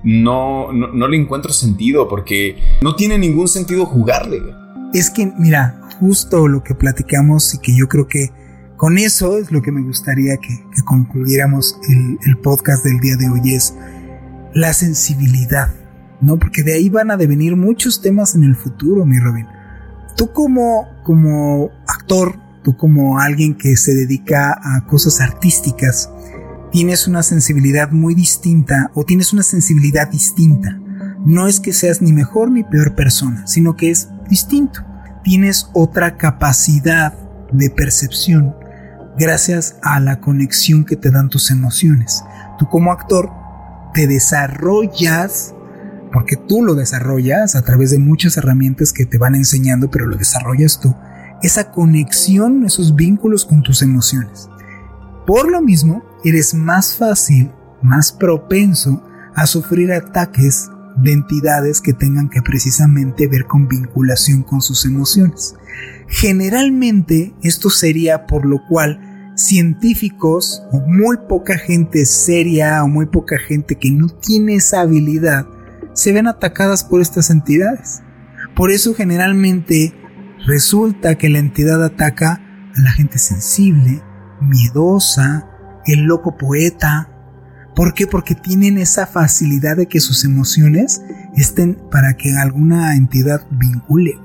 no, 0.03 0.71
no, 0.71 0.87
no 0.87 1.07
le 1.07 1.17
encuentro 1.17 1.53
sentido 1.53 2.07
porque 2.07 2.57
no 2.81 2.95
tiene 2.95 3.17
ningún 3.17 3.47
sentido 3.47 3.85
jugarle. 3.85 4.41
Es 4.93 5.11
que, 5.11 5.31
mira, 5.37 5.81
justo 5.99 6.47
lo 6.47 6.63
que 6.63 6.73
platicamos 6.73 7.53
y 7.53 7.59
que 7.59 7.77
yo 7.77 7.87
creo 7.87 8.07
que 8.07 8.31
con 8.79 8.97
eso 8.97 9.37
es 9.37 9.51
lo 9.51 9.61
que 9.61 9.73
me 9.73 9.81
gustaría 9.81 10.37
que, 10.37 10.63
concluyéramos 10.85 11.77
el, 11.89 12.17
el 12.25 12.37
podcast 12.37 12.85
del 12.85 13.01
día 13.01 13.17
de 13.17 13.27
hoy 13.27 13.53
es 13.53 13.75
la 14.53 14.71
sensibilidad, 14.71 15.75
¿no? 16.21 16.39
Porque 16.39 16.63
de 16.63 16.75
ahí 16.75 16.87
van 16.87 17.11
a 17.11 17.17
devenir 17.17 17.57
muchos 17.57 18.01
temas 18.01 18.35
en 18.35 18.45
el 18.45 18.55
futuro, 18.55 19.05
mi 19.05 19.19
Robin. 19.19 19.47
Tú 20.15 20.31
como, 20.31 20.87
como 21.03 21.71
actor, 21.89 22.39
tú 22.63 22.77
como 22.77 23.19
alguien 23.19 23.57
que 23.57 23.75
se 23.75 23.93
dedica 23.93 24.57
a 24.63 24.85
cosas 24.87 25.19
artísticas, 25.19 26.09
tienes 26.71 27.05
una 27.05 27.21
sensibilidad 27.21 27.91
muy 27.91 28.15
distinta 28.15 28.91
o 28.93 29.03
tienes 29.03 29.33
una 29.33 29.43
sensibilidad 29.43 30.09
distinta. 30.09 30.79
No 31.25 31.49
es 31.49 31.59
que 31.59 31.73
seas 31.73 32.01
ni 32.01 32.13
mejor 32.13 32.49
ni 32.49 32.63
peor 32.63 32.95
persona, 32.95 33.45
sino 33.45 33.75
que 33.75 33.91
es 33.91 34.07
distinto. 34.29 34.85
Tienes 35.21 35.69
otra 35.73 36.15
capacidad 36.15 37.13
de 37.51 37.69
percepción 37.69 38.55
gracias 39.19 39.75
a 39.83 39.99
la 39.99 40.21
conexión 40.21 40.85
que 40.85 40.95
te 40.95 41.11
dan 41.11 41.29
tus 41.29 41.51
emociones. 41.51 42.23
Tú 42.57 42.67
como 42.69 42.91
actor 42.91 43.29
te 43.93 44.07
desarrollas, 44.07 45.53
porque 46.13 46.37
tú 46.37 46.63
lo 46.63 46.73
desarrollas 46.73 47.55
a 47.55 47.61
través 47.61 47.91
de 47.91 47.99
muchas 47.99 48.37
herramientas 48.37 48.93
que 48.93 49.05
te 49.05 49.17
van 49.17 49.35
enseñando, 49.35 49.91
pero 49.91 50.07
lo 50.07 50.15
desarrollas 50.15 50.79
tú, 50.79 50.95
esa 51.43 51.71
conexión, 51.71 52.65
esos 52.65 52.95
vínculos 52.95 53.45
con 53.45 53.61
tus 53.61 53.81
emociones. 53.81 54.49
Por 55.27 55.51
lo 55.51 55.61
mismo, 55.61 56.03
eres 56.23 56.53
más 56.53 56.95
fácil, 56.95 57.51
más 57.81 58.11
propenso 58.11 59.03
a 59.35 59.45
sufrir 59.45 59.91
ataques 59.91 60.69
de 60.97 61.13
entidades 61.13 61.81
que 61.81 61.93
tengan 61.93 62.29
que 62.29 62.41
precisamente 62.41 63.27
ver 63.27 63.45
con 63.45 63.67
vinculación 63.67 64.43
con 64.43 64.61
sus 64.61 64.85
emociones. 64.85 65.55
Generalmente 66.07 67.33
esto 67.41 67.69
sería 67.69 68.25
por 68.25 68.45
lo 68.45 68.65
cual 68.67 69.08
científicos 69.39 70.63
o 70.71 70.79
muy 70.81 71.17
poca 71.27 71.57
gente 71.57 72.05
seria 72.05 72.83
o 72.83 72.87
muy 72.87 73.05
poca 73.05 73.37
gente 73.37 73.75
que 73.75 73.91
no 73.91 74.07
tiene 74.09 74.55
esa 74.55 74.81
habilidad 74.81 75.47
se 75.93 76.11
ven 76.11 76.27
atacadas 76.27 76.83
por 76.83 77.01
estas 77.01 77.29
entidades. 77.29 78.01
Por 78.55 78.71
eso 78.71 78.93
generalmente 78.93 79.93
resulta 80.45 81.15
que 81.15 81.29
la 81.29 81.39
entidad 81.39 81.83
ataca 81.83 82.41
a 82.75 82.81
la 82.81 82.91
gente 82.91 83.17
sensible, 83.17 84.01
miedosa, 84.41 85.49
el 85.85 86.03
loco 86.03 86.37
poeta, 86.37 87.09
¿Por 87.79 87.93
qué? 87.93 88.07
Porque 88.07 88.35
tienen 88.35 88.77
esa 88.77 89.07
facilidad 89.07 89.77
de 89.77 89.87
que 89.87 90.01
sus 90.01 90.25
emociones 90.25 91.01
estén 91.37 91.77
para 91.89 92.15
que 92.15 92.35
alguna 92.35 92.93
entidad 92.97 93.47
vincule. 93.51 94.19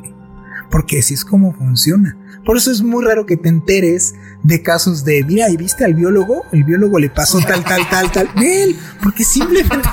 Porque 0.73 0.99
así 0.99 1.15
es 1.15 1.25
como 1.25 1.53
funciona. 1.53 2.17
Por 2.45 2.59
eso 2.59 2.71
es 2.71 2.83
muy 2.83 3.05
raro 3.05 3.25
que 3.25 3.37
te 3.37 3.49
enteres 3.49 4.15
de 4.43 4.63
casos 4.63 5.05
de, 5.05 5.25
mira, 5.25 5.49
¿y 5.49 5.57
viste 5.57 5.85
al 5.85 5.95
biólogo? 5.95 6.45
El 6.53 6.65
biólogo 6.65 6.99
le 6.99 7.09
pasó 7.09 7.39
tal, 7.41 7.65
tal, 7.65 7.89
tal, 7.89 8.13
tal. 8.13 8.29
Él, 8.45 8.77
porque 9.03 9.25
simplemente, 9.25 9.89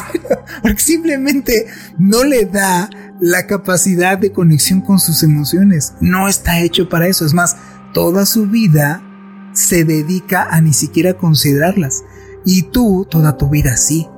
porque 0.62 0.80
simplemente 0.80 1.66
no 1.98 2.24
le 2.24 2.44
da 2.46 2.90
la 3.20 3.46
capacidad 3.46 4.18
de 4.18 4.32
conexión 4.32 4.80
con 4.80 4.98
sus 4.98 5.22
emociones. 5.22 5.94
No 6.00 6.28
está 6.28 6.60
hecho 6.60 6.88
para 6.88 7.06
eso. 7.06 7.24
Es 7.24 7.34
más, 7.34 7.56
toda 7.94 8.26
su 8.26 8.46
vida 8.46 9.02
se 9.52 9.84
dedica 9.84 10.48
a 10.50 10.60
ni 10.60 10.72
siquiera 10.72 11.14
considerarlas. 11.14 12.02
Y 12.44 12.62
tú, 12.64 13.06
toda 13.08 13.36
tu 13.36 13.48
vida 13.48 13.76
sí. 13.76 14.08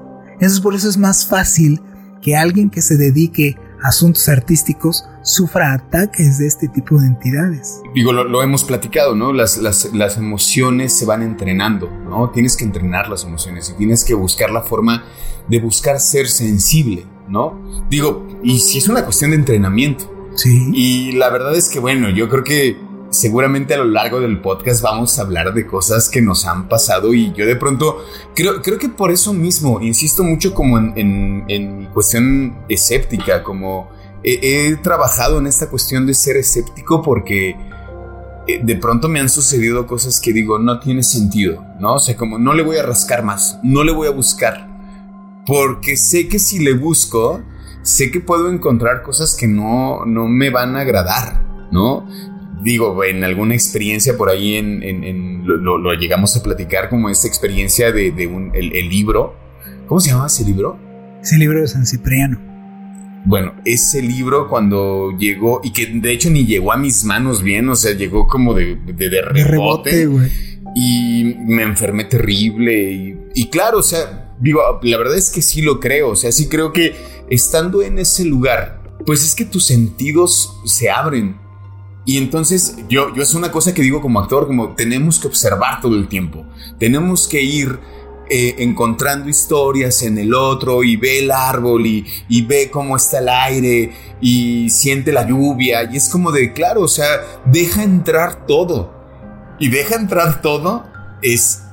Eso 0.41 0.63
por 0.63 0.75
eso 0.75 0.89
es 0.89 0.97
más 0.97 1.27
fácil 1.27 1.83
que 2.23 2.37
alguien 2.37 2.71
que 2.71 2.83
se 2.83 2.97
dedique 2.97 3.57
asuntos 3.83 4.29
artísticos 4.29 5.05
sufra 5.23 5.73
ataques 5.73 6.39
de 6.39 6.47
este 6.47 6.69
tipo 6.69 6.99
de 6.99 7.07
entidades. 7.07 7.81
Digo, 7.95 8.13
lo, 8.13 8.43
hemos 8.43 8.65
platicado, 8.65 9.15
¿no? 9.15 9.33
Las, 9.33 9.59
las, 9.59 9.93
las, 9.93 10.17
emociones 10.17 10.93
se 10.93 11.05
van 11.07 11.23
entrenando, 11.23 11.91
¿no? 11.91 12.31
Tienes 12.31 12.57
que 12.57 12.65
entrenar 12.65 13.09
las 13.09 13.25
emociones 13.25 13.71
y 13.71 13.79
tienes 13.79 14.05
que 14.05 14.15
buscar 14.15 14.51
la 14.51 14.63
forma 14.63 15.05
de 15.49 15.61
buscar 15.61 16.01
ser 16.01 16.29
sensible, 16.29 17.07
¿no? 17.29 17.61
Digo, 17.89 18.27
y 18.43 18.59
si 18.59 18.79
es 18.79 18.89
una 18.89 19.05
cuestión 19.05 19.31
de 19.31 19.37
entrenamiento. 19.37 20.15
Sí. 20.35 20.71
Y 20.73 21.13
la 21.13 21.31
verdad 21.31 21.57
es 21.57 21.69
que, 21.69 21.81
bueno, 21.81 22.11
yo 22.11 22.29
creo 22.29 22.45
que 22.45 22.88
seguramente 23.11 23.75
a 23.75 23.79
lo 23.79 23.85
largo 23.85 24.21
del 24.21 24.41
podcast 24.41 24.83
vamos 24.83 25.19
a 25.19 25.23
hablar 25.23 25.55
de 25.55 25.67
cosas 25.67 26.09
que 26.09 26.21
nos 26.21 26.47
han 26.47 26.69
pasado 26.69 27.15
y 27.15 27.33
yo 27.33 27.47
de 27.47 27.57
pronto 27.57 28.05
creo, 28.35 28.61
creo 28.63 28.79
que 28.79 28.89
por 28.89 29.11
eso 29.11 29.33
mismo 29.33 29.81
insisto 29.81 30.23
mucho 30.25 30.53
como 30.53 30.79
en, 30.79 31.45
en, 31.49 31.87
cuestión 31.87 32.65
escéptica, 32.69 33.43
como 33.43 33.89
he, 34.23 34.77
trabajado 34.83 35.39
en 35.39 35.47
esta 35.47 35.71
cuestión 35.71 36.07
de 36.07 36.15
ser 36.15 36.37
escéptico 36.37 37.03
porque 37.03 37.57
eh, 38.47 38.61
de 38.63 38.77
pronto 38.77 39.09
me 39.09 39.21
han 39.21 39.29
sucedido 39.29 39.87
cosas 39.87 40.21
que 40.21 40.33
digo 40.33 40.59
no 40.59 40.79
tiene 40.79 41.03
sentido, 41.03 41.65
¿no? 41.81 41.95
O 41.95 41.99
sea, 41.99 42.17
como 42.17 42.39
no 42.39 42.53
le 42.53 42.63
voy 42.63 42.77
a 42.77 42.83
rascar 42.83 43.23
más, 43.23 43.59
no 43.63 43.85
le 43.85 43.93
voy 43.93 44.09
a 44.09 44.13
buscar, 44.13 44.69
porque 45.47 45.97
sé 45.97 46.29
que 46.29 46.39
si 46.39 46.59
le 46.59 46.75
busco, 46.75 47.43
sé 47.83 48.11
que 48.11 48.21
puedo 48.21 48.51
encontrar 48.51 49.03
cosas 49.03 49.35
que 49.35 49.49
no, 49.49 50.05
no 50.05 50.29
me 50.29 50.51
van 50.51 50.77
a 50.77 50.81
agradar, 50.81 51.43
¿no? 51.73 52.07
Digo, 52.63 53.05
en 53.05 53.25
alguna 53.25 53.55
experiencia 53.55 54.17
por 54.17 54.29
ahí 54.31 54.57
en, 54.57 55.43
lo, 55.45 55.93
llegamos 55.95 56.37
a 56.37 56.43
platicar 56.43 56.89
como 56.89 57.09
esta 57.09 57.29
experiencia 57.29 57.93
de, 57.93 58.27
un, 58.27 58.53
el, 58.55 58.89
libro. 58.89 59.37
¿Cómo 59.87 60.01
se 60.01 60.11
llama 60.11 60.27
ese 60.27 60.45
libro? 60.45 60.79
Ese 61.23 61.37
libro 61.39 61.61
de 61.61 61.69
San 61.69 61.87
Cipriano. 61.87 62.39
Bueno, 63.25 63.55
ese 63.65 64.01
libro 64.01 64.49
cuando 64.49 65.17
llegó, 65.19 65.61
y 65.63 65.73
que 65.73 65.87
de 65.87 66.13
hecho 66.13 66.31
ni 66.31 66.47
llegó 66.47 66.73
a 66.73 66.77
mis 66.77 67.05
manos 67.05 67.43
bien, 67.43 67.69
o 67.69 67.77
sea, 67.77 67.93
llegó 67.93 68.27
como 68.27 68.55
de, 68.55 68.77
de, 68.77 69.23
rebote. 69.23 70.09
y 70.75 71.35
me 71.47 71.63
enfermé 71.63 72.05
terrible. 72.05 72.93
Y, 72.93 73.19
y 73.35 73.49
claro, 73.49 73.79
o 73.79 73.83
sea, 73.83 74.35
digo, 74.41 74.61
la 74.83 74.99
verdad 74.99 75.17
es 75.17 75.31
que 75.31 75.43
sí 75.43 75.63
lo 75.63 75.81
creo, 75.81 76.11
o 76.11 76.17
sea, 76.17 76.33
sí 76.33 76.49
creo 76.49 76.73
que 76.73 76.95
estando 77.29 77.83
en 77.83 77.99
ese 77.99 78.25
lugar, 78.25 78.83
pues 79.05 79.25
es 79.25 79.35
que 79.35 79.45
tus 79.45 79.67
sentidos 79.67 80.61
se 80.65 80.91
abren 80.91 81.37
y 82.09 82.17
entonces 82.17 82.75
yo, 82.89 83.15
yo 83.15 83.23
es 83.23 83.35
una 83.35 83.53
cosa 83.53 83.75
que 83.75 83.83
digo 83.83 84.01
como 84.01 84.19
actor, 84.19 84.47
como 84.47 84.71
tenemos 84.71 85.19
que 85.19 85.27
observar 85.27 85.83
todo 85.83 85.95
el 85.95 86.09
tiempo, 86.09 86.47
tenemos 86.79 87.29
que 87.29 87.43
ir 87.43 87.79
eh, 88.31 88.55
encontrando 88.61 89.29
historias 89.29 90.01
en 90.03 90.17
el 90.17 90.33
otro 90.33 90.83
y 90.83 90.97
ve 90.97 91.19
el 91.19 91.31
árbol 91.31 91.85
y, 91.85 92.07
y, 92.31 92.47
ve 92.47 92.71
cómo 92.71 92.97
está 92.97 93.19
el 93.19 93.29
aire 93.29 93.93
y 94.23 94.71
siente 94.71 95.13
la 95.13 95.29
lluvia 95.29 95.83
y 95.93 95.99
es 95.99 96.09
como 96.09 96.33
de, 96.33 96.55
claro, 96.55 96.81
o 96.81 96.89
sea, 96.89 97.43
deja 97.45 97.83
entrar 97.83 98.47
todo. 98.47 98.91
Y 99.59 99.69
deja 99.69 99.97
entrar 99.97 100.41
todo 100.41 100.87
es 101.21 101.65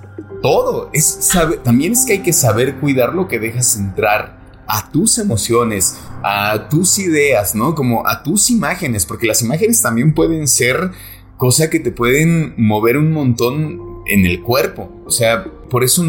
todo. 0.42 0.90
Es, 0.92 1.06
sabe, 1.06 1.60
también 1.60 1.94
es 1.94 2.06
que 2.06 2.12
hay 2.12 2.24
que 2.24 2.34
saber 2.34 2.82
cuidar 2.82 3.14
lo 3.14 3.30
que 3.30 3.40
dejas 3.40 3.78
entrar 3.78 4.45
a 4.68 4.92
tus 4.92 5.18
emociones, 5.18 5.98
a 6.24 6.68
tus 6.70 7.00
ideas, 7.00 7.56
¿no? 7.56 7.76
Como 7.76 8.08
a 8.08 8.24
tus 8.24 8.50
imágenes, 8.50 9.06
porque 9.06 9.28
las 9.28 9.42
imágenes 9.42 9.82
también 9.82 10.14
pueden 10.14 10.48
ser 10.48 10.92
cosa 11.38 11.70
que 11.70 11.80
te 11.80 11.92
pueden 11.92 12.56
mover 12.58 12.98
un 12.98 13.12
montón 13.12 13.80
en 14.06 14.26
el 14.26 14.42
cuerpo. 14.42 15.04
O 15.06 15.12
sea, 15.12 15.46
por 15.70 15.84
eso 15.84 16.04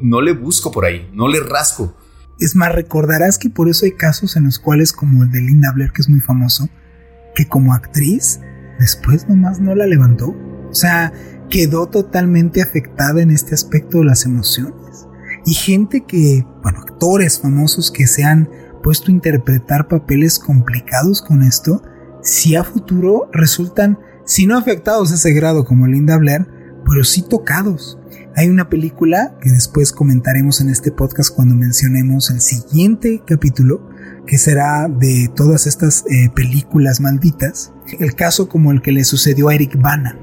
no 0.00 0.20
le 0.20 0.32
busco 0.32 0.70
por 0.70 0.84
ahí, 0.84 1.08
no 1.12 1.28
le 1.28 1.40
rasco. 1.40 1.94
Es 2.38 2.56
más, 2.56 2.74
recordarás 2.74 3.38
que 3.38 3.50
por 3.50 3.68
eso 3.68 3.84
hay 3.84 3.92
casos 3.92 4.36
en 4.36 4.44
los 4.44 4.58
cuales, 4.58 4.92
como 4.92 5.24
el 5.24 5.30
de 5.30 5.40
Linda 5.40 5.72
Blair, 5.74 5.92
que 5.92 6.02
es 6.02 6.08
muy 6.08 6.20
famoso, 6.20 6.68
que 7.34 7.46
como 7.46 7.74
actriz, 7.74 8.40
después 8.78 9.28
nomás 9.28 9.60
no 9.60 9.74
la 9.74 9.86
levantó. 9.86 10.34
O 10.70 10.74
sea, 10.74 11.12
quedó 11.50 11.86
totalmente 11.86 12.62
afectada 12.62 13.20
en 13.20 13.30
este 13.30 13.54
aspecto 13.54 13.98
de 13.98 14.04
las 14.06 14.24
emociones 14.24 14.79
y 15.44 15.54
gente 15.54 16.02
que, 16.02 16.44
bueno, 16.62 16.80
actores 16.80 17.40
famosos 17.40 17.90
que 17.90 18.06
se 18.06 18.24
han 18.24 18.48
puesto 18.82 19.08
a 19.08 19.14
interpretar 19.14 19.88
papeles 19.88 20.38
complicados 20.38 21.22
con 21.22 21.42
esto, 21.42 21.82
si 22.22 22.56
a 22.56 22.64
futuro 22.64 23.28
resultan, 23.32 23.98
si 24.24 24.46
no 24.46 24.56
afectados 24.56 25.12
a 25.12 25.14
ese 25.14 25.32
grado 25.32 25.64
como 25.64 25.86
Linda 25.86 26.16
Blair, 26.16 26.46
pero 26.86 27.04
sí 27.04 27.22
tocados. 27.22 27.98
Hay 28.36 28.48
una 28.48 28.68
película 28.68 29.36
que 29.40 29.50
después 29.50 29.92
comentaremos 29.92 30.60
en 30.60 30.70
este 30.70 30.92
podcast 30.92 31.34
cuando 31.34 31.54
mencionemos 31.54 32.30
el 32.30 32.40
siguiente 32.40 33.22
capítulo, 33.26 33.88
que 34.26 34.38
será 34.38 34.88
de 34.88 35.30
todas 35.34 35.66
estas 35.66 36.04
eh, 36.08 36.30
películas 36.34 37.00
malditas. 37.00 37.72
El 37.98 38.14
caso 38.14 38.48
como 38.48 38.70
el 38.70 38.82
que 38.82 38.92
le 38.92 39.04
sucedió 39.04 39.48
a 39.48 39.54
Eric 39.54 39.80
Bana. 39.80 40.16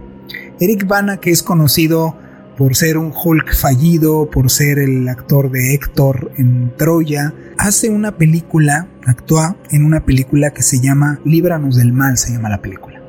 Eric 0.60 0.88
Bana, 0.88 1.18
que 1.18 1.32
es 1.32 1.44
conocido 1.44 2.16
por 2.58 2.76
ser 2.76 2.98
un 2.98 3.14
Hulk 3.14 3.56
fallido, 3.56 4.30
por 4.30 4.50
ser 4.50 4.80
el 4.80 5.08
actor 5.08 5.52
de 5.52 5.76
Héctor 5.76 6.32
en 6.38 6.76
Troya, 6.76 7.34
hace 7.58 7.90
una 7.90 8.18
película, 8.18 8.90
actúa 9.06 9.56
en 9.70 9.86
una 9.86 10.06
película 10.06 10.52
que 10.52 10.64
se 10.64 10.80
llama 10.80 11.20
Líbranos 11.24 11.78
del 11.78 11.94
Mal, 11.94 12.18
se 12.18 12.34
llama 12.34 12.50
la 12.50 12.62
película. 12.62 13.02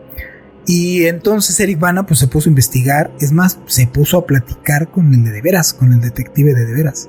Y 0.66 1.06
entonces 1.06 1.58
Eric 1.60 1.78
Bana 1.78 2.04
pues 2.04 2.20
se 2.20 2.28
puso 2.28 2.50
a 2.50 2.52
investigar, 2.52 3.10
es 3.20 3.32
más, 3.32 3.58
se 3.66 3.86
puso 3.86 4.18
a 4.18 4.26
platicar 4.26 4.90
con 4.90 5.14
el 5.14 5.24
de, 5.24 5.32
de 5.32 5.40
veras, 5.40 5.72
con 5.72 5.94
el 5.94 6.00
detective 6.00 6.52
de 6.52 6.66
de 6.66 6.74
veras. 6.74 7.08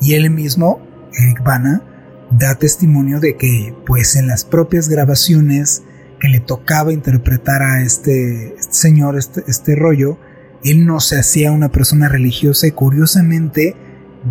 Y 0.00 0.14
él 0.14 0.28
mismo, 0.30 0.80
Eric 1.16 1.44
Bana, 1.44 1.84
da 2.32 2.56
testimonio 2.56 3.20
de 3.20 3.36
que 3.36 3.72
pues 3.86 4.16
en 4.16 4.26
las 4.26 4.44
propias 4.44 4.88
grabaciones 4.88 5.84
que 6.18 6.28
le 6.28 6.40
tocaba 6.40 6.92
interpretar 6.92 7.62
a 7.62 7.82
este, 7.82 8.56
este 8.58 8.74
señor, 8.74 9.16
este, 9.16 9.44
este 9.46 9.76
rollo, 9.76 10.18
él 10.70 10.86
no 10.86 11.00
se 11.00 11.18
hacía 11.18 11.52
una 11.52 11.70
persona 11.70 12.08
religiosa 12.08 12.66
y 12.66 12.72
curiosamente 12.72 13.76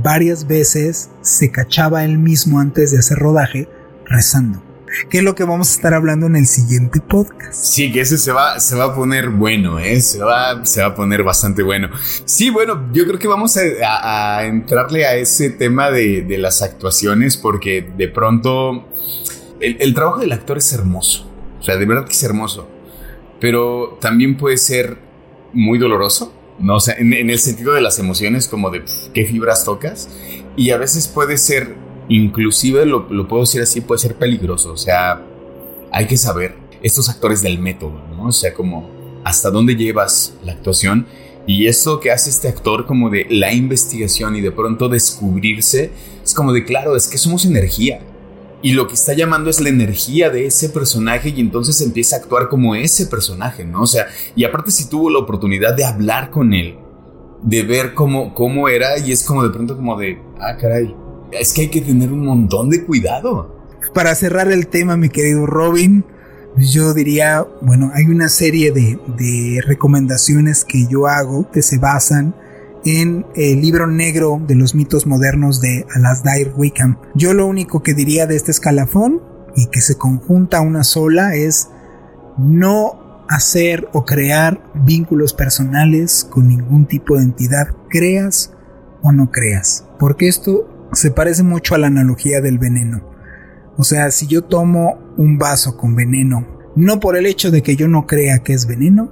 varias 0.04 0.48
veces 0.48 1.10
se 1.22 1.52
cachaba 1.52 2.04
él 2.04 2.18
mismo 2.18 2.60
antes 2.60 2.92
de 2.92 3.00
hacer 3.00 3.18
rodaje 3.18 3.70
rezando. 4.06 4.62
Que 5.10 5.18
es 5.18 5.24
lo 5.24 5.36
que 5.36 5.44
vamos 5.44 5.70
a 5.70 5.76
estar 5.76 5.94
hablando 5.94 6.28
en 6.28 6.36
el 6.38 6.46
siguiente 6.46 7.02
podcast. 7.02 7.54
Sí, 7.54 7.92
que 7.92 8.02
ese 8.02 8.18
se 8.18 8.32
va, 8.32 8.60
se 8.60 8.76
va 8.76 8.86
a 8.86 8.96
poner 8.96 9.30
bueno, 9.30 9.80
¿eh? 9.80 10.00
se, 10.00 10.20
va, 10.20 10.66
se 10.66 10.82
va 10.82 10.88
a 10.88 10.96
poner 10.96 11.24
bastante 11.24 11.64
bueno. 11.64 11.90
Sí, 12.24 12.50
bueno, 12.50 12.90
yo 12.94 13.06
creo 13.06 13.20
que 13.20 13.28
vamos 13.28 13.58
a, 13.58 14.46
entrarle 14.46 15.06
a 15.06 15.16
ese 15.16 15.50
tema 15.50 15.92
de, 15.92 16.26
las 16.38 16.62
actuaciones 16.62 17.36
porque 17.36 17.90
de 17.98 18.08
pronto 18.08 18.88
el, 19.60 19.78
el 19.80 19.94
trabajo 19.94 20.20
del 20.20 20.32
actor 20.32 20.58
es 20.58 20.72
hermoso. 20.72 21.30
O 21.60 21.64
sea, 21.64 21.78
de 21.78 21.86
verdad 21.86 22.06
que 22.06 22.14
es 22.14 22.24
hermoso. 22.24 22.70
Pero 23.42 23.98
también 24.00 24.38
puede 24.38 24.58
ser 24.58 25.05
muy 25.56 25.80
doloroso, 25.80 26.32
¿no? 26.60 26.76
O 26.76 26.80
sea, 26.80 26.96
en, 27.00 27.14
el 27.14 27.40
sentido 27.40 27.74
de 27.74 27.82
las 27.82 27.98
emociones, 27.98 28.48
como 28.48 28.70
de 28.70 28.84
qué 29.14 29.26
fibras 29.26 29.66
tocas, 29.66 30.10
y 30.56 30.70
a 30.70 30.78
veces 30.78 31.08
puede 31.08 31.38
ser, 31.38 31.76
inclusive 32.10 32.86
lo, 32.86 33.08
lo, 33.10 33.28
puedo 33.28 33.42
decir 33.42 33.62
así, 33.62 33.82
puede 33.82 34.00
ser 34.00 34.16
peligroso, 34.16 34.74
o 34.74 34.78
sea, 34.78 35.26
hay 35.92 36.06
que 36.06 36.18
saber, 36.18 36.56
estos 36.84 37.10
actores 37.10 37.42
del 37.42 37.58
método, 37.58 38.00
¿no? 38.16 38.28
O 38.28 38.32
sea, 38.32 38.54
como 38.54 38.90
hasta 39.24 39.50
dónde 39.50 39.76
llevas 39.76 40.36
la 40.44 40.52
actuación. 40.52 41.08
Y 41.48 41.66
esto 41.66 42.00
que 42.00 42.12
hace 42.12 42.30
este 42.30 42.48
actor 42.48 42.86
como 42.86 43.10
de 43.10 43.26
la 43.30 43.54
investigación 43.54 44.36
y 44.36 44.42
de 44.42 44.52
pronto 44.52 44.88
descubrirse, 44.88 45.92
es 46.24 46.34
como 46.34 46.54
de, 46.54 46.64
claro, 46.64 46.96
es 46.96 47.08
que 47.08 47.18
somos 47.18 47.46
energía 47.46 48.02
y 48.66 48.72
lo 48.72 48.88
que 48.88 48.96
está 48.96 49.14
llamando 49.14 49.52
es 49.52 49.62
la 49.62 49.70
energía 49.70 50.32
de 50.32 50.48
ese 50.48 50.70
personaje 50.70 51.30
y 51.30 51.40
entonces 51.40 51.80
empieza 51.82 52.16
a 52.16 52.20
actuar 52.20 52.50
como 52.50 52.74
ese 52.74 53.06
personaje, 53.06 53.64
¿no? 53.64 53.84
O 53.84 53.86
sea, 53.86 54.08
y 54.36 54.44
aparte 54.44 54.72
si 54.72 54.90
tuvo 54.90 55.12
la 55.12 55.20
oportunidad 55.20 55.76
de 55.76 55.86
hablar 55.86 56.32
con 56.32 56.52
él, 56.52 56.76
de 57.44 57.62
ver 57.62 57.94
cómo, 57.94 58.34
cómo 58.34 58.68
era 58.68 58.98
y 58.98 59.12
es 59.12 59.24
como 59.24 59.44
de 59.44 59.52
pronto 59.52 59.76
como 59.76 59.96
de, 60.00 60.20
ah, 60.40 60.58
caray, 60.60 60.96
es 61.32 61.54
que 61.54 61.62
hay 61.62 61.68
que 61.68 61.82
tener 61.82 62.12
un 62.12 62.26
montón 62.26 62.72
de 62.72 62.84
cuidado. 62.84 63.56
Para 63.94 64.16
cerrar 64.16 64.52
el 64.52 64.66
tema, 64.66 64.98
mi 64.98 65.10
querido 65.10 65.46
Robin, 65.46 66.04
yo 66.58 66.96
diría, 66.96 67.46
bueno, 67.62 67.92
hay 67.94 68.06
una 68.06 68.30
serie 68.30 68.72
de, 68.72 68.98
de 69.16 69.62
recomendaciones 69.64 70.66
que 70.66 70.88
yo 70.88 71.06
hago 71.06 71.52
que 71.52 71.62
se 71.62 71.78
basan 71.78 72.34
en 72.86 73.26
el 73.36 73.62
libro 73.62 73.88
negro 73.88 74.40
de 74.48 74.54
los 74.54 74.76
mitos 74.76 75.08
modernos 75.08 75.60
de 75.60 75.86
Alasdair 75.96 76.54
Wickham. 76.56 77.00
Yo 77.16 77.34
lo 77.34 77.48
único 77.48 77.82
que 77.82 77.96
diría 77.96 78.28
de 78.28 78.36
este 78.36 78.52
escalafón 78.52 79.22
y 79.56 79.68
que 79.68 79.82
se 79.82 79.98
conjunta 79.98 80.62
una 80.62 80.84
sola 80.84 81.36
es 81.36 81.70
no 82.38 83.26
hacer 83.28 83.90
o 83.92 84.06
crear 84.06 84.62
vínculos 84.76 85.34
personales 85.34 86.28
con 86.30 86.48
ningún 86.48 86.86
tipo 86.86 87.18
de 87.18 87.24
entidad, 87.24 87.70
creas 87.90 88.54
o 89.02 89.12
no 89.12 89.32
creas, 89.32 89.86
porque 89.98 90.28
esto 90.28 90.70
se 90.94 91.10
parece 91.10 91.42
mucho 91.42 91.74
a 91.74 91.80
la 91.80 91.88
analogía 91.88 92.40
del 92.40 92.60
veneno. 92.60 93.02
O 93.78 93.84
sea, 93.84 94.12
si 94.12 94.28
yo 94.28 94.44
tomo 94.44 95.00
un 95.18 95.40
vaso 95.40 95.76
con 95.76 95.96
veneno, 95.96 96.46
no 96.76 97.00
por 97.00 97.18
el 97.18 97.26
hecho 97.26 97.50
de 97.50 97.64
que 97.64 97.76
yo 97.76 97.88
no 97.88 98.06
crea 98.06 98.40
que 98.40 98.54
es 98.54 98.68
veneno, 98.68 99.12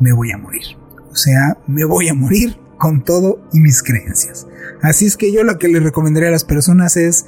me 0.00 0.12
voy 0.12 0.32
a 0.32 0.38
morir. 0.38 0.76
O 1.10 1.16
sea, 1.16 1.56
me 1.66 1.84
voy 1.84 2.08
a 2.08 2.14
morir 2.14 2.65
con 2.78 3.04
todo 3.04 3.40
y 3.52 3.60
mis 3.60 3.82
creencias. 3.82 4.46
Así 4.82 5.06
es 5.06 5.16
que 5.16 5.32
yo 5.32 5.44
lo 5.44 5.58
que 5.58 5.68
les 5.68 5.82
recomendaría 5.82 6.28
a 6.28 6.32
las 6.32 6.44
personas 6.44 6.96
es 6.96 7.26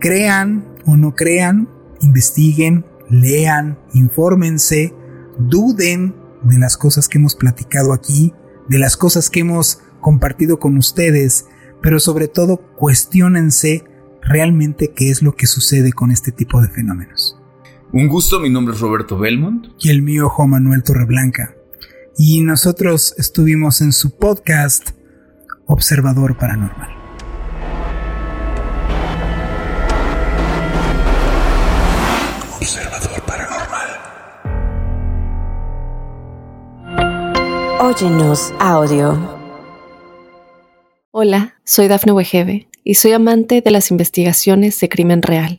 crean 0.00 0.64
o 0.86 0.96
no 0.96 1.14
crean, 1.14 1.68
investiguen, 2.00 2.84
lean, 3.08 3.78
infórmense, 3.92 4.94
duden 5.38 6.14
de 6.42 6.58
las 6.58 6.76
cosas 6.76 7.08
que 7.08 7.18
hemos 7.18 7.34
platicado 7.34 7.92
aquí, 7.92 8.32
de 8.68 8.78
las 8.78 8.96
cosas 8.96 9.30
que 9.30 9.40
hemos 9.40 9.80
compartido 10.00 10.58
con 10.58 10.76
ustedes, 10.76 11.46
pero 11.82 11.98
sobre 11.98 12.28
todo 12.28 12.58
cuestionense 12.76 13.84
realmente 14.22 14.92
qué 14.94 15.10
es 15.10 15.22
lo 15.22 15.34
que 15.34 15.46
sucede 15.46 15.92
con 15.92 16.10
este 16.10 16.32
tipo 16.32 16.60
de 16.60 16.68
fenómenos. 16.68 17.38
Un 17.92 18.08
gusto, 18.08 18.40
mi 18.40 18.50
nombre 18.50 18.74
es 18.74 18.80
Roberto 18.80 19.18
Belmont. 19.18 19.68
Y 19.78 19.90
el 19.90 20.02
mío, 20.02 20.28
Juan 20.28 20.50
Manuel 20.50 20.82
Torreblanca. 20.82 21.54
Y 22.16 22.42
nosotros 22.42 23.12
estuvimos 23.18 23.80
en 23.80 23.92
su 23.92 24.16
podcast 24.16 24.90
Observador 25.66 26.36
Paranormal. 26.38 26.90
Observador 32.56 33.20
Paranormal. 33.26 33.88
Óyenos 37.80 38.52
audio. 38.60 39.18
Hola, 41.10 41.56
soy 41.64 41.88
Dafne 41.88 42.12
Wegebe 42.12 42.68
y 42.84 42.94
soy 42.94 43.10
amante 43.12 43.60
de 43.60 43.70
las 43.72 43.90
investigaciones 43.90 44.78
de 44.78 44.88
crimen 44.88 45.20
real. 45.20 45.58